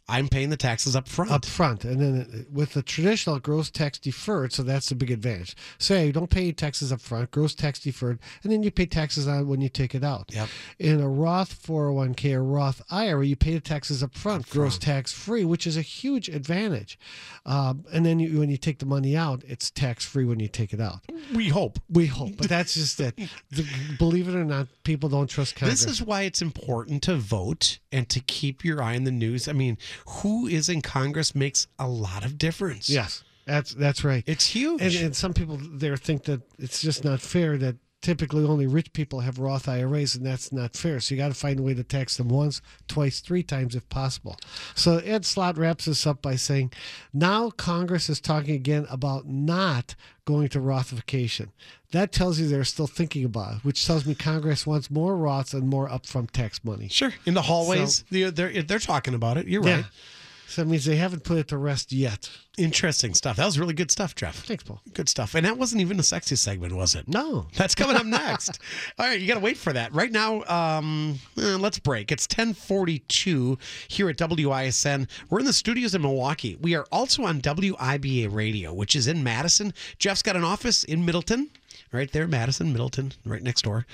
I'm 0.06 0.28
paying 0.28 0.50
the 0.50 0.56
taxes 0.56 0.94
up 0.94 1.08
front. 1.08 1.30
up 1.30 1.46
front, 1.46 1.84
and 1.84 2.00
then 2.00 2.46
with 2.52 2.74
the 2.74 2.82
traditional 2.82 3.38
gross 3.38 3.70
tax 3.70 3.98
deferred, 3.98 4.52
so 4.52 4.62
that's 4.62 4.90
the 4.90 4.94
big 4.94 5.10
advantage. 5.10 5.56
Say 5.78 6.06
you 6.06 6.12
don't 6.12 6.28
pay 6.30 6.52
taxes 6.52 6.92
up 6.92 7.00
front, 7.00 7.30
gross 7.30 7.54
tax 7.54 7.80
deferred, 7.80 8.18
and 8.42 8.52
then 8.52 8.62
you 8.62 8.70
pay 8.70 8.84
taxes 8.84 9.26
on 9.26 9.40
it 9.40 9.44
when 9.44 9.62
you 9.62 9.70
take 9.70 9.94
it 9.94 10.04
out. 10.04 10.30
Yep. 10.34 10.48
In 10.78 11.00
a 11.00 11.08
Roth 11.08 11.62
401k 11.66 12.34
or 12.34 12.44
Roth 12.44 12.82
IRA, 12.90 13.24
you 13.24 13.36
pay 13.36 13.54
the 13.54 13.60
taxes 13.60 14.02
up 14.02 14.14
front, 14.14 14.48
gross 14.50 14.76
tax 14.76 15.10
free, 15.12 15.44
which 15.44 15.66
is 15.66 15.76
a 15.78 15.82
huge 15.82 16.28
advantage. 16.28 16.98
Um, 17.46 17.84
and 17.92 18.04
then 18.04 18.18
you, 18.18 18.38
when 18.40 18.50
you 18.50 18.58
take 18.58 18.80
the 18.80 18.86
money 18.86 19.16
out, 19.16 19.42
it's 19.46 19.70
tax 19.70 20.04
free 20.04 20.24
when 20.26 20.38
you 20.38 20.48
take 20.48 20.74
it 20.74 20.80
out. 20.80 21.00
we 21.34 21.48
hope. 21.48 21.78
We 21.88 22.06
hope, 22.06 22.36
but 22.36 22.48
that's 22.48 22.74
just 22.74 23.00
it. 23.00 23.16
The- 23.50 23.66
believe 23.98 24.28
it 24.28 24.34
or 24.34 24.44
not, 24.44 24.68
people 24.82 25.08
don't 25.08 25.28
trust 25.28 25.56
Congress. 25.56 25.84
This 25.84 25.90
is 25.90 26.02
why 26.02 26.22
it's 26.22 26.42
important 26.42 27.02
to 27.04 27.16
vote 27.16 27.78
and 27.90 28.08
to 28.10 28.20
keep 28.20 28.64
your 28.64 28.82
eye 28.82 28.96
on 28.96 29.04
the 29.04 29.10
news. 29.10 29.48
I 29.48 29.52
mean, 29.52 29.78
who 30.06 30.46
is 30.46 30.68
in 30.68 30.82
Congress 30.82 31.34
makes 31.34 31.66
a 31.78 31.88
lot 31.88 32.24
of 32.24 32.38
difference. 32.38 32.88
yes, 32.88 33.24
that's 33.46 33.74
that's 33.74 34.04
right. 34.04 34.24
It's 34.26 34.46
huge. 34.46 34.82
And, 34.82 34.94
and 34.96 35.16
some 35.16 35.34
people 35.34 35.58
there 35.60 35.96
think 35.96 36.24
that 36.24 36.42
it's 36.58 36.80
just 36.80 37.04
not 37.04 37.20
fair 37.20 37.58
that 37.58 37.76
typically 38.04 38.44
only 38.44 38.66
rich 38.66 38.92
people 38.92 39.20
have 39.20 39.38
Roth 39.38 39.66
IRAs, 39.66 40.14
and 40.14 40.26
that's 40.26 40.52
not 40.52 40.76
fair. 40.76 41.00
So 41.00 41.14
you 41.14 41.20
got 41.20 41.28
to 41.28 41.34
find 41.34 41.58
a 41.58 41.62
way 41.62 41.72
to 41.72 41.82
tax 41.82 42.18
them 42.18 42.28
once, 42.28 42.60
twice, 42.86 43.20
three 43.20 43.42
times 43.42 43.74
if 43.74 43.88
possible. 43.88 44.36
So 44.74 44.98
Ed 44.98 45.24
Slott 45.24 45.56
wraps 45.56 45.86
this 45.86 46.06
up 46.06 46.20
by 46.20 46.36
saying, 46.36 46.72
now 47.14 47.48
Congress 47.48 48.10
is 48.10 48.20
talking 48.20 48.54
again 48.54 48.86
about 48.90 49.26
not 49.26 49.94
going 50.26 50.48
to 50.50 50.60
Rothification. 50.60 51.48
That 51.92 52.12
tells 52.12 52.38
you 52.38 52.46
they're 52.46 52.64
still 52.64 52.86
thinking 52.86 53.24
about 53.24 53.54
it, 53.54 53.64
which 53.64 53.86
tells 53.86 54.04
me 54.04 54.14
Congress 54.14 54.66
wants 54.66 54.90
more 54.90 55.14
Roths 55.16 55.54
and 55.54 55.66
more 55.66 55.88
upfront 55.88 56.30
tax 56.32 56.62
money. 56.62 56.88
sure. 56.88 57.14
In 57.24 57.32
the 57.32 57.42
hallways, 57.42 58.04
they're, 58.10 58.30
they're 58.30 58.62
they're 58.62 58.78
talking 58.78 59.14
about 59.14 59.38
it. 59.38 59.46
You're 59.46 59.62
right. 59.62 59.78
Yeah. 59.78 59.84
So 60.46 60.62
that 60.62 60.68
means 60.68 60.84
they 60.84 60.96
haven't 60.96 61.24
put 61.24 61.38
it 61.38 61.48
to 61.48 61.56
rest 61.56 61.92
yet. 61.92 62.30
Interesting 62.56 63.14
stuff. 63.14 63.36
That 63.36 63.46
was 63.46 63.58
really 63.58 63.74
good 63.74 63.90
stuff, 63.90 64.14
Jeff. 64.14 64.44
Thanks, 64.44 64.62
Paul. 64.62 64.80
Good 64.92 65.08
stuff. 65.08 65.34
And 65.34 65.44
that 65.44 65.58
wasn't 65.58 65.80
even 65.80 65.98
a 65.98 66.02
sexy 66.02 66.36
segment, 66.36 66.74
was 66.74 66.94
it? 66.94 67.08
No. 67.08 67.48
That's 67.56 67.74
coming 67.74 67.96
up 67.96 68.06
next. 68.06 68.60
All 68.98 69.06
right, 69.06 69.20
you 69.20 69.26
got 69.26 69.34
to 69.34 69.40
wait 69.40 69.56
for 69.56 69.72
that. 69.72 69.92
Right 69.92 70.12
now, 70.12 70.44
um, 70.44 71.18
eh, 71.36 71.56
let's 71.56 71.78
break. 71.78 72.12
It's 72.12 72.26
1042 72.26 73.58
here 73.88 74.08
at 74.08 74.16
WISN. 74.16 75.08
We're 75.30 75.40
in 75.40 75.46
the 75.46 75.52
studios 75.52 75.94
in 75.94 76.02
Milwaukee. 76.02 76.56
We 76.60 76.74
are 76.76 76.86
also 76.92 77.24
on 77.24 77.40
WIBA 77.40 78.32
Radio, 78.32 78.72
which 78.72 78.94
is 78.94 79.08
in 79.08 79.24
Madison. 79.24 79.74
Jeff's 79.98 80.22
got 80.22 80.36
an 80.36 80.44
office 80.44 80.84
in 80.84 81.04
Middleton, 81.04 81.50
right 81.90 82.12
there, 82.12 82.28
Madison, 82.28 82.72
Middleton, 82.72 83.12
right 83.24 83.42
next 83.42 83.62
door. 83.62 83.86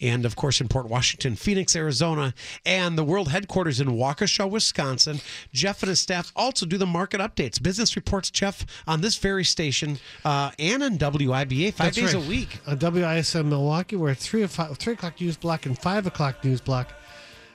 And 0.00 0.26
of 0.26 0.36
course, 0.36 0.60
in 0.60 0.68
Port 0.68 0.88
Washington, 0.88 1.36
Phoenix, 1.36 1.74
Arizona, 1.74 2.34
and 2.66 2.98
the 2.98 3.04
world 3.04 3.30
headquarters 3.30 3.80
in 3.80 3.88
Waukesha, 3.88 4.48
Wisconsin. 4.48 5.20
Jeff 5.52 5.82
and 5.82 5.88
his 5.88 6.00
staff 6.00 6.32
also 6.36 6.66
do 6.66 6.76
the 6.76 6.86
market 6.86 7.20
updates, 7.20 7.62
business 7.62 7.96
reports, 7.96 8.30
Jeff, 8.30 8.66
on 8.86 9.00
this 9.00 9.16
very 9.16 9.44
station 9.44 9.98
uh, 10.24 10.50
and 10.58 10.82
on 10.82 10.98
WIBA 10.98 11.72
five 11.72 11.94
That's 11.94 11.96
days 11.96 12.14
right. 12.14 12.24
a 12.24 12.28
week. 12.28 12.60
On 12.66 12.76
WISN 12.78 13.48
Milwaukee, 13.48 13.96
we're 13.96 14.10
at 14.10 14.18
3, 14.18 14.44
o- 14.44 14.48
fi- 14.48 14.66
3 14.74 14.92
o'clock 14.92 15.20
news 15.20 15.36
block 15.36 15.64
and 15.66 15.78
5 15.78 16.06
o'clock 16.06 16.44
news 16.44 16.60
block. 16.60 16.92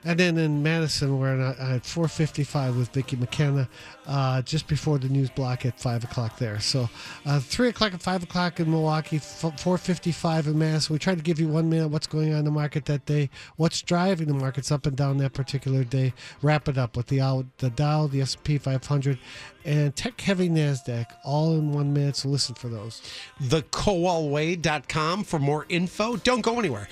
And 0.04 0.20
then 0.20 0.38
in 0.38 0.64
Madison, 0.64 1.20
we're 1.20 1.40
at, 1.40 1.60
at 1.60 1.86
455 1.86 2.76
with 2.76 2.90
Vicki 2.90 3.16
McKenna, 3.16 3.70
uh, 4.08 4.42
just 4.42 4.68
before 4.68 4.98
the 4.98 5.08
news 5.08 5.30
block 5.30 5.64
at 5.66 5.80
5 5.80 6.06
o'clock 6.06 6.40
there. 6.40 6.60
So 6.60 6.90
uh, 7.26 7.40
3 7.40 7.70
o'clock 7.70 7.92
and 7.92 8.02
5 8.02 8.24
o'clock 8.24 8.60
in 8.60 8.72
Milwaukee, 8.72 9.20
455 9.20 10.48
in 10.48 10.58
Madison. 10.58 10.94
We 10.94 11.00
try 11.00 11.14
to 11.14 11.22
give 11.22 11.40
you 11.40 11.48
one 11.48 11.70
minute 11.70 11.90
what's 11.90 12.08
going 12.08 12.34
on 12.34 12.40
in 12.40 12.46
the 12.46 12.52
market 12.52 12.86
that 12.86 13.06
day, 13.06 13.30
what's 13.58 13.82
driving 13.84 14.28
the 14.28 14.34
markets 14.34 14.72
up 14.72 14.88
and 14.88 14.98
down 14.98 15.18
that 15.18 15.34
particular 15.34 15.84
day. 15.84 16.14
Wrap 16.42 16.68
it 16.68 16.80
up 16.80 16.98
with 16.98 17.08
the, 17.08 17.18
Dow- 17.18 17.46
the 17.60 17.70
Dow, 17.70 18.08
the 18.08 18.22
S&P 18.22 18.58
500, 18.58 19.20
and 19.66 19.96
tech-heavy 19.96 20.50
NASDAQ 20.50 21.06
all 21.24 21.54
in 21.54 21.72
one 21.74 21.94
minute. 21.94 22.16
So 22.16 22.30
listen 22.30 22.56
for 22.56 22.70
those. 22.70 23.04
thekowalway.com 23.44 25.26
for 25.26 25.38
more 25.38 25.68
info. 25.70 26.16
Don't 26.18 26.42
go 26.42 26.58
anywhere. 26.58 26.88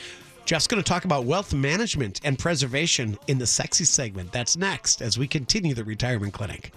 Jeff's 0.50 0.66
going 0.66 0.82
to 0.82 0.90
talk 0.90 1.06
about 1.06 1.26
wealth 1.26 1.54
management 1.54 2.22
and 2.24 2.40
preservation 2.40 3.16
in 3.28 3.38
the 3.38 3.46
sexy 3.46 3.86
segment. 3.86 4.32
That's 4.32 4.58
next 4.58 5.00
as 5.00 5.16
we 5.16 5.28
continue 5.28 5.76
the 5.76 5.84
retirement 5.84 6.34
clinic. 6.34 6.72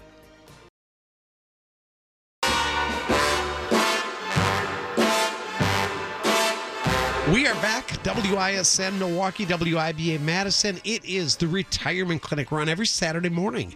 We 7.31 7.47
are 7.47 7.55
back. 7.55 7.87
WISN 8.03 8.99
Milwaukee, 8.99 9.45
WIBA 9.45 10.19
Madison. 10.19 10.81
It 10.83 11.05
is 11.05 11.37
the 11.37 11.47
retirement 11.47 12.21
clinic 12.21 12.51
run 12.51 12.67
every 12.67 12.85
Saturday 12.85 13.29
morning. 13.29 13.75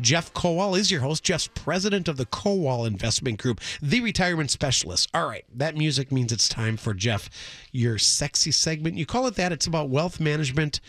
Jeff 0.00 0.34
Kowal 0.34 0.76
is 0.76 0.90
your 0.90 1.02
host. 1.02 1.22
Jeff's 1.22 1.46
president 1.46 2.08
of 2.08 2.16
the 2.16 2.26
Kowal 2.26 2.88
Investment 2.88 3.40
Group, 3.40 3.60
the 3.80 4.00
retirement 4.00 4.50
specialist. 4.50 5.08
All 5.14 5.28
right, 5.28 5.44
that 5.54 5.76
music 5.76 6.10
means 6.10 6.32
it's 6.32 6.48
time 6.48 6.76
for 6.76 6.92
Jeff, 6.92 7.30
your 7.70 7.98
sexy 7.98 8.50
segment. 8.50 8.98
You 8.98 9.06
call 9.06 9.28
it 9.28 9.36
that. 9.36 9.52
It's 9.52 9.68
about 9.68 9.90
wealth 9.90 10.18
management. 10.18 10.80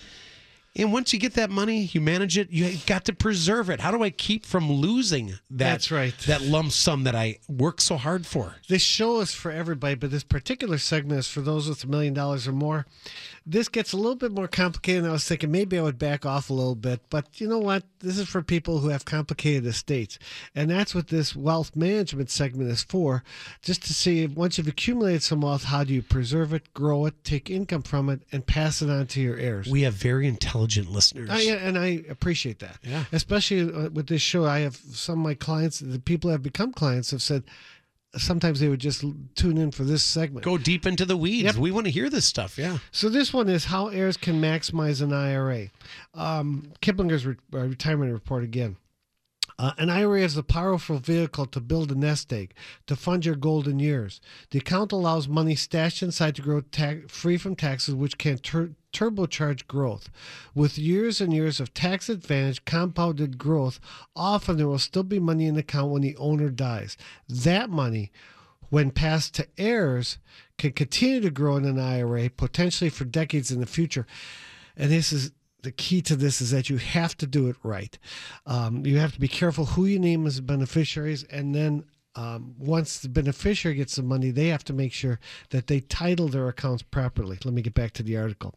And 0.76 0.94
once 0.94 1.12
you 1.14 1.20
get 1.20 1.34
that 1.34 1.50
money, 1.50 1.90
you 1.92 2.00
manage 2.00 2.38
it. 2.38 2.52
You've 2.52 2.86
got 2.86 3.04
to 3.06 3.14
preserve 3.14 3.70
it. 3.70 3.80
How 3.80 3.92
do 3.92 4.04
I 4.04 4.12
keep 4.12 4.46
from 4.46 4.72
losing 4.72 5.28
that? 5.28 5.40
That's 5.50 5.92
right. 5.92 6.16
That 6.28 6.44
lump 6.44 6.72
sum 6.72 7.04
that 7.06 7.16
I 7.16 7.40
work 7.48 7.82
so 7.82 7.98
hard 7.98 8.28
for. 8.28 8.56
This 8.68 8.84
show 8.84 9.20
is 9.20 9.34
for 9.34 9.52
everybody, 9.52 9.96
but 9.96 10.12
this 10.12 10.24
particular 10.24 10.78
segment 10.78 11.20
is 11.20 11.28
for 11.28 11.42
those 11.42 11.68
with 11.68 11.84
a 11.84 11.88
million 11.88 12.14
dollars 12.14 12.48
or 12.48 12.52
more. 12.52 12.86
This 13.46 13.68
gets 13.68 13.94
a 13.94 13.98
little 13.98 14.16
bit 14.16 14.32
more 14.32 14.48
complicated. 14.48 15.06
I 15.06 15.12
was 15.12 15.28
thinking 15.28 15.52
maybe 15.52 15.80
I 15.80 15.82
would 15.82 15.98
back 15.98 16.24
off 16.24 16.52
a 16.52 16.54
little 16.54 16.76
bit, 16.76 17.02
but 17.10 17.42
you 17.42 17.48
know 17.48 17.58
what? 17.58 17.84
This 18.00 18.20
is 18.20 18.30
for 18.30 18.44
people 18.44 18.80
who 18.80 18.90
have 18.90 19.06
complicated 19.06 19.66
estates. 19.66 20.20
And 20.54 20.70
that's 20.70 20.94
what 20.94 21.08
this 21.08 21.36
wealth 21.36 21.76
management 21.76 22.30
segment 22.30 22.70
is 22.70 22.84
for. 22.84 23.24
Just 23.64 23.82
to 23.88 23.94
see 23.94 24.24
if 24.24 24.32
once 24.32 24.58
you've 24.60 24.68
accumulated 24.68 25.24
some 25.24 25.42
wealth, 25.42 25.64
how 25.64 25.84
do 25.84 25.94
you 25.94 26.04
preserve 26.04 26.54
it, 26.54 26.74
grow 26.76 27.08
it, 27.08 27.24
take 27.24 27.50
income 27.50 27.82
from 27.82 28.10
it, 28.10 28.22
and 28.32 28.46
pass 28.46 28.84
it 28.84 28.90
on 28.90 29.08
to 29.08 29.20
your 29.20 29.38
heirs? 29.38 29.68
We 29.68 29.82
have 29.82 29.96
very 29.96 30.28
intelligent 30.28 30.69
listeners. 30.78 31.30
I, 31.32 31.42
and 31.42 31.78
I 31.78 32.04
appreciate 32.10 32.60
that. 32.60 32.78
Yeah. 32.84 33.06
Especially 33.12 33.62
uh, 33.62 33.90
with 33.90 34.08
this 34.08 34.22
show, 34.22 34.46
I 34.46 34.60
have 34.60 34.76
some 34.76 35.20
of 35.20 35.24
my 35.24 35.34
clients, 35.34 35.80
the 35.80 36.00
people 36.00 36.30
have 36.30 36.44
become 36.44 36.72
clients, 36.74 37.12
have 37.12 37.22
said 37.22 37.44
sometimes 38.18 38.60
they 38.60 38.68
would 38.68 38.80
just 38.80 39.04
tune 39.36 39.58
in 39.58 39.72
for 39.72 39.84
this 39.84 40.04
segment. 40.04 40.44
Go 40.44 40.58
deep 40.58 40.86
into 40.86 41.06
the 41.06 41.18
weeds. 41.18 41.44
Yep. 41.44 41.56
We 41.56 41.72
want 41.72 41.86
to 41.86 41.92
hear 41.92 42.10
this 42.10 42.26
stuff. 42.26 42.58
Yeah. 42.58 42.80
So 42.92 43.10
this 43.10 43.34
one 43.34 43.50
is 43.50 43.66
how 43.66 43.88
heirs 43.88 44.18
can 44.18 44.42
maximize 44.42 45.02
an 45.02 45.14
IRA. 45.14 45.70
Um, 46.14 46.72
Kiplinger's 46.82 47.26
re- 47.26 47.36
uh, 47.54 47.60
retirement 47.60 48.12
report 48.12 48.44
again. 48.44 48.78
Uh, 49.60 49.74
an 49.78 49.90
IRA 49.90 50.22
is 50.22 50.38
a 50.38 50.44
powerful 50.44 51.00
vehicle 51.00 51.46
to 51.46 51.60
build 51.60 51.92
a 51.92 51.96
nest 51.96 52.32
egg, 52.32 52.54
to 52.88 52.96
fund 52.96 53.26
your 53.26 53.36
golden 53.36 53.78
years. 53.78 54.22
The 54.52 54.60
account 54.60 54.94
allows 54.94 55.28
money 55.28 55.54
stashed 55.54 56.02
inside 56.02 56.38
to 56.38 56.42
grow 56.42 56.62
ta- 56.62 57.08
free 57.10 57.36
from 57.36 57.58
taxes, 57.58 57.94
which 57.94 58.18
can 58.18 58.38
tur- 58.38 58.72
turbocharge 58.94 59.68
growth. 59.68 60.10
With 60.56 60.78
years 60.78 61.20
and 61.20 61.34
years 61.34 61.60
of 61.60 61.74
tax 61.74 62.08
advantage 62.08 62.64
compounded 62.64 63.38
growth, 63.38 63.82
often 64.16 64.56
there 64.56 64.68
will 64.70 64.80
still 64.80 65.04
be 65.04 65.20
money 65.20 65.46
in 65.46 65.56
the 65.56 65.60
account 65.60 65.92
when 65.92 66.04
the 66.04 66.16
owner 66.16 66.50
dies. 66.50 66.96
That 67.28 67.70
money, 67.70 68.14
when 68.70 68.92
passed 68.92 69.36
to 69.36 69.48
heirs, 69.58 70.20
can 70.58 70.72
continue 70.72 71.20
to 71.20 71.30
grow 71.30 71.58
in 71.58 71.66
an 71.66 71.78
IRA, 71.78 72.30
potentially 72.30 72.90
for 72.90 73.04
decades 73.04 73.52
in 73.52 73.60
the 73.60 73.66
future. 73.66 74.08
And 74.78 74.90
this 74.90 75.12
is 75.12 75.34
the 75.62 75.72
key 75.72 76.02
to 76.04 76.16
this 76.16 76.42
is 76.42 76.52
that 76.52 76.70
you 76.70 76.78
have 76.78 77.18
to 77.18 77.28
do 77.28 77.48
it 77.48 77.56
right. 77.64 77.98
Um, 78.46 78.86
you 78.86 78.98
have 78.98 79.14
to 79.14 79.20
be 79.20 79.28
careful 79.28 79.66
who 79.66 79.86
you 79.86 80.00
name 80.00 80.26
as 80.26 80.40
beneficiaries, 80.40 81.24
and 81.26 81.54
then 81.54 81.84
um, 82.16 82.56
once 82.58 83.00
the 83.00 83.08
beneficiary 83.08 83.76
gets 83.76 83.96
the 83.96 84.04
money, 84.04 84.32
they 84.32 84.48
have 84.48 84.64
to 84.66 84.74
make 84.74 84.92
sure 84.92 85.20
that 85.52 85.68
they 85.68 85.80
title 85.80 86.28
their 86.28 86.48
accounts 86.48 86.82
properly. 86.82 87.38
Let 87.46 87.54
me 87.54 87.62
get 87.62 87.76
back 87.76 87.94
to 87.94 88.04
the 88.04 88.18
article. 88.18 88.56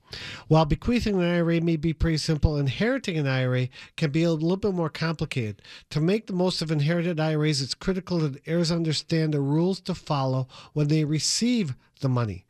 While 0.49 0.65
bequeathing 0.65 1.15
an 1.15 1.29
IRA 1.29 1.61
may 1.61 1.77
be 1.77 1.93
pretty 1.93 2.17
simple, 2.17 2.57
inheriting 2.57 3.19
an 3.19 3.29
IRA 3.29 3.69
can 3.97 4.11
be 4.11 4.23
a 4.23 4.33
little 4.33 4.57
bit 4.57 4.75
more 4.75 4.91
complicated. 4.91 5.63
To 5.91 6.01
make 6.01 6.27
the 6.27 6.33
most 6.33 6.63
of 6.63 6.73
inherited 6.73 7.21
IRAs, 7.21 7.61
it's 7.61 7.75
critical 7.75 8.19
that 8.21 8.41
heirs 8.47 8.73
understand 8.73 9.35
the 9.35 9.41
rules 9.41 9.81
to 9.83 9.95
follow 9.95 10.49
when 10.73 10.89
they 10.89 11.05
receive 11.05 11.77
the 12.03 12.09
money, 12.09 12.45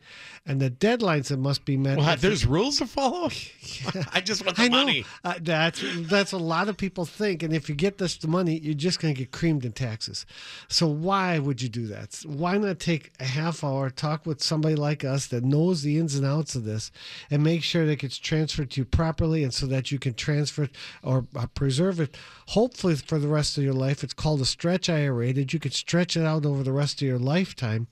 and 0.44 0.60
the 0.60 0.70
deadlines 0.70 1.28
that 1.28 1.38
must 1.38 1.64
be 1.64 1.76
met. 1.76 1.98
What? 1.98 2.14
if 2.14 2.20
the- 2.20 2.28
There's 2.28 2.44
rules 2.44 2.78
to 2.78 2.86
follow. 2.86 3.30
I 4.12 4.20
just 4.20 4.44
want 4.44 4.56
the 4.56 4.64
I 4.64 4.68
know 4.68 4.78
money. 4.84 5.04
uh, 5.24 5.34
that's 5.40 5.82
that's 6.08 6.32
a 6.32 6.38
lot 6.38 6.68
of 6.68 6.76
people 6.76 7.04
think, 7.04 7.42
and 7.42 7.54
if 7.54 7.68
you 7.68 7.74
get 7.74 7.98
this 7.98 8.22
money, 8.26 8.58
you're 8.58 8.74
just 8.74 9.00
going 9.00 9.14
to 9.14 9.18
get 9.18 9.30
creamed 9.30 9.64
in 9.64 9.72
taxes. 9.72 10.26
So 10.68 10.86
why 10.88 11.38
would 11.38 11.62
you 11.62 11.68
do 11.68 11.86
that? 11.88 12.20
Why 12.26 12.58
not 12.58 12.80
take 12.80 13.12
a 13.20 13.24
half 13.24 13.62
hour, 13.62 13.88
talk 13.90 14.26
with 14.26 14.42
somebody 14.42 14.74
like 14.74 15.04
us 15.04 15.26
that 15.28 15.44
knows 15.44 15.82
the 15.82 15.98
ins 15.98 16.14
and 16.16 16.26
outs 16.26 16.54
of 16.56 16.64
this, 16.64 16.90
and 17.30 17.44
make 17.44 17.62
sure 17.62 17.86
that 17.86 17.92
it 17.92 17.98
gets 18.00 18.18
transferred 18.18 18.70
to 18.72 18.80
you 18.80 18.84
properly, 18.84 19.44
and 19.44 19.54
so 19.54 19.66
that 19.66 19.92
you 19.92 19.98
can 19.98 20.14
transfer 20.14 20.64
it 20.64 20.70
or 21.02 21.26
uh, 21.36 21.46
preserve 21.54 22.00
it, 22.00 22.16
hopefully 22.48 22.96
for 22.96 23.18
the 23.18 23.28
rest 23.28 23.56
of 23.58 23.64
your 23.64 23.74
life. 23.74 24.02
It's 24.02 24.12
called 24.14 24.40
a 24.40 24.44
stretch 24.46 24.88
IRA 24.88 25.32
that 25.34 25.52
you 25.52 25.60
could 25.60 25.72
stretch 25.74 26.16
it 26.16 26.24
out 26.24 26.44
over 26.46 26.62
the 26.62 26.72
rest 26.72 27.03
of 27.03 27.07
your 27.09 27.18
lifetime. 27.18 27.86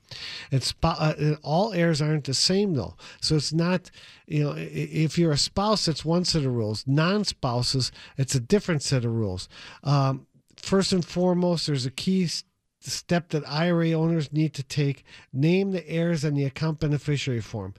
And 0.51 0.61
spo- 0.61 0.95
uh, 0.99 1.33
uh, 1.33 1.35
all 1.51 1.73
heirs 1.73 2.01
aren't 2.01 2.23
the 2.23 2.33
same 2.33 2.73
though, 2.73 2.95
so 3.19 3.35
it's 3.35 3.51
not 3.51 3.91
you 4.25 4.45
know, 4.45 4.55
if 4.57 5.17
you're 5.17 5.33
a 5.33 5.37
spouse, 5.37 5.89
it's 5.89 6.05
one 6.05 6.23
set 6.23 6.45
of 6.45 6.55
rules. 6.55 6.85
Non 6.87 7.25
spouses, 7.25 7.91
it's 8.17 8.33
a 8.33 8.39
different 8.39 8.81
set 8.81 9.03
of 9.03 9.11
rules. 9.11 9.49
Um, 9.83 10.25
first 10.55 10.93
and 10.93 11.03
foremost, 11.03 11.67
there's 11.67 11.85
a 11.85 11.91
key 11.91 12.29
step 12.79 13.29
that 13.29 13.47
IRA 13.47 13.91
owners 13.91 14.31
need 14.31 14.53
to 14.53 14.63
take 14.63 15.03
name 15.33 15.71
the 15.71 15.87
heirs 15.89 16.23
on 16.23 16.35
the 16.35 16.45
account 16.45 16.79
beneficiary 16.79 17.41
form. 17.41 17.73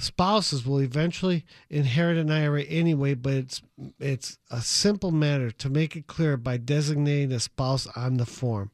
Spouses 0.00 0.66
will 0.66 0.80
eventually 0.80 1.44
inherit 1.70 2.18
an 2.18 2.32
IRA 2.32 2.62
anyway, 2.64 3.14
but 3.14 3.34
it's 3.34 3.62
it's 4.00 4.38
a 4.50 4.60
simple 4.60 5.12
matter 5.12 5.52
to 5.52 5.70
make 5.70 5.94
it 5.94 6.08
clear 6.08 6.36
by 6.36 6.56
designating 6.56 7.30
a 7.30 7.38
spouse 7.38 7.86
on 7.94 8.16
the 8.16 8.26
form. 8.26 8.72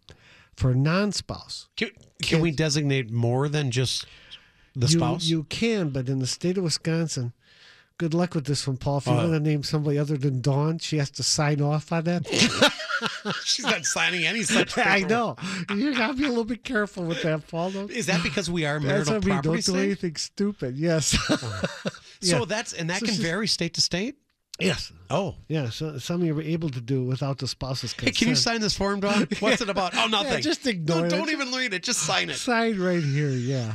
For 0.56 0.74
non-spouse, 0.74 1.68
Can, 1.76 1.90
can 2.22 2.40
we 2.40 2.50
designate 2.50 3.12
more 3.12 3.48
than 3.48 3.70
just 3.70 4.06
the 4.74 4.86
you, 4.86 4.98
spouse? 4.98 5.24
You 5.24 5.44
can, 5.44 5.90
but 5.90 6.08
in 6.08 6.18
the 6.18 6.26
state 6.26 6.58
of 6.58 6.64
Wisconsin, 6.64 7.32
good 7.98 8.14
luck 8.14 8.34
with 8.34 8.46
this 8.46 8.66
one, 8.66 8.76
Paul. 8.76 8.98
If 8.98 9.06
you 9.06 9.12
Uh. 9.12 9.16
want 9.16 9.32
to 9.32 9.40
name 9.40 9.62
somebody 9.62 9.98
other 9.98 10.16
than 10.16 10.40
Dawn, 10.40 10.78
she 10.78 10.98
has 10.98 11.10
to 11.12 11.22
sign 11.22 11.60
off 11.60 11.92
on 11.92 12.04
that. 12.04 12.26
She's 13.44 13.64
not 13.64 13.84
signing 13.84 14.26
any 14.26 14.42
such. 14.42 14.74
Thing. 14.74 14.84
I 14.86 15.00
know. 15.00 15.36
You 15.70 15.94
got 15.94 16.08
to 16.08 16.14
be 16.14 16.24
a 16.24 16.28
little 16.28 16.44
bit 16.44 16.64
careful 16.64 17.04
with 17.04 17.22
that, 17.22 17.46
Paul. 17.48 17.70
Though. 17.70 17.86
Is 17.86 18.06
that 18.06 18.22
because 18.22 18.50
we 18.50 18.64
are 18.66 18.80
That's 18.80 19.08
marital 19.08 19.10
I 19.10 19.14
mean. 19.18 19.22
property 19.42 19.62
Don't 19.62 19.74
do 19.76 19.80
anything 19.82 20.16
stupid. 20.16 20.76
Yes. 20.76 21.16
So 22.20 22.38
Yeah. 22.40 22.44
that's 22.48 22.72
and 22.72 22.90
that 22.90 22.98
So 22.98 23.06
can 23.06 23.14
vary 23.14 23.46
state 23.46 23.74
to 23.74 23.80
state. 23.80 24.16
yes. 24.58 24.90
Oh, 25.08 25.36
Yeah. 25.46 25.70
So 25.70 25.98
some 25.98 26.24
you're 26.24 26.42
able 26.42 26.68
to 26.70 26.80
do 26.80 27.04
without 27.04 27.38
the 27.38 27.46
spouse's 27.46 27.92
hey, 27.92 28.10
can 28.10 28.26
you 28.26 28.34
sign 28.34 28.60
this 28.60 28.76
form, 28.76 28.98
Dawn? 28.98 29.28
What's 29.38 29.60
it 29.60 29.68
about? 29.68 29.94
Oh, 29.94 30.08
nothing. 30.08 30.42
just 30.42 30.66
ignore 30.66 30.98
No, 31.02 31.04
it. 31.04 31.10
Don't 31.10 31.30
even 31.30 31.52
read 31.52 31.74
it. 31.74 31.84
Just 31.84 32.00
sign 32.00 32.28
it. 32.30 32.34
Sign 32.34 32.76
right 32.80 33.00
here. 33.04 33.30
Yeah. 33.30 33.74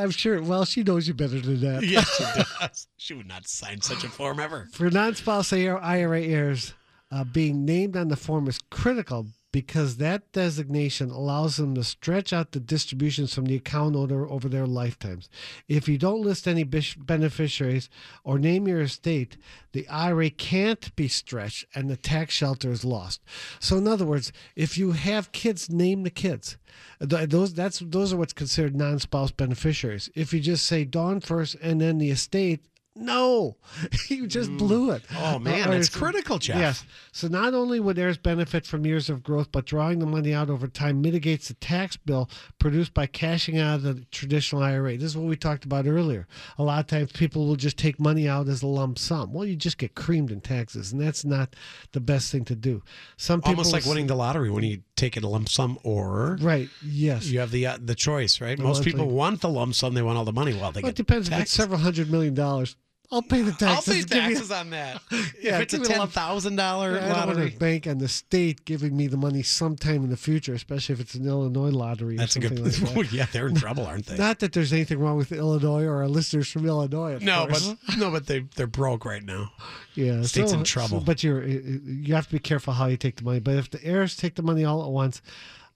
I'm 0.00 0.10
sure. 0.10 0.42
Well, 0.42 0.64
she 0.64 0.82
knows 0.82 1.06
you 1.06 1.14
better 1.14 1.40
than 1.40 1.60
that. 1.60 1.82
Yes, 1.84 2.08
she 2.16 2.24
does. 2.60 2.86
She 2.96 3.14
would 3.14 3.28
not 3.28 3.46
sign 3.46 3.80
such 3.80 4.04
a 4.04 4.08
form 4.08 4.40
ever. 4.40 4.68
For 4.72 4.90
non-spouse 4.90 5.52
IRA 5.52 6.22
heirs, 6.22 6.74
uh, 7.10 7.24
being 7.24 7.64
named 7.64 7.96
on 7.96 8.08
the 8.08 8.16
form 8.16 8.48
is 8.48 8.58
critical 8.70 9.26
because 9.52 9.96
that 9.96 10.30
designation 10.32 11.10
allows 11.10 11.56
them 11.56 11.74
to 11.74 11.82
stretch 11.82 12.32
out 12.32 12.52
the 12.52 12.60
distributions 12.60 13.34
from 13.34 13.46
the 13.46 13.56
account 13.56 13.96
owner 13.96 14.26
over 14.26 14.48
their 14.48 14.66
lifetimes. 14.66 15.28
If 15.68 15.88
you 15.88 15.98
don't 15.98 16.22
list 16.22 16.46
any 16.46 16.64
beneficiaries 16.64 17.88
or 18.22 18.38
name 18.38 18.68
your 18.68 18.82
estate, 18.82 19.36
the 19.72 19.88
IRA 19.88 20.30
can't 20.30 20.94
be 20.94 21.08
stretched 21.08 21.64
and 21.74 21.90
the 21.90 21.96
tax 21.96 22.34
shelter 22.34 22.70
is 22.70 22.84
lost. 22.84 23.20
So, 23.58 23.76
in 23.78 23.88
other 23.88 24.06
words, 24.06 24.32
if 24.54 24.78
you 24.78 24.92
have 24.92 25.32
kids, 25.32 25.70
name 25.70 26.04
the 26.04 26.10
kids. 26.10 26.56
Those 27.00 27.54
that's 27.54 27.80
those 27.80 28.12
are 28.12 28.16
what's 28.16 28.32
considered 28.32 28.76
non-spouse 28.76 29.32
beneficiaries. 29.32 30.08
If 30.14 30.32
you 30.32 30.40
just 30.40 30.66
say 30.66 30.84
Dawn 30.84 31.20
first 31.20 31.56
and 31.56 31.80
then 31.80 31.98
the 31.98 32.10
estate, 32.10 32.64
no, 32.96 33.56
you 34.08 34.26
just 34.26 34.50
mm. 34.50 34.58
blew 34.58 34.90
it. 34.90 35.02
Oh, 35.16 35.38
man, 35.38 35.68
Or 35.68 35.72
that's 35.72 35.88
if- 35.88 35.94
critical, 35.94 36.38
Jeff. 36.38 36.58
Yes. 36.58 36.84
So 37.12 37.28
not 37.28 37.54
only 37.54 37.78
would 37.78 37.98
heirs 37.98 38.18
benefit 38.18 38.66
from 38.66 38.84
years 38.84 39.08
of 39.08 39.22
growth, 39.22 39.52
but 39.52 39.64
drawing 39.64 40.00
the 40.00 40.06
money 40.06 40.34
out 40.34 40.50
over 40.50 40.66
time 40.66 41.00
mitigates 41.00 41.48
the 41.48 41.54
tax 41.54 41.96
bill 41.96 42.28
produced 42.58 42.92
by 42.92 43.06
cashing 43.06 43.58
out 43.58 43.76
of 43.76 43.82
the 43.82 44.04
traditional 44.10 44.62
IRA. 44.62 44.96
This 44.96 45.10
is 45.10 45.16
what 45.16 45.26
we 45.28 45.36
talked 45.36 45.64
about 45.64 45.86
earlier. 45.86 46.26
A 46.58 46.62
lot 46.64 46.80
of 46.80 46.86
times 46.88 47.12
people 47.12 47.46
will 47.46 47.56
just 47.56 47.76
take 47.78 48.00
money 48.00 48.28
out 48.28 48.48
as 48.48 48.62
a 48.62 48.66
lump 48.66 48.98
sum. 48.98 49.32
Well, 49.32 49.46
you 49.46 49.56
just 49.56 49.78
get 49.78 49.94
creamed 49.94 50.30
in 50.30 50.40
taxes, 50.40 50.92
and 50.92 51.00
that's 51.00 51.24
not 51.24 51.54
the 51.92 52.00
best 52.00 52.32
thing 52.32 52.44
to 52.46 52.56
do. 52.56 52.82
Some 53.16 53.40
people 53.40 53.50
Almost 53.52 53.72
like 53.72 53.86
winning 53.86 54.08
the 54.08 54.16
lottery 54.16 54.50
when 54.50 54.64
you 54.64 54.82
take 54.96 55.16
it 55.16 55.22
a 55.22 55.28
lump 55.28 55.48
sum, 55.48 55.78
or 55.84 56.38
Right. 56.40 56.68
Yes. 56.84 57.26
you 57.26 57.38
have 57.40 57.50
the 57.52 57.66
uh, 57.66 57.78
the 57.80 57.94
choice, 57.94 58.40
right? 58.40 58.56
The 58.56 58.62
Most 58.64 58.84
people 58.84 59.08
want 59.08 59.40
the 59.40 59.48
lump 59.48 59.74
sum; 59.74 59.94
they 59.94 60.02
want 60.02 60.18
all 60.18 60.24
the 60.24 60.32
money. 60.32 60.52
Well, 60.52 60.72
they 60.72 60.82
Well, 60.82 60.90
get 60.92 61.00
it 61.00 61.06
depends 61.06 61.28
if 61.28 61.38
it's 61.40 61.52
several 61.52 61.78
hundred 61.80 62.10
million 62.10 62.34
dollars. 62.34 62.76
I'll 63.12 63.22
pay 63.22 63.42
the 63.42 63.50
taxes. 63.52 63.66
I'll 63.66 63.82
pay 63.94 64.00
Give 64.02 64.10
me- 64.10 64.16
taxes 64.34 64.50
on 64.52 64.70
that. 64.70 65.02
Yeah, 65.42 65.56
if 65.56 65.62
it's 65.62 65.74
a 65.74 65.78
give 65.78 65.80
me 65.80 65.86
a 65.86 65.90
ten 65.90 65.98
lump- 66.00 66.12
thousand 66.12 66.56
dollar 66.56 66.90
I 66.90 67.00
don't 67.00 67.08
want 67.08 67.28
lottery, 67.28 67.50
bank 67.50 67.86
on 67.86 67.96
the 67.98 68.08
state 68.08 68.64
giving 68.66 68.94
me 68.96 69.06
the 69.06 69.16
money 69.16 69.42
sometime 69.42 70.04
in 70.04 70.10
the 70.10 70.16
future, 70.18 70.52
especially 70.52 70.92
if 70.92 71.00
it's 71.00 71.14
an 71.14 71.26
Illinois 71.26 71.70
lottery 71.70 72.16
that's 72.16 72.36
or 72.36 72.40
a 72.40 72.42
good. 72.42 72.58
like 72.60 72.74
that. 72.94 73.12
yeah, 73.12 73.26
they're 73.32 73.48
in 73.48 73.54
trouble, 73.54 73.86
aren't 73.86 74.04
they? 74.06 74.16
Not 74.18 74.40
that 74.40 74.52
there's 74.52 74.72
anything 74.72 74.98
wrong 74.98 75.16
with 75.16 75.32
Illinois 75.32 75.84
or 75.84 76.02
our 76.02 76.08
listeners 76.08 76.48
from 76.50 76.66
Illinois. 76.66 77.14
Of 77.14 77.22
no, 77.22 77.46
course. 77.46 77.74
but 77.86 77.96
no, 77.98 78.10
but 78.10 78.26
they 78.26 78.40
they're 78.56 78.66
broke 78.66 79.04
right 79.06 79.24
now. 79.24 79.50
yeah, 79.94 80.20
state's 80.22 80.52
in 80.52 80.62
trouble. 80.62 81.00
but 81.00 81.24
you're 81.24 81.44
you 81.46 82.14
have 82.14 82.26
to 82.26 82.32
be 82.32 82.38
careful 82.38 82.74
how 82.74 82.86
you 82.86 82.98
take 82.98 83.16
the 83.16 83.24
money. 83.24 83.40
But 83.40 83.54
if 83.54 83.70
the 83.70 83.82
heirs 83.84 84.14
take 84.16 84.34
the 84.34 84.42
money 84.42 84.64
all 84.64 84.84
at 84.84 84.90
once, 84.90 85.22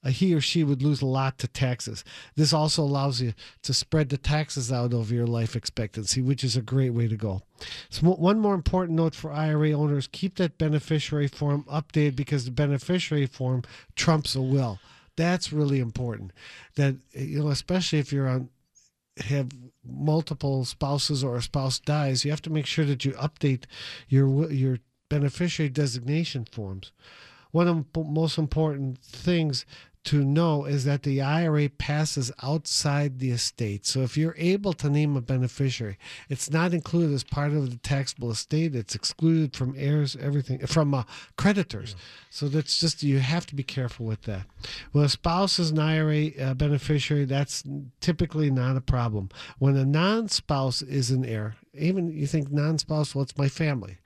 uh, 0.04 0.10
he 0.10 0.34
or 0.34 0.40
she 0.40 0.62
would 0.64 0.82
lose 0.82 1.02
a 1.02 1.06
lot 1.06 1.38
to 1.38 1.48
taxes. 1.48 2.04
This 2.36 2.52
also 2.52 2.82
allows 2.82 3.20
you 3.20 3.32
to 3.62 3.72
spread 3.72 4.08
the 4.08 4.18
taxes 4.18 4.70
out 4.70 4.92
over 4.92 5.14
your 5.14 5.26
life 5.26 5.56
expectancy, 5.56 6.20
which 6.20 6.44
is 6.44 6.56
a 6.56 6.62
great 6.62 6.90
way 6.90 7.08
to 7.08 7.16
go. 7.16 7.42
So 7.88 8.06
one 8.06 8.38
more 8.38 8.54
important 8.54 8.96
note 8.96 9.14
for 9.14 9.32
IRA 9.32 9.72
owners: 9.72 10.08
keep 10.10 10.36
that 10.36 10.58
beneficiary 10.58 11.28
form 11.28 11.64
updated 11.64 12.16
because 12.16 12.44
the 12.44 12.50
beneficiary 12.50 13.26
form 13.26 13.62
trumps 13.96 14.34
a 14.34 14.42
will. 14.42 14.78
That's 15.16 15.52
really 15.52 15.80
important. 15.80 16.32
That 16.76 16.96
you 17.12 17.40
know, 17.40 17.48
especially 17.48 18.00
if 18.00 18.12
you're 18.12 18.28
on 18.28 18.50
have 19.18 19.48
multiple 19.86 20.64
spouses 20.64 21.22
or 21.22 21.36
a 21.36 21.42
spouse 21.42 21.78
dies, 21.78 22.24
you 22.24 22.30
have 22.30 22.42
to 22.42 22.50
make 22.50 22.66
sure 22.66 22.84
that 22.84 23.04
you 23.04 23.12
update 23.12 23.64
your 24.08 24.50
your 24.50 24.78
beneficiary 25.08 25.68
designation 25.68 26.44
forms. 26.50 26.92
One 27.52 27.68
of 27.68 27.84
the 27.92 28.02
most 28.02 28.36
important 28.36 28.98
things 28.98 29.64
to 30.04 30.22
know 30.22 30.64
is 30.66 30.84
that 30.84 31.02
the 31.02 31.20
IRA 31.20 31.68
passes 31.68 32.30
outside 32.42 33.18
the 33.18 33.30
estate. 33.30 33.86
So 33.86 34.00
if 34.00 34.16
you're 34.16 34.34
able 34.36 34.72
to 34.74 34.90
name 34.90 35.16
a 35.16 35.20
beneficiary, 35.20 35.98
it's 36.28 36.50
not 36.50 36.74
included 36.74 37.14
as 37.14 37.24
part 37.24 37.52
of 37.52 37.70
the 37.70 37.76
taxable 37.78 38.30
estate. 38.30 38.74
It's 38.74 38.94
excluded 38.94 39.56
from 39.56 39.74
heirs, 39.76 40.16
everything 40.20 40.66
from 40.66 40.94
uh, 40.94 41.04
creditors. 41.36 41.96
So 42.30 42.48
that's 42.48 42.78
just 42.78 43.02
you 43.02 43.18
have 43.18 43.46
to 43.46 43.54
be 43.54 43.62
careful 43.62 44.06
with 44.06 44.22
that. 44.22 44.46
When 44.92 45.04
a 45.04 45.08
spouse 45.08 45.58
is 45.58 45.70
an 45.70 45.78
IRA 45.78 46.28
uh, 46.38 46.54
beneficiary, 46.54 47.24
that's 47.24 47.64
typically 48.00 48.50
not 48.50 48.76
a 48.76 48.80
problem. 48.80 49.30
When 49.58 49.76
a 49.76 49.84
non-spouse 49.84 50.82
is 50.82 51.10
an 51.10 51.24
heir, 51.24 51.56
even 51.72 52.08
you 52.08 52.26
think 52.26 52.52
non-spouse, 52.52 53.14
well, 53.14 53.22
it's 53.22 53.38
my 53.38 53.48
family. 53.48 53.98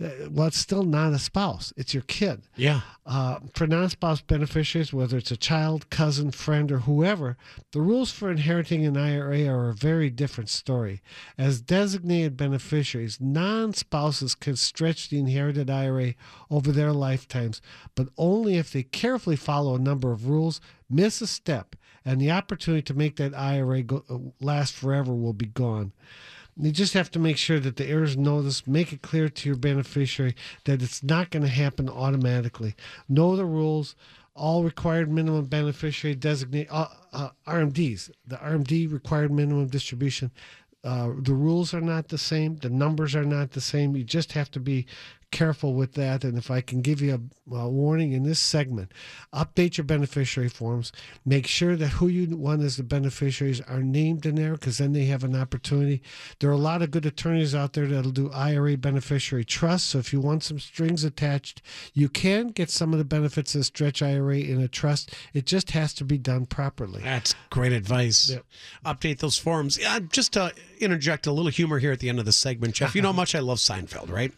Uh, 0.00 0.28
Well, 0.30 0.46
it's 0.46 0.58
still 0.58 0.84
not 0.84 1.12
a 1.12 1.18
spouse. 1.18 1.72
It's 1.76 1.92
your 1.92 2.04
kid. 2.04 2.42
Yeah, 2.56 2.82
Uh, 3.04 3.40
for 3.54 3.66
non 3.66 3.88
spouse 3.88 4.20
beneficiaries, 4.20 4.92
whether 4.92 5.16
it's 5.18 5.30
a 5.30 5.36
child, 5.36 5.88
cousin, 5.90 6.30
friend, 6.30 6.70
or 6.70 6.80
whoever, 6.80 7.36
the 7.72 7.80
rules 7.80 8.10
for 8.12 8.30
inheriting 8.30 8.84
an 8.86 8.96
IRA 8.96 9.46
are 9.46 9.70
a 9.70 9.74
very 9.74 10.10
different 10.10 10.50
story. 10.50 11.02
As 11.36 11.60
designated 11.60 12.36
beneficiaries, 12.36 13.18
non 13.20 13.72
spouses 13.74 14.34
can 14.34 14.56
stretch 14.56 15.08
the 15.08 15.18
inherited 15.18 15.68
IRA 15.70 16.14
over 16.50 16.70
their 16.70 16.92
lifetimes, 16.92 17.60
but 17.94 18.08
only 18.16 18.56
if 18.56 18.70
they 18.72 18.82
carefully 18.84 19.36
follow 19.36 19.74
a 19.74 19.78
number 19.80 20.12
of 20.12 20.28
rules, 20.28 20.60
miss 20.88 21.20
a 21.20 21.26
step, 21.26 21.74
and 22.04 22.20
the 22.20 22.30
opportunity 22.30 22.82
to 22.82 22.94
make 22.94 23.16
that 23.16 23.34
IRA 23.34 23.82
go, 23.82 24.04
uh, 24.08 24.18
last 24.44 24.74
forever 24.74 25.14
will 25.14 25.32
be 25.32 25.46
gone. 25.46 25.92
You 26.60 26.72
just 26.72 26.94
have 26.94 27.10
to 27.12 27.20
make 27.20 27.36
sure 27.36 27.60
that 27.60 27.76
the 27.76 27.86
heirs 27.86 28.16
know 28.16 28.42
this. 28.42 28.66
Make 28.66 28.92
it 28.92 29.00
clear 29.00 29.28
to 29.28 29.48
your 29.48 29.56
beneficiary 29.56 30.34
that 30.64 30.82
it's 30.82 31.04
not 31.04 31.30
going 31.30 31.44
to 31.44 31.48
happen 31.48 31.88
automatically. 31.88 32.74
Know 33.08 33.36
the 33.36 33.44
rules. 33.44 33.94
All 34.34 34.64
required 34.64 35.10
minimum 35.10 35.46
beneficiary 35.46 36.14
designate 36.14 36.68
uh, 36.70 36.88
uh, 37.12 37.30
RMDs. 37.46 38.10
The 38.26 38.36
RMD 38.36 38.92
required 38.92 39.32
minimum 39.32 39.66
distribution. 39.68 40.30
Uh, 40.84 41.10
the 41.18 41.34
rules 41.34 41.74
are 41.74 41.80
not 41.80 42.08
the 42.08 42.18
same. 42.18 42.56
The 42.56 42.70
numbers 42.70 43.16
are 43.16 43.24
not 43.24 43.52
the 43.52 43.60
same. 43.60 43.96
You 43.96 44.04
just 44.04 44.32
have 44.32 44.50
to 44.52 44.60
be 44.60 44.86
careful 45.30 45.74
with 45.74 45.94
that. 45.94 46.24
And 46.24 46.38
if 46.38 46.50
I 46.50 46.60
can 46.60 46.80
give 46.80 47.00
you 47.00 47.30
a, 47.50 47.54
a 47.54 47.68
warning 47.68 48.12
in 48.12 48.22
this 48.22 48.38
segment, 48.40 48.92
update 49.32 49.76
your 49.76 49.84
beneficiary 49.84 50.48
forms. 50.48 50.92
Make 51.24 51.46
sure 51.46 51.76
that 51.76 51.88
who 51.88 52.08
you 52.08 52.36
want 52.36 52.62
as 52.62 52.76
the 52.76 52.82
beneficiaries 52.82 53.60
are 53.62 53.82
named 53.82 54.26
in 54.26 54.34
there 54.34 54.52
because 54.52 54.78
then 54.78 54.92
they 54.92 55.04
have 55.06 55.24
an 55.24 55.36
opportunity. 55.36 56.02
There 56.40 56.50
are 56.50 56.54
a 56.54 56.58
lot 56.58 56.82
of 56.82 56.90
good 56.90 57.06
attorneys 57.06 57.54
out 57.54 57.74
there 57.74 57.86
that'll 57.86 58.10
do 58.10 58.30
IRA 58.32 58.76
beneficiary 58.76 59.44
trusts. 59.44 59.88
So 59.88 59.98
if 59.98 60.12
you 60.12 60.20
want 60.20 60.44
some 60.44 60.58
strings 60.58 61.04
attached, 61.04 61.62
you 61.92 62.08
can 62.08 62.48
get 62.48 62.70
some 62.70 62.92
of 62.92 62.98
the 62.98 63.04
benefits 63.04 63.54
of 63.54 63.66
stretch 63.66 64.02
IRA 64.02 64.38
in 64.38 64.60
a 64.60 64.68
trust. 64.68 65.14
It 65.34 65.46
just 65.46 65.72
has 65.72 65.92
to 65.94 66.04
be 66.04 66.18
done 66.18 66.46
properly. 66.46 67.02
That's 67.02 67.34
great 67.50 67.72
advice. 67.72 68.30
Yep. 68.30 68.44
Update 68.84 69.18
those 69.18 69.38
forms. 69.38 69.78
Yeah, 69.78 69.98
just 70.10 70.32
to 70.34 70.52
interject 70.80 71.26
a 71.26 71.32
little 71.32 71.50
humor 71.50 71.78
here 71.78 71.92
at 71.92 72.00
the 72.00 72.08
end 72.08 72.18
of 72.18 72.24
the 72.24 72.32
segment, 72.32 72.74
Jeff. 72.74 72.94
You 72.94 73.02
know 73.02 73.08
how 73.08 73.12
much 73.16 73.34
I 73.34 73.40
love 73.40 73.58
Seinfeld, 73.58 74.10
right? 74.10 74.32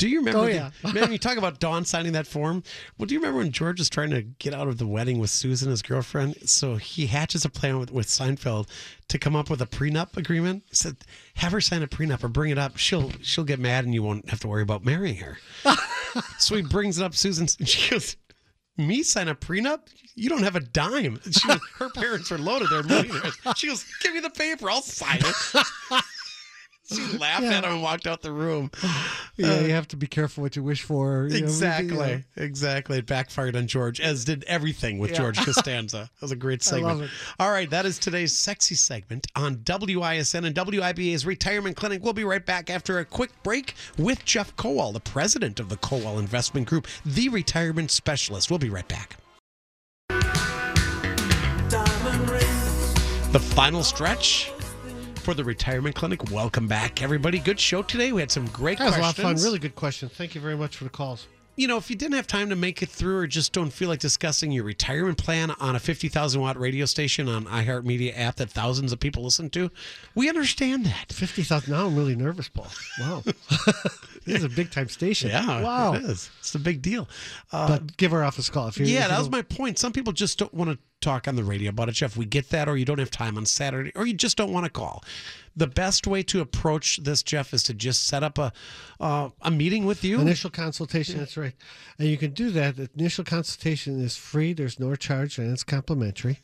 Do 0.00 0.08
you 0.08 0.20
remember? 0.20 0.38
Oh, 0.40 0.46
the- 0.46 0.54
yeah. 0.54 0.70
man, 0.94 1.12
you 1.12 1.18
talk 1.18 1.36
about 1.36 1.60
Dawn 1.60 1.84
signing 1.84 2.12
that 2.12 2.26
form. 2.26 2.62
Well, 2.96 3.04
do 3.04 3.12
you 3.12 3.20
remember 3.20 3.40
when 3.40 3.52
George 3.52 3.78
was 3.78 3.90
trying 3.90 4.08
to 4.10 4.22
get 4.22 4.54
out 4.54 4.66
of 4.66 4.78
the 4.78 4.86
wedding 4.86 5.18
with 5.18 5.28
Susan, 5.28 5.68
his 5.68 5.82
girlfriend? 5.82 6.48
So 6.48 6.76
he 6.76 7.04
hatches 7.04 7.44
a 7.44 7.50
plan 7.50 7.78
with, 7.78 7.92
with 7.92 8.06
Seinfeld 8.06 8.68
to 9.08 9.18
come 9.18 9.36
up 9.36 9.50
with 9.50 9.60
a 9.60 9.66
prenup 9.66 10.16
agreement. 10.16 10.62
He 10.70 10.76
said, 10.76 10.96
"Have 11.34 11.52
her 11.52 11.60
sign 11.60 11.82
a 11.82 11.86
prenup 11.86 12.24
or 12.24 12.28
bring 12.28 12.50
it 12.50 12.56
up. 12.56 12.78
She'll 12.78 13.12
she'll 13.20 13.44
get 13.44 13.58
mad, 13.58 13.84
and 13.84 13.92
you 13.92 14.02
won't 14.02 14.30
have 14.30 14.40
to 14.40 14.48
worry 14.48 14.62
about 14.62 14.86
marrying 14.86 15.16
her." 15.16 15.36
so 16.38 16.56
he 16.56 16.62
brings 16.62 16.98
it 16.98 17.04
up. 17.04 17.14
Susan, 17.14 17.46
and 17.58 17.68
she 17.68 17.90
goes, 17.90 18.16
"Me 18.78 19.02
sign 19.02 19.28
a 19.28 19.34
prenup? 19.34 19.80
You 20.14 20.30
don't 20.30 20.44
have 20.44 20.56
a 20.56 20.60
dime." 20.60 21.20
She 21.30 21.46
was, 21.46 21.60
her 21.78 21.90
parents 21.90 22.32
are 22.32 22.38
loaded; 22.38 22.68
they're 22.70 22.82
millionaires. 22.84 23.36
She 23.54 23.66
goes, 23.66 23.84
"Give 24.02 24.14
me 24.14 24.20
the 24.20 24.30
paper. 24.30 24.70
I'll 24.70 24.80
sign 24.80 25.18
it." 25.20 25.64
she 27.12 27.18
laughed 27.18 27.44
at 27.44 27.64
him 27.64 27.72
and 27.72 27.82
walked 27.82 28.06
out 28.06 28.22
the 28.22 28.32
room. 28.32 28.70
Yeah, 29.36 29.60
you 29.60 29.66
uh, 29.66 29.74
have 29.74 29.88
to 29.88 29.96
be 29.96 30.06
careful 30.06 30.42
what 30.42 30.56
you 30.56 30.62
wish 30.62 30.82
for. 30.82 31.26
you 31.30 31.40
know, 31.40 31.46
Exactly. 31.46 31.88
you 31.88 31.96
know. 31.96 32.20
Exactly. 32.36 32.98
It 32.98 33.06
backfired 33.06 33.56
on 33.56 33.66
George, 33.66 34.00
as 34.00 34.24
did 34.24 34.44
everything 34.44 34.98
with 34.98 35.14
George 35.14 35.38
Costanza. 35.44 36.10
That 36.14 36.22
was 36.22 36.32
a 36.32 36.36
great 36.36 36.66
I 36.72 36.76
love 36.76 36.90
segment. 36.98 37.10
it. 37.10 37.16
All 37.38 37.50
right, 37.50 37.70
that 37.70 37.86
is 37.86 37.98
today's 37.98 38.36
sexy 38.36 38.74
segment 38.74 39.26
on 39.36 39.56
WISN 39.58 40.44
and 40.44 40.54
WIBA's 40.54 41.24
Retirement 41.26 41.76
Clinic. 41.76 42.02
We'll 42.02 42.12
be 42.12 42.24
right 42.24 42.44
back 42.44 42.70
after 42.70 42.98
a 42.98 43.04
quick 43.04 43.30
break 43.42 43.74
with 43.98 44.24
Jeff 44.24 44.54
Kowal, 44.56 44.92
the 44.92 45.00
president 45.00 45.60
of 45.60 45.68
the 45.68 45.76
Kowal 45.76 46.18
Investment 46.18 46.66
Group, 46.66 46.86
the 47.04 47.28
retirement 47.28 47.90
specialist. 47.90 48.50
We'll 48.50 48.58
be 48.58 48.70
right 48.70 48.86
back. 48.88 49.16
The 53.32 53.38
final 53.38 53.84
stretch 53.84 54.50
for 55.20 55.34
the 55.34 55.44
retirement 55.44 55.94
clinic. 55.94 56.30
Welcome 56.30 56.66
back, 56.66 57.02
everybody. 57.02 57.38
Good 57.38 57.60
show 57.60 57.82
today. 57.82 58.12
We 58.12 58.20
had 58.20 58.30
some 58.30 58.46
great 58.46 58.78
That 58.78 58.86
was 58.86 58.96
a 58.96 59.00
lot 59.00 59.14
questions. 59.14 59.18
of 59.18 59.36
fun. 59.38 59.44
Really 59.44 59.58
good 59.58 59.76
questions. 59.76 60.12
Thank 60.12 60.34
you 60.34 60.40
very 60.40 60.56
much 60.56 60.76
for 60.76 60.84
the 60.84 60.90
calls. 60.90 61.26
you 61.56 61.68
know, 61.68 61.76
if 61.76 61.90
you 61.90 61.96
didn't 61.96 62.14
have 62.14 62.26
time 62.26 62.48
to 62.48 62.56
make 62.56 62.80
it 62.82 62.88
through 62.88 63.18
or 63.18 63.26
just 63.26 63.52
don't 63.52 63.70
feel 63.70 63.88
like 63.90 63.98
discussing 64.00 64.50
your 64.50 64.64
retirement 64.64 65.18
plan 65.18 65.50
on 65.60 65.76
a 65.76 65.78
50,000 65.80 66.40
watt 66.40 66.58
radio 66.58 66.86
station 66.86 67.28
on 67.28 67.44
iHeartMedia 67.44 68.18
app 68.18 68.36
that 68.36 68.48
thousands 68.50 68.92
of 68.92 69.00
people 69.00 69.22
listen 69.24 69.50
to, 69.50 69.70
we 70.14 70.28
understand 70.28 70.86
that. 70.86 71.12
Fifty 71.12 71.42
thousand. 71.42 71.72
Now 71.74 71.86
I'm 71.86 71.94
really 71.96 72.16
nervous, 72.16 72.48
Paul. 72.48 72.68
Wow, 72.98 73.22
this 74.24 74.36
is 74.36 74.44
a 74.44 74.48
big 74.48 74.70
time 74.70 74.88
station. 74.88 75.28
Yeah, 75.30 75.60
Wow. 75.60 75.94
it 75.94 76.04
is. 76.04 76.30
It's 76.38 76.54
a 76.54 76.58
big 76.58 76.80
deal. 76.80 77.08
Uh, 77.52 77.68
But 77.68 77.96
give 77.98 78.14
our 78.14 78.24
office 78.24 78.48
a 78.48 78.52
call 78.52 78.68
if 78.68 78.78
you're. 78.78 78.88
yeah, 78.88 79.02
if 79.04 79.08
that 79.10 79.18
was 79.18 79.28
my 79.30 79.42
point. 79.42 79.78
Some 79.78 79.92
people 79.92 80.12
just 80.14 80.38
don't 80.38 80.54
want 80.54 80.70
to 80.70 80.78
talk 81.00 81.26
on 81.26 81.36
the 81.36 81.44
radio 81.44 81.70
about 81.70 81.88
it, 81.88 81.92
Jeff. 81.92 82.16
We 82.16 82.26
get 82.26 82.50
that, 82.50 82.68
or 82.68 82.76
you 82.76 82.84
don't 82.84 82.98
have 82.98 83.10
time 83.10 83.36
on 83.36 83.46
Saturday, 83.46 83.92
or 83.94 84.06
you 84.06 84.14
just 84.14 84.36
don't 84.36 84.52
want 84.52 84.64
to 84.64 84.70
call. 84.70 85.04
The 85.56 85.66
best 85.66 86.06
way 86.06 86.22
to 86.24 86.40
approach 86.40 86.98
this, 87.02 87.22
Jeff, 87.22 87.52
is 87.52 87.62
to 87.64 87.74
just 87.74 88.06
set 88.06 88.22
up 88.22 88.38
a 88.38 88.52
uh, 89.00 89.30
a 89.42 89.50
meeting 89.50 89.84
with 89.86 90.04
you. 90.04 90.20
Initial 90.20 90.50
consultation, 90.50 91.18
that's 91.18 91.36
right. 91.36 91.54
And 91.98 92.08
you 92.08 92.16
can 92.16 92.32
do 92.32 92.50
that. 92.50 92.76
The 92.76 92.88
initial 92.96 93.24
consultation 93.24 94.00
is 94.00 94.16
free, 94.16 94.52
there's 94.52 94.78
no 94.78 94.94
charge, 94.94 95.38
and 95.38 95.52
it's 95.52 95.64
complimentary. 95.64 96.40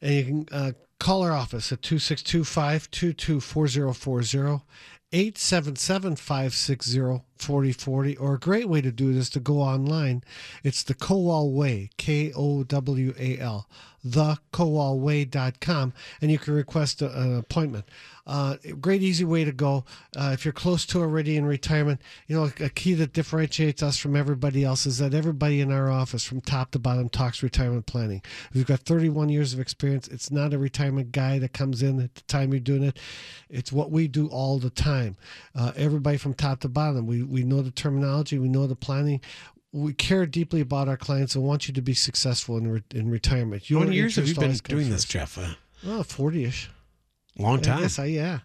And 0.00 0.14
you 0.14 0.24
can 0.24 0.48
uh, 0.52 0.72
call 0.98 1.22
our 1.22 1.32
office 1.32 1.72
at 1.72 1.82
262 1.82 2.44
522 2.44 3.40
4040. 3.40 4.64
877-560-4040 7.38 8.20
or 8.20 8.34
a 8.34 8.38
great 8.38 8.68
way 8.68 8.80
to 8.80 8.90
do 8.90 9.10
it 9.10 9.16
is 9.16 9.30
to 9.30 9.40
go 9.40 9.60
online 9.60 10.22
it's 10.62 10.82
the 10.82 10.94
Kowal 10.94 11.52
Way 11.52 11.90
K-O-W-A-L 11.96 13.68
thekowalway.com 14.06 15.92
and 16.20 16.30
you 16.30 16.38
can 16.38 16.54
request 16.54 17.02
a, 17.02 17.20
an 17.20 17.36
appointment. 17.36 17.84
Uh, 18.26 18.56
great 18.78 19.02
easy 19.02 19.24
way 19.24 19.42
to 19.42 19.52
go. 19.52 19.84
Uh, 20.14 20.30
if 20.34 20.44
you're 20.44 20.52
close 20.52 20.84
to 20.84 21.00
already 21.00 21.36
in 21.36 21.46
retirement 21.46 22.00
you 22.26 22.36
know 22.36 22.50
a 22.60 22.68
key 22.68 22.92
that 22.92 23.14
differentiates 23.14 23.82
us 23.82 23.96
from 23.96 24.14
everybody 24.14 24.64
else 24.64 24.84
is 24.84 24.98
that 24.98 25.14
everybody 25.14 25.60
in 25.60 25.72
our 25.72 25.90
office 25.90 26.24
from 26.24 26.40
top 26.42 26.70
to 26.70 26.78
bottom 26.78 27.08
talks 27.08 27.42
retirement 27.42 27.86
planning. 27.86 28.22
We've 28.54 28.66
got 28.66 28.80
31 28.80 29.30
years 29.30 29.54
of 29.54 29.60
experience 29.60 30.08
it's 30.08 30.30
not 30.30 30.52
a 30.52 30.58
retirement 30.58 31.10
guy 31.12 31.38
that 31.38 31.52
comes 31.52 31.82
in 31.82 32.00
at 32.00 32.14
the 32.14 32.22
time 32.22 32.52
you're 32.52 32.60
doing 32.60 32.84
it. 32.84 32.98
It's 33.48 33.72
what 33.72 33.90
we 33.90 34.08
do 34.08 34.28
all 34.28 34.58
the 34.58 34.70
time. 34.70 35.16
Uh, 35.54 35.72
everybody 35.74 36.18
from 36.18 36.34
top 36.34 36.60
to 36.60 36.68
bottom 36.68 37.06
we, 37.06 37.22
we 37.28 37.42
know 37.44 37.62
the 37.62 37.70
terminology 37.70 38.38
we 38.38 38.48
know 38.48 38.66
the 38.66 38.76
planning 38.76 39.20
we 39.72 39.92
care 39.92 40.24
deeply 40.26 40.60
about 40.62 40.88
our 40.88 40.96
clients 40.96 41.34
and 41.34 41.44
want 41.44 41.68
you 41.68 41.74
to 41.74 41.82
be 41.82 41.92
successful 41.92 42.56
in, 42.56 42.68
re- 42.68 42.82
in 42.94 43.10
retirement. 43.10 43.64
How 43.68 43.80
many 43.80 43.96
years 43.96 44.16
have 44.16 44.26
you 44.26 44.34
been 44.34 44.54
doing 44.64 44.88
this. 44.88 45.04
Jeff? 45.04 45.36
A 45.36 45.58
Oh, 45.86 46.00
40-ish. 46.00 46.70
Long 47.42 47.60
time. 47.60 47.82
Yes, 47.82 47.98
I, 47.98 48.06
yeah. 48.06 48.40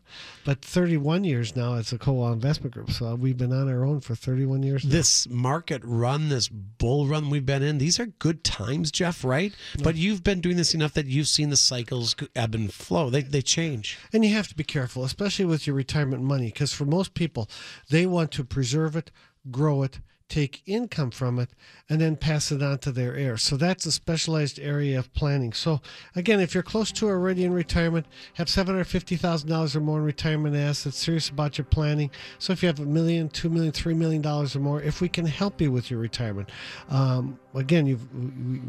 But 0.45 0.61
31 0.61 1.23
years 1.23 1.55
now 1.55 1.75
as 1.75 1.91
a 1.93 1.97
Kowal 1.97 2.31
Investment 2.31 2.73
Group. 2.73 2.91
So 2.91 3.15
we've 3.15 3.37
been 3.37 3.53
on 3.53 3.69
our 3.69 3.85
own 3.85 4.01
for 4.01 4.13
31 4.13 4.63
years 4.63 4.83
now. 4.83 4.91
this 4.91 5.27
market 5.29 5.81
run, 5.83 6.29
this 6.29 6.47
bull 6.49 7.07
run 7.07 7.29
we've 7.29 7.45
been 7.45 7.63
in, 7.63 7.77
these 7.77 7.99
are 7.99 8.05
good 8.05 8.43
times, 8.43 8.91
Jeff, 8.91 9.23
right? 9.23 9.53
But 9.81 9.95
you've 9.95 10.23
been 10.23 10.41
doing 10.41 10.57
this 10.57 10.73
enough 10.73 10.93
that 10.93 11.07
you've 11.07 11.27
seen 11.27 11.49
the 11.49 11.57
cycles 11.57 12.15
ebb 12.35 12.55
and 12.55 12.73
flow. 12.73 13.09
They, 13.09 13.21
they 13.21 13.41
change. 13.41 13.97
And 14.11 14.23
you 14.23 14.33
have 14.33 14.47
to 14.49 14.55
be 14.55 14.63
careful, 14.63 15.03
especially 15.03 15.45
with 15.45 15.65
your 15.65 15.75
retirement 15.75 16.23
money, 16.23 16.47
because 16.47 16.73
for 16.73 16.85
most 16.85 17.13
people, 17.13 17.49
they 17.89 18.05
want 18.05 18.31
to 18.33 18.43
preserve 18.43 18.95
it, 18.95 19.11
grow 19.49 19.83
it, 19.83 19.99
take 20.29 20.63
income 20.65 21.11
from 21.11 21.37
it, 21.37 21.49
and 21.89 22.01
then 22.01 22.15
pass 22.15 22.51
it 22.51 22.63
on 22.63 22.79
to 22.79 22.91
their 22.91 23.15
heirs. 23.15 23.43
So 23.43 23.55
that's 23.57 23.85
a 23.85 23.91
specialized 23.91 24.59
area 24.59 24.97
of 24.97 25.13
planning. 25.13 25.53
So 25.53 25.81
again, 26.15 26.39
if 26.39 26.53
you're 26.53 26.63
close 26.63 26.91
to 26.93 27.07
already 27.07 27.43
in 27.43 27.53
retirement, 27.53 28.07
have 28.35 28.49
seven 28.49 28.73
hundred 28.73 28.85
fifty 28.85 29.15
thousand 29.15 29.49
dollars 29.49 29.75
or 29.75 29.81
more 29.81 29.99
in 29.99 30.05
retirement 30.05 30.55
assets, 30.55 30.97
serious 30.97 31.29
about 31.29 31.57
your 31.57 31.65
planning. 31.65 32.09
So 32.39 32.53
if 32.53 32.63
you 32.63 32.67
have 32.67 32.79
a 32.79 32.85
million, 32.85 33.29
two 33.29 33.49
million, 33.49 33.71
three 33.71 33.93
million 33.93 34.21
dollars 34.21 34.55
or 34.55 34.59
more, 34.59 34.81
if 34.81 35.01
we 35.01 35.09
can 35.09 35.25
help 35.25 35.61
you 35.61 35.71
with 35.71 35.91
your 35.91 35.99
retirement, 35.99 36.49
um, 36.89 37.39
again, 37.53 37.85
you 37.85 37.99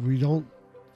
we 0.04 0.18
don't 0.18 0.46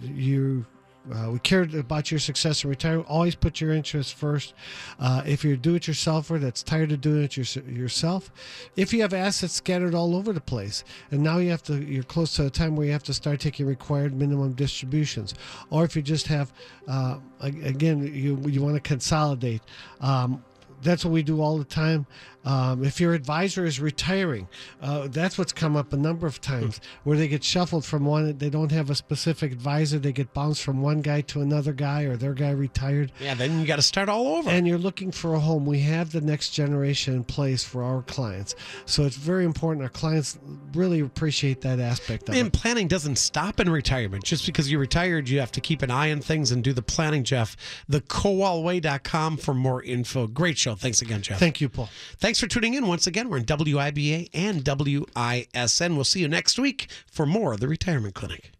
you 0.01 0.67
uh, 1.13 1.31
we 1.31 1.39
care 1.39 1.63
about 1.63 2.11
your 2.11 2.21
success 2.21 2.65
in 2.65 2.71
retirement. 2.71 3.09
Always 3.09 3.35
put 3.35 3.61
your 3.61 3.73
interests 3.73 4.13
first. 4.13 4.55
Uh, 4.99 5.23
if 5.27 5.45
you're 5.45 5.55
a 5.55 5.57
do-it-yourselfer 5.57 6.41
that's 6.41 6.63
tired 6.63 6.93
of 6.93 7.01
doing 7.01 7.23
it 7.25 7.37
your, 7.37 7.65
yourself, 7.65 8.31
if 8.77 8.93
you 8.93 9.01
have 9.03 9.15
assets 9.15 9.55
scattered 9.55 9.95
all 9.95 10.17
over 10.17 10.33
the 10.33 10.41
place, 10.41 10.85
and 11.11 11.23
now 11.23 11.39
you 11.39 11.51
have 11.51 11.63
to, 11.65 11.83
you're 11.85 12.03
close 12.03 12.35
to 12.35 12.47
a 12.47 12.51
time 12.51 12.77
where 12.77 12.87
you 12.87 12.93
have 12.93 13.03
to 13.05 13.15
start 13.15 13.41
taking 13.41 13.67
required 13.67 14.15
minimum 14.15 14.53
distributions, 14.53 15.35
or 15.71 15.85
if 15.85 15.97
you 15.97 16.03
just 16.03 16.27
have, 16.27 16.53
uh, 16.89 17.19
again, 17.41 18.03
you 18.15 18.39
you 18.47 18.63
want 18.63 18.75
to 18.75 18.81
consolidate. 18.81 19.63
Um, 20.01 20.45
that's 20.83 21.05
what 21.05 21.13
we 21.13 21.23
do 21.23 21.41
all 21.41 21.59
the 21.59 21.65
time. 21.65 22.07
Um, 22.49 22.83
if 22.83 22.99
your 22.99 23.13
advisor 23.13 23.67
is 23.67 23.79
retiring, 23.79 24.49
uh, 24.81 25.09
that's 25.09 25.37
what's 25.37 25.53
come 25.53 25.77
up 25.77 25.93
a 25.93 25.99
number 25.99 26.27
of 26.27 26.41
times 26.41 26.81
where 27.05 27.19
they 27.19 27.29
get 27.29 27.45
shuffled 27.45 27.85
from 27.85 28.07
one. 28.07 28.39
They 28.39 28.49
don't 28.49 28.73
have 28.73 28.89
a 28.89 28.95
specific 28.95 29.53
advisor. 29.53 29.99
They 29.99 30.13
get 30.13 30.33
bounced 30.33 30.63
from 30.63 30.81
one 30.81 31.03
guy 31.03 31.21
to 31.23 31.43
another 31.43 31.75
guy, 31.75 32.05
or 32.05 32.17
their 32.17 32.33
guy 32.33 32.53
retired. 32.53 33.13
Yeah, 33.21 33.35
then 33.35 33.61
you 33.61 33.67
got 33.67 33.77
to 33.77 33.83
start 33.83 34.09
all 34.09 34.29
over. 34.29 34.49
And 34.49 34.67
you're 34.67 34.79
looking 34.79 35.13
for 35.13 35.35
a 35.35 35.39
home. 35.39 35.67
We 35.67 35.81
have 35.81 36.11
the 36.11 36.23
next 36.23 36.51
generation 36.51 37.13
in 37.13 37.25
place 37.25 37.65
for 37.65 37.83
our 37.83 38.01
clients, 38.01 38.55
so 38.87 39.05
it's 39.05 39.17
very 39.17 39.45
important. 39.45 39.83
Our 39.83 39.91
clients 39.91 40.39
really 40.73 41.01
appreciate 41.01 41.61
that 41.61 41.81
aspect 41.81 42.31
of 42.31 42.35
and 42.35 42.47
it. 42.47 42.53
planning 42.55 42.89
doesn't 42.89 43.17
stop 43.17 43.61
in 43.61 43.69
retirement. 43.69 44.25
Just 44.25 44.47
because 44.47 44.71
you're 44.71 44.81
retired, 44.81 45.29
you 45.29 45.39
have 45.41 45.53
to 45.53 45.61
keep 45.61 45.83
an 45.83 45.91
eye 45.91 46.11
on 46.11 46.23
things 46.23 46.51
and 46.51 46.65
do 46.65 46.73
the 46.73 46.81
planning, 46.81 47.25
Jeff. 47.25 47.59
TheKowalWay.com 47.91 49.37
for 49.37 49.53
more 49.53 49.83
info. 49.83 50.27
Great 50.27 50.57
show. 50.57 50.75
Thanks 50.75 51.03
again, 51.03 51.21
Jeff. 51.21 51.39
Thank 51.39 51.61
you, 51.61 51.69
Paul. 51.69 51.91
Thanks 52.39 52.55
for 52.55 52.61
tuning 52.61 52.75
in 52.75 52.87
once 52.87 53.09
again. 53.09 53.31
We're 53.31 53.39
in 53.39 53.47
WIBA 53.47 54.29
and 54.33 54.63
WISN. 54.65 55.97
We'll 55.97 56.05
see 56.05 56.21
you 56.21 56.29
next 56.29 56.57
week 56.57 56.89
for 57.05 57.27
more 57.27 57.55
of 57.55 57.59
the 57.59 57.67
Retirement 57.67 58.15
Clinic. 58.15 58.53